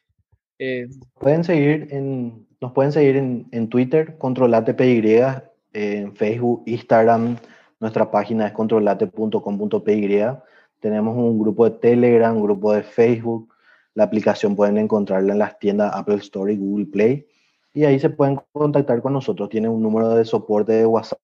Eh, 0.59 0.88
pueden 1.20 1.45
seguir 1.45 1.86
en, 1.92 2.45
nos 2.61 2.72
pueden 2.72 2.90
seguir 2.90 3.16
en, 3.16 3.47
en 3.53 3.68
Twitter, 3.68 4.18
controlatepy, 4.18 5.20
en 5.74 6.16
Facebook, 6.16 6.64
Instagram, 6.66 7.36
nuestra 7.78 8.11
página 8.11 8.49
es 8.49 8.53
controlate.com.py. 8.53 10.24
Tenemos 10.80 11.16
un 11.16 11.38
grupo 11.38 11.70
de 11.70 11.78
Telegram, 11.78 12.36
un 12.36 12.42
grupo 12.42 12.72
de 12.72 12.82
Facebook, 12.82 13.53
la 13.95 14.05
aplicación 14.05 14.57
pueden 14.57 14.78
encontrarla 14.78 15.32
en 15.32 15.38
las 15.38 15.59
tiendas 15.59 15.92
Apple 15.95 16.16
Store 16.16 16.53
y 16.53 16.57
Google 16.57 16.86
Play. 16.86 17.26
Y 17.72 17.84
ahí 17.84 17.99
se 17.99 18.11
pueden 18.11 18.40
contactar 18.53 19.03
con 19.03 19.12
nosotros. 19.12 19.49
Tienen 19.49 19.70
un 19.70 19.82
número 19.82 20.11
de 20.11 20.24
soporte 20.24 20.72
de 20.72 20.86
WhatsApp 20.86 21.18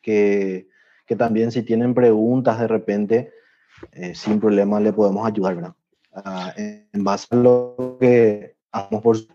que, 0.00 0.68
que 1.06 1.16
también 1.16 1.52
si 1.52 1.62
tienen 1.62 1.94
preguntas 1.94 2.58
de 2.58 2.68
repente, 2.68 3.32
eh, 3.92 4.14
sin 4.14 4.40
problema 4.40 4.80
le 4.80 4.92
podemos 4.92 5.26
ayudar, 5.26 5.56
¿verdad? 5.56 5.74
Ah, 6.14 6.52
en 6.56 7.04
base 7.04 7.26
a 7.30 7.36
lo 7.36 7.96
que 7.98 8.56
hacemos 8.70 9.02
por 9.02 9.16
su 9.16 9.26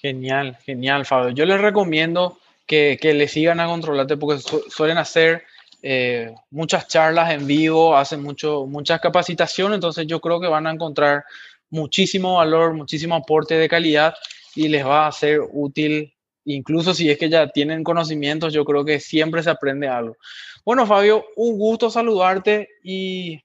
Genial, 0.00 0.56
genial, 0.56 1.06
Fabio. 1.06 1.30
Yo 1.30 1.44
les 1.44 1.60
recomiendo 1.60 2.38
que, 2.66 2.98
que 3.00 3.14
le 3.14 3.28
sigan 3.28 3.60
a 3.60 3.66
Controlate 3.66 4.16
porque 4.16 4.42
suelen 4.68 4.98
hacer 4.98 5.44
eh, 5.86 6.34
muchas 6.48 6.88
charlas 6.88 7.30
en 7.30 7.46
vivo, 7.46 7.94
hacen 7.94 8.22
mucho, 8.22 8.64
muchas 8.64 9.02
capacitaciones, 9.02 9.74
entonces 9.74 10.06
yo 10.06 10.18
creo 10.18 10.40
que 10.40 10.46
van 10.46 10.66
a 10.66 10.70
encontrar 10.70 11.24
muchísimo 11.68 12.36
valor, 12.36 12.72
muchísimo 12.72 13.14
aporte 13.14 13.54
de 13.56 13.68
calidad 13.68 14.14
y 14.54 14.68
les 14.68 14.86
va 14.86 15.06
a 15.06 15.12
ser 15.12 15.40
útil, 15.52 16.14
incluso 16.46 16.94
si 16.94 17.10
es 17.10 17.18
que 17.18 17.28
ya 17.28 17.48
tienen 17.48 17.84
conocimientos, 17.84 18.54
yo 18.54 18.64
creo 18.64 18.82
que 18.82 18.98
siempre 18.98 19.42
se 19.42 19.50
aprende 19.50 19.86
algo. 19.86 20.16
Bueno, 20.64 20.86
Fabio, 20.86 21.26
un 21.36 21.58
gusto 21.58 21.90
saludarte 21.90 22.66
y, 22.82 23.38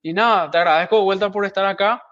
y 0.00 0.12
nada, 0.14 0.50
te 0.50 0.56
agradezco 0.56 0.96
de 0.96 1.02
vuelta 1.02 1.30
por 1.30 1.44
estar 1.44 1.66
acá. 1.66 2.02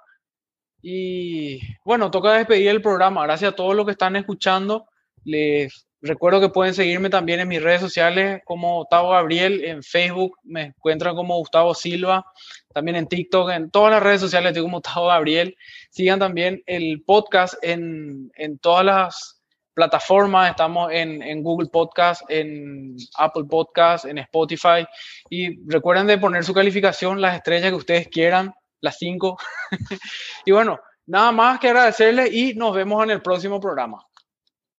Y 0.82 1.60
bueno, 1.82 2.10
toca 2.10 2.34
despedir 2.34 2.68
el 2.68 2.82
programa. 2.82 3.22
Gracias 3.22 3.52
a 3.52 3.56
todos 3.56 3.74
los 3.74 3.86
que 3.86 3.92
están 3.92 4.16
escuchando. 4.16 4.86
Les 5.24 5.86
Recuerdo 6.02 6.40
que 6.40 6.48
pueden 6.48 6.72
seguirme 6.72 7.10
también 7.10 7.40
en 7.40 7.48
mis 7.48 7.62
redes 7.62 7.82
sociales 7.82 8.40
como 8.46 8.78
Gustavo 8.78 9.10
Gabriel, 9.10 9.62
en 9.64 9.82
Facebook 9.82 10.38
me 10.44 10.62
encuentran 10.62 11.14
como 11.14 11.36
Gustavo 11.36 11.74
Silva, 11.74 12.24
también 12.72 12.96
en 12.96 13.06
TikTok, 13.06 13.50
en 13.50 13.70
todas 13.70 13.90
las 13.90 14.02
redes 14.02 14.22
sociales 14.22 14.50
estoy 14.50 14.62
como 14.62 14.78
Gustavo 14.78 15.08
Gabriel. 15.08 15.56
Sigan 15.90 16.18
también 16.18 16.62
el 16.66 17.02
podcast 17.04 17.54
en, 17.62 18.32
en 18.36 18.58
todas 18.58 18.84
las 18.84 19.42
plataformas, 19.74 20.50
estamos 20.50 20.90
en, 20.90 21.22
en, 21.22 21.42
Google 21.42 21.68
Podcast, 21.68 22.22
en 22.28 22.96
Apple 23.18 23.44
Podcast, 23.44 24.06
en 24.06 24.18
Spotify. 24.18 24.86
Y 25.28 25.62
recuerden 25.70 26.06
de 26.06 26.18
poner 26.18 26.44
su 26.44 26.54
calificación, 26.54 27.20
las 27.20 27.36
estrellas 27.36 27.70
que 27.70 27.76
ustedes 27.76 28.08
quieran, 28.08 28.54
las 28.80 28.96
cinco. 28.98 29.38
y 30.46 30.52
bueno, 30.52 30.78
nada 31.06 31.30
más 31.32 31.60
que 31.60 31.68
agradecerles 31.68 32.32
y 32.32 32.54
nos 32.54 32.74
vemos 32.74 33.02
en 33.04 33.10
el 33.10 33.20
próximo 33.20 33.60
programa. 33.60 34.06